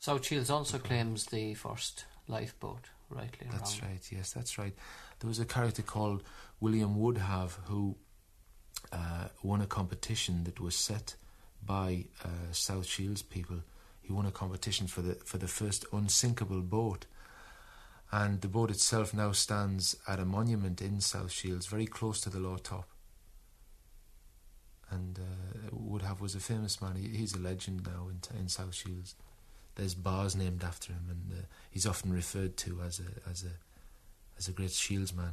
South 0.00 0.24
Shields 0.24 0.50
also 0.50 0.78
claims 0.78 1.26
the 1.26 1.54
first 1.54 2.04
lifeboat, 2.28 2.90
rightly 3.10 3.46
or 3.48 3.52
That's 3.52 3.80
wrongly. 3.82 3.96
right. 3.96 4.08
Yes, 4.12 4.32
that's 4.32 4.56
right. 4.58 4.74
There 5.20 5.28
was 5.28 5.38
a 5.40 5.44
character 5.44 5.82
called 5.82 6.22
William 6.60 6.96
Wouldhave 6.98 7.58
who 7.64 7.96
uh, 8.92 9.28
won 9.42 9.60
a 9.60 9.66
competition 9.66 10.44
that 10.44 10.60
was 10.60 10.76
set 10.76 11.16
by 11.64 12.06
uh, 12.24 12.52
South 12.52 12.86
Shields 12.86 13.22
people. 13.22 13.58
He 14.00 14.12
won 14.12 14.26
a 14.26 14.30
competition 14.30 14.86
for 14.86 15.02
the 15.02 15.14
for 15.24 15.38
the 15.38 15.48
first 15.48 15.84
unsinkable 15.92 16.62
boat, 16.62 17.06
and 18.10 18.40
the 18.40 18.48
boat 18.48 18.70
itself 18.70 19.12
now 19.12 19.32
stands 19.32 19.96
at 20.06 20.18
a 20.18 20.24
monument 20.24 20.80
in 20.80 21.00
South 21.00 21.30
Shields, 21.30 21.66
very 21.66 21.86
close 21.86 22.20
to 22.22 22.30
the 22.30 22.40
Lawe 22.40 22.56
Top. 22.56 22.88
And 24.90 25.18
uh, 25.18 25.68
Wouldhave 25.72 26.22
was 26.22 26.34
a 26.34 26.40
famous 26.40 26.80
man. 26.80 26.96
He, 26.96 27.08
he's 27.08 27.34
a 27.34 27.38
legend 27.38 27.86
now 27.86 28.08
in, 28.08 28.40
in 28.40 28.48
South 28.48 28.74
Shields. 28.74 29.14
There's 29.74 29.94
bars 29.94 30.34
named 30.34 30.64
after 30.64 30.94
him, 30.94 31.04
and 31.10 31.38
uh, 31.38 31.42
he's 31.70 31.86
often 31.86 32.12
referred 32.12 32.56
to 32.58 32.80
as 32.80 33.00
a 33.00 33.30
as 33.30 33.44
a 33.44 33.52
as 34.38 34.48
a 34.48 34.52
great 34.52 34.70
shieldsman. 34.70 35.32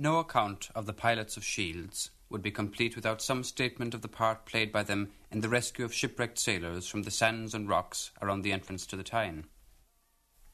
No 0.00 0.18
account 0.18 0.70
of 0.74 0.86
the 0.86 0.94
pilots 0.94 1.36
of 1.36 1.44
Shields 1.44 2.10
would 2.30 2.40
be 2.40 2.50
complete 2.50 2.96
without 2.96 3.20
some 3.20 3.44
statement 3.44 3.92
of 3.92 4.00
the 4.00 4.08
part 4.08 4.46
played 4.46 4.72
by 4.72 4.82
them 4.82 5.10
in 5.30 5.42
the 5.42 5.48
rescue 5.50 5.84
of 5.84 5.92
shipwrecked 5.92 6.38
sailors 6.38 6.88
from 6.88 7.02
the 7.02 7.10
sands 7.10 7.52
and 7.52 7.68
rocks 7.68 8.10
around 8.22 8.40
the 8.40 8.50
entrance 8.50 8.86
to 8.86 8.96
the 8.96 9.02
Tyne. 9.02 9.44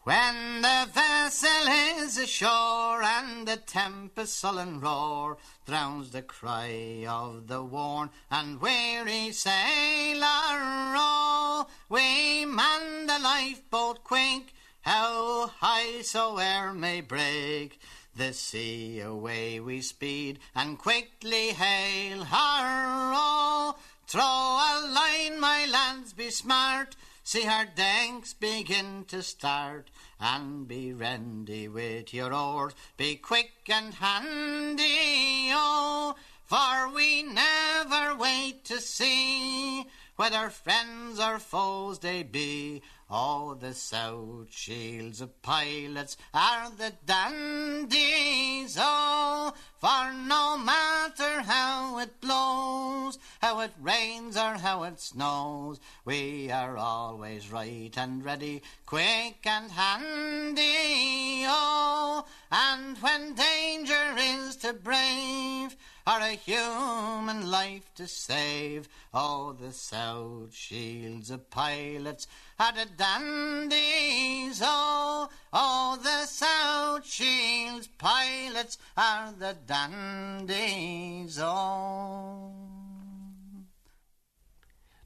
When 0.02 0.62
the 0.62 0.88
vessel 0.92 1.68
is 1.96 2.18
ashore 2.18 3.04
and 3.04 3.46
the 3.46 3.58
tempest 3.58 4.36
sullen 4.36 4.80
roar 4.80 5.36
drowns 5.64 6.10
the 6.10 6.22
cry 6.22 7.06
of 7.08 7.46
the 7.46 7.62
worn 7.62 8.10
and 8.28 8.60
weary 8.60 9.30
sailor, 9.30 10.24
oh, 10.24 11.68
we 11.88 12.44
man 12.46 13.06
the 13.06 13.20
lifeboat 13.20 14.02
quick, 14.02 14.52
how 14.80 15.46
high 15.46 16.02
soe'er 16.02 16.74
may 16.74 17.00
break. 17.00 17.78
The 18.16 18.32
sea 18.32 19.00
away 19.00 19.60
we 19.60 19.82
speed 19.82 20.38
and 20.54 20.78
quickly 20.78 21.48
hail 21.48 22.24
her, 22.24 23.12
oh, 23.14 23.76
throw 24.06 24.22
a 24.22 24.88
line, 24.88 25.38
my 25.38 25.66
lads, 25.70 26.14
be 26.14 26.30
smart. 26.30 26.96
See 27.24 27.42
her 27.42 27.66
decks 27.66 28.32
begin 28.32 29.04
to 29.08 29.22
start, 29.22 29.90
and 30.18 30.66
be 30.66 30.94
ready 30.94 31.68
with 31.68 32.14
your 32.14 32.32
oars. 32.32 32.72
Be 32.96 33.16
quick 33.16 33.52
and 33.68 33.92
handy, 33.92 35.50
oh, 35.52 36.14
for 36.44 36.88
we 36.94 37.22
never 37.22 38.16
wait 38.16 38.64
to 38.64 38.80
see 38.80 39.84
whether 40.16 40.48
friends 40.48 41.20
or 41.20 41.38
foes 41.38 41.98
they 41.98 42.22
be. 42.22 42.80
Oh, 43.08 43.54
the 43.54 43.72
South 43.72 44.48
Shields 44.50 45.20
of 45.20 45.40
pilots 45.40 46.16
are 46.34 46.72
the 46.76 46.92
dandies, 47.06 48.76
oh, 48.80 49.54
for 49.78 50.12
no 50.12 50.58
matter 50.58 51.42
how 51.42 52.00
it 52.00 52.20
blows, 52.20 53.20
how 53.40 53.60
it 53.60 53.70
rains 53.80 54.36
or 54.36 54.54
how 54.54 54.82
it 54.82 54.98
snows, 54.98 55.78
we 56.04 56.50
are 56.50 56.76
always 56.76 57.52
right 57.52 57.96
and 57.96 58.24
ready, 58.24 58.62
quick 58.86 59.38
and 59.44 59.70
handy, 59.70 61.44
oh, 61.46 62.24
and 62.50 62.98
when 62.98 63.34
danger 63.36 64.16
is 64.18 64.56
to 64.56 64.72
brave, 64.72 65.76
or 66.06 66.20
a 66.20 66.36
human 66.36 67.50
life 67.50 67.92
to 67.96 68.06
save. 68.06 68.88
Oh, 69.12 69.56
the 69.60 69.72
South 69.72 70.54
Shields 70.54 71.30
of 71.30 71.50
pilots 71.50 72.28
are 72.60 72.72
the 72.72 72.86
dandies. 72.96 74.62
Oh, 74.62 75.28
oh, 75.52 75.98
the 76.02 76.26
South 76.26 77.04
Shields 77.04 77.88
pilots 77.98 78.78
are 78.96 79.32
the 79.36 79.56
dandies, 79.66 81.40
oh. 81.42 82.52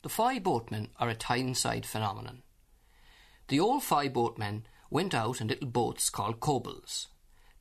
The 0.02 0.08
foy 0.08 0.38
boatmen 0.38 0.88
are 0.98 1.08
a 1.08 1.14
Tyneside 1.14 1.86
phenomenon. 1.86 2.42
The 3.48 3.60
old 3.60 3.82
foy 3.82 4.08
boatmen 4.08 4.66
went 4.90 5.14
out 5.14 5.40
in 5.40 5.48
little 5.48 5.68
boats 5.68 6.10
called 6.10 6.40
cobles, 6.40 7.06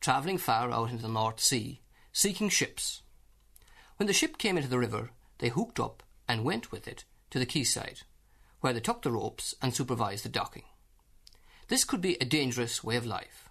travelling 0.00 0.38
far 0.38 0.70
out 0.70 0.90
into 0.90 1.02
the 1.02 1.08
North 1.08 1.40
Sea, 1.40 1.80
seeking 2.12 2.48
ships. 2.48 3.02
When 4.00 4.06
the 4.06 4.14
ship 4.14 4.38
came 4.38 4.56
into 4.56 4.70
the 4.70 4.78
river, 4.78 5.10
they 5.40 5.50
hooked 5.50 5.78
up 5.78 6.02
and 6.26 6.42
went 6.42 6.72
with 6.72 6.88
it 6.88 7.04
to 7.28 7.38
the 7.38 7.44
quayside, 7.44 8.00
where 8.60 8.72
they 8.72 8.80
took 8.80 9.02
the 9.02 9.12
ropes 9.12 9.54
and 9.60 9.74
supervised 9.74 10.24
the 10.24 10.30
docking. 10.30 10.62
This 11.68 11.84
could 11.84 12.00
be 12.00 12.16
a 12.18 12.24
dangerous 12.24 12.82
way 12.82 12.96
of 12.96 13.04
life. 13.04 13.50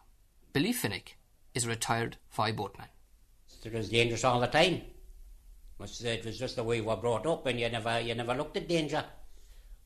Billy 0.51 0.73
Finnick 0.73 1.09
is 1.53 1.65
a 1.65 1.69
retired 1.69 2.17
foy 2.29 2.51
boatman. 2.51 2.87
It 3.63 3.73
was 3.73 3.89
dangerous 3.89 4.23
all 4.23 4.39
the 4.39 4.47
time. 4.47 4.81
It 5.79 6.25
was 6.25 6.39
just 6.39 6.55
the 6.55 6.63
way 6.63 6.81
we 6.81 6.87
were 6.87 6.95
brought 6.95 7.27
up, 7.27 7.45
and 7.45 7.59
you 7.59 7.69
never, 7.69 7.99
you 7.99 8.15
never 8.15 8.33
looked 8.33 8.57
at 8.57 8.67
danger. 8.67 9.05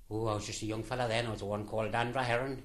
Oh, 0.10 0.28
I 0.28 0.36
was 0.36 0.46
just 0.46 0.62
a 0.62 0.66
young 0.66 0.84
fella 0.84 1.10
then. 1.10 1.26
I 1.26 1.32
was 1.32 1.40
the 1.40 1.46
one 1.46 1.66
called 1.66 1.94
Andra 1.94 2.24
Heron. 2.24 2.64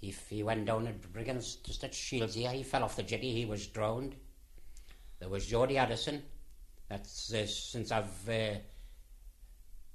If 0.00 0.26
he 0.30 0.42
went 0.42 0.64
down 0.64 0.86
at 0.86 1.12
Brigands, 1.12 1.56
just 1.56 1.84
at 1.84 1.94
Shields 1.94 2.34
here, 2.34 2.52
he 2.52 2.62
fell 2.62 2.82
off 2.82 2.96
the 2.96 3.02
jetty. 3.02 3.34
He 3.34 3.44
was 3.44 3.66
drowned. 3.66 4.16
There 5.18 5.28
was 5.28 5.44
Geordie 5.44 5.76
Addison. 5.76 6.22
That's 6.88 7.32
uh, 7.34 7.46
since 7.46 7.90
I've. 7.90 8.28
Uh, 8.28 8.58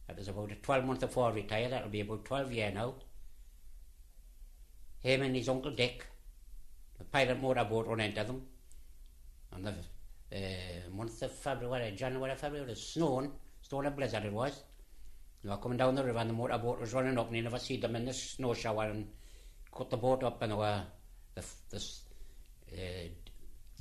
that 0.08 0.18
was 0.18 0.28
about 0.28 0.52
a 0.52 0.56
12 0.56 0.86
month 0.86 1.00
before 1.02 1.30
I 1.30 1.34
retired. 1.34 1.72
That'll 1.72 1.90
be 1.90 2.02
about 2.02 2.26
12 2.26 2.52
year 2.52 2.72
now. 2.74 2.96
Him 5.00 5.22
and 5.22 5.36
his 5.36 5.50
uncle 5.50 5.72
Dick, 5.72 6.06
the 6.98 7.06
pilot 7.06 7.42
motorboat 7.42 7.88
run 7.88 8.02
into 8.02 8.24
them. 8.24 8.42
On 9.54 9.64
the 9.64 9.74
uh, 10.36 10.90
month 10.94 11.22
of 11.22 11.32
February, 11.32 11.92
January, 11.96 12.36
February, 12.36 12.68
it 12.68 12.70
was 12.70 12.86
snowing, 12.86 13.32
snowing 13.62 13.88
a 13.88 13.92
blizzard 13.92 14.26
it 14.26 14.34
was. 14.34 14.64
They 15.44 15.50
were 15.50 15.58
coming 15.58 15.78
down 15.78 15.96
the 15.96 16.04
river 16.04 16.20
and 16.20 16.30
the 16.30 16.34
motorboat 16.34 16.80
was 16.80 16.94
running 16.94 17.18
up 17.18 17.28
and 17.28 17.38
you 17.38 17.44
never 17.44 17.58
see 17.58 17.78
them 17.78 17.96
in 17.96 18.06
the 18.06 18.14
snow 18.14 18.54
shower 18.54 18.86
and 18.86 19.08
cut 19.76 19.90
the 19.90 19.98
boat 19.98 20.24
up 20.24 20.42
and 20.42 20.52
they 20.52 20.56
were, 20.56 20.84
the, 21.34 21.44
the 21.70 21.84
uh, 22.74 23.08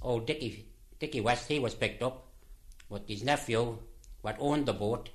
old 0.03 0.27
Dickie, 0.27 0.67
Dickie 0.99 1.21
West, 1.21 1.49
he 1.49 1.59
was 1.59 1.75
picked 1.75 2.03
up, 2.03 2.30
but 2.91 3.05
his 3.07 3.23
nephew, 3.23 3.79
what 4.23 4.37
owned 4.41 4.67
the 4.67 4.73
boat, 4.73 5.09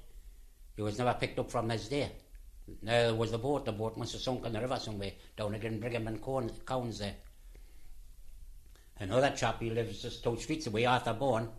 he 0.76 0.82
was 0.82 0.98
never 0.98 1.14
picked 1.14 1.38
up 1.38 1.52
from 1.52 1.70
his 1.70 1.88
day. 1.90 2.10
Now 2.82 3.14
was 3.14 3.32
the 3.32 3.38
boat, 3.38 3.66
the 3.66 3.72
boat 3.72 3.98
must 3.98 4.14
have 4.14 4.22
sunk 4.22 4.46
in 4.46 4.54
the 4.54 4.62
river 4.62 4.80
somewhere 4.80 5.12
down 5.38 5.54
again 5.54 5.80
Brigham 5.80 6.08
and 6.08 6.22
Cowan's 6.22 7.00
there. 7.00 7.16
Another 8.98 9.32
chap, 9.36 9.62
he 9.62 9.70
lives 9.70 10.02
just 10.02 10.24
two 10.24 10.38
streets 10.38 10.68
away, 10.68 10.86
Arthur 10.86 11.14
Bourne, 11.14 11.50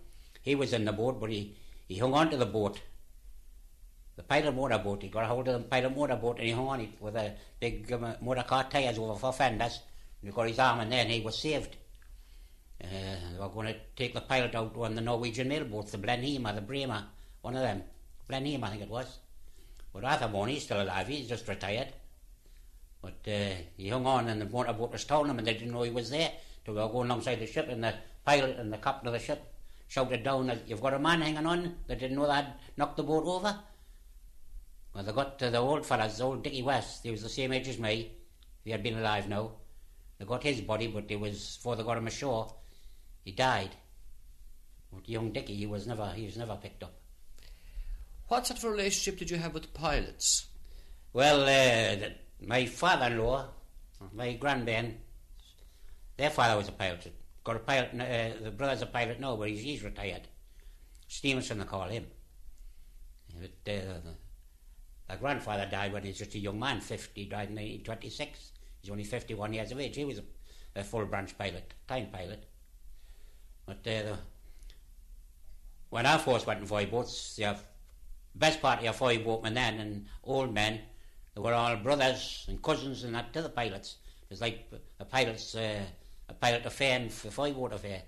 he 0.47 0.55
was 0.55 0.73
in 0.73 0.85
the 0.85 0.93
boat, 0.93 1.21
but 1.21 1.31
he, 1.31 1.57
he 1.87 1.99
hung 1.99 2.15
on 2.15 2.31
to 2.31 2.37
the 2.37 2.47
boat. 2.47 2.81
The 4.17 4.23
pilot 4.23 4.55
motor 4.55 4.79
boat, 4.79 5.03
he 5.03 5.09
got 5.09 5.25
a 5.25 5.27
hold 5.27 5.49
of 5.49 5.63
the 5.63 5.69
pilot 5.69 5.95
motor 5.95 6.17
boat 6.17 6.39
and 6.39 6.47
he 6.47 6.53
hung 6.53 6.69
on 6.69 6.81
it 6.81 7.01
with 7.01 7.17
a 7.17 7.35
big 7.61 7.93
um, 7.93 8.15
motor 8.23 8.45
car 8.45 8.65
tyres 8.65 8.97
over 8.97 9.17
for 9.17 9.33
fenders. 9.33 9.81
And 10.23 10.31
he 10.31 10.35
got 10.35 10.49
his 10.49 10.59
arm 10.59 10.81
in 10.81 10.91
there 10.91 11.01
and 11.01 11.11
he 11.11 11.21
was 11.21 11.39
saved. 11.39 11.77
Uh, 12.83 12.87
they 13.33 13.39
were 13.39 13.49
going 13.49 13.69
to 13.69 13.77
take 13.97 14.15
the 14.15 14.21
pilot 14.21 14.55
out 14.55 14.77
on 14.77 14.95
the 14.95 15.01
Norwegian 15.01 15.49
mail 15.49 15.65
boats, 15.65 15.93
the 15.93 15.99
Blenheim 15.99 16.47
or 16.47 16.53
the 16.53 16.61
Braemar, 16.61 17.05
one 17.41 17.57
of 17.57 17.63
them. 17.63 17.83
Blenheim, 18.29 18.65
I 18.65 18.71
think 18.71 18.83
it 18.83 18.91
was. 18.91 19.19
But 19.93 20.05
Arthur 20.05 20.47
he's 20.47 20.65
still 20.65 20.83
alive, 20.83 21.09
he's 21.09 21.29
just 21.29 21.49
retired. 21.49 21.89
But 23.01 23.19
uh, 23.27 23.55
he 23.77 23.89
hung 23.89 24.07
on 24.07 24.29
and 24.29 24.41
the 24.41 24.47
motorboat 24.47 24.93
was 24.93 25.05
towing 25.05 25.31
him 25.31 25.39
and 25.39 25.47
they 25.47 25.55
didn't 25.55 25.73
know 25.73 25.83
he 25.83 25.91
was 25.91 26.11
there. 26.11 26.33
So 26.65 26.73
we 26.73 26.81
were 26.81 26.89
going 26.89 27.07
alongside 27.07 27.41
the 27.41 27.47
ship 27.47 27.69
and 27.69 27.83
the 27.83 27.95
pilot 28.25 28.59
and 28.59 28.73
the 28.73 28.79
captain 28.79 29.07
of 29.07 29.15
the 29.15 29.21
ship 29.21 29.43
shouted 29.89 30.23
down 30.25 30.53
you've 30.67 30.81
got 30.83 30.95
a 30.95 30.99
man 30.99 31.23
hanging 31.23 31.47
on. 31.47 31.77
They 31.87 31.95
didn't 31.95 32.17
know 32.17 32.27
that 32.27 32.61
knocked 32.77 32.97
the 32.97 33.05
boat 33.05 33.25
over. 33.25 33.59
Well, 34.93 35.05
they 35.05 35.13
got 35.13 35.39
to 35.39 35.51
the 35.51 35.59
old 35.59 35.87
fellas, 35.87 36.21
old 36.21 36.43
Dickie 36.43 36.63
West. 36.63 37.05
He 37.05 37.11
was 37.11 37.23
the 37.23 37.29
same 37.29 37.53
age 37.53 37.69
as 37.69 37.79
me. 37.79 38.13
He 38.65 38.71
had 38.71 38.83
been 38.83 38.99
alive 38.99 39.29
now. 39.29 39.53
They 40.19 40.25
got 40.25 40.43
his 40.43 40.61
body, 40.61 40.87
but 40.89 41.11
it 41.11 41.21
was 41.21 41.57
before 41.57 41.77
they 41.77 41.83
got 41.83 41.99
him 41.99 42.07
ashore. 42.07 42.53
He 43.27 43.33
died. 43.33 43.75
But 44.93 45.09
young 45.09 45.33
Dickie, 45.33 45.57
he 45.57 45.67
was 45.67 45.85
never, 45.85 46.13
he 46.15 46.27
was 46.27 46.37
never 46.37 46.55
picked 46.55 46.85
up. 46.85 46.95
What 48.29 48.47
sort 48.47 48.59
of 48.63 48.71
relationship 48.71 49.19
did 49.19 49.33
you 49.33 49.37
have 49.39 49.53
with 49.53 49.65
the 49.65 49.79
pilots? 49.81 50.47
Well, 51.13 51.41
uh, 51.43 51.97
the, 51.97 52.15
my 52.41 52.67
father-in-law, 52.67 53.49
my 54.15 54.35
grandman, 54.35 54.99
their 56.17 56.31
father 56.31 56.57
was 56.57 56.69
a 56.69 56.73
pilot. 56.73 57.13
Got 57.43 57.57
a 57.57 57.59
pilot. 57.59 57.91
Uh, 57.95 58.45
the 58.45 58.53
brother's 58.53 58.83
a 58.83 58.87
pilot 58.87 59.19
now, 59.19 59.35
but 59.35 59.49
he's, 59.49 59.63
he's 59.63 59.83
retired. 59.83 60.29
Stevenson, 61.09 61.59
they 61.59 61.65
call 61.65 61.89
him. 61.89 62.07
But, 63.41 63.73
uh, 63.73 64.11
my 65.09 65.17
grandfather 65.17 65.67
died 65.69 65.93
when 65.93 66.05
he 66.05 66.11
was 66.11 66.19
just 66.19 66.37
a 66.37 66.39
young 66.39 66.61
man, 66.61 66.81
50, 66.81 67.21
he 67.21 67.29
died 67.29 67.49
in 67.49 67.57
1926. 67.57 68.53
He's 68.83 68.91
only 68.93 69.03
51 69.03 69.53
years 69.53 69.73
of 69.73 69.81
age. 69.81 69.97
He 69.97 70.05
was 70.05 70.19
a, 70.19 70.25
a 70.77 70.85
full 70.85 71.07
branch 71.07 71.37
pilot, 71.37 71.75
Tyne 71.89 72.09
pilot. 72.13 72.47
But 73.67 73.79
uh, 73.79 74.03
the, 74.03 74.19
when 75.91 76.07
I 76.07 76.17
first 76.19 76.47
went 76.47 76.61
in 76.61 76.91
boats, 76.91 77.37
the 77.37 77.57
best 78.35 78.63
part 78.63 78.79
of 78.79 78.85
your 78.85 78.93
foy 78.93 79.19
boatmen 79.19 79.55
then 79.55 79.81
and 79.81 80.07
old 80.25 80.55
men, 80.55 80.81
they 81.35 81.41
were 81.41 81.55
all 81.55 81.77
brothers 81.77 82.45
and 82.49 82.63
cousins 82.63 83.05
and 83.05 83.15
that 83.15 83.33
to 83.33 83.43
the 83.43 83.49
pilots. 83.49 83.97
It 84.23 84.31
was 84.31 84.41
like 84.41 84.71
a 85.01 85.05
pilot's 85.05 85.55
uh, 85.55 85.81
a 86.29 86.35
pilot 86.35 86.67
affair 86.67 86.99
and 86.99 87.09
a 87.09 87.11
foy 87.11 87.53
boat 87.53 87.73
affair. 87.73 88.03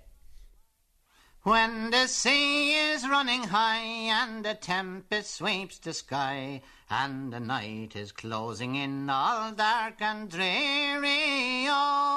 When 1.43 1.91
the 1.91 2.07
sea 2.07 2.73
is 2.73 3.07
running 3.07 3.43
high 3.43 4.11
and 4.11 4.43
the 4.43 4.55
tempest 4.55 5.35
sweeps 5.35 5.79
the 5.79 5.93
sky 5.93 6.61
and 6.89 7.31
the 7.31 7.39
night 7.39 7.95
is 7.95 8.11
closing 8.11 8.75
in 8.75 9.09
all 9.09 9.53
dark 9.53 10.01
and 10.01 10.29
dreary, 10.29 11.65
oh, 11.69 12.08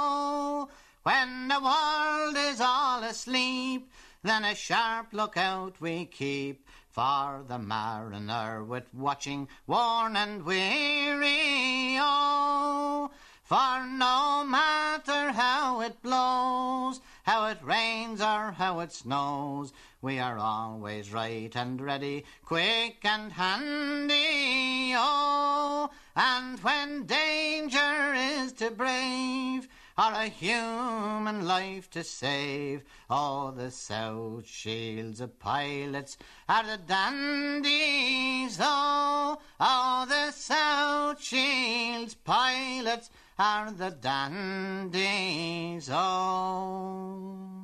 when 1.03 1.49
the 1.49 1.61
world 1.61 2.37
is 2.37 2.61
all 2.61 3.03
asleep, 3.03 3.91
then 4.23 4.45
a 4.45 4.55
sharp 4.55 5.09
lookout 5.13 5.81
we 5.81 6.05
keep 6.05 6.65
for 6.91 7.43
the 7.49 7.59
mariner 7.59 8.63
with 8.63 8.85
watching 8.95 9.49
worn 9.67 10.15
and 10.15 10.45
weary, 10.45 11.97
oh, 11.99 13.11
for 13.43 13.87
no 13.87 14.45
matter 14.47 15.33
how 15.33 15.81
it 15.81 16.01
blows, 16.03 17.01
how 17.25 17.47
it 17.49 17.59
rains 17.65 18.21
or 18.21 18.53
how 18.53 18.79
it 18.81 18.93
snows, 18.93 19.73
we 20.01 20.19
are 20.19 20.39
always 20.39 21.13
right 21.13 21.55
and 21.57 21.81
ready, 21.81 22.25
quick 22.45 22.99
and 23.05 23.33
handy, 23.33 24.93
oh, 24.95 25.91
and 26.15 26.61
when 26.61 27.07
danger 27.07 28.15
is 28.15 28.53
to 28.53 28.71
brave, 28.71 29.67
or 29.99 30.13
a 30.13 30.27
human 30.27 31.47
life 31.47 31.91
to 31.91 32.03
save. 32.03 32.83
Oh, 33.11 33.51
the 33.51 33.71
South 33.71 34.47
Shields 34.47 35.21
of 35.21 35.39
pilots 35.39 36.17
are 36.49 36.65
the 36.65 36.79
dandies, 36.79 38.59
oh, 38.61 39.39
oh, 39.61 40.07
the 40.09 40.33
South 40.33 41.23
Shields 41.23 42.15
pilots 42.15 43.11
are 43.39 43.71
the 43.71 43.91
dandies, 43.91 45.91
oh. 45.93 47.62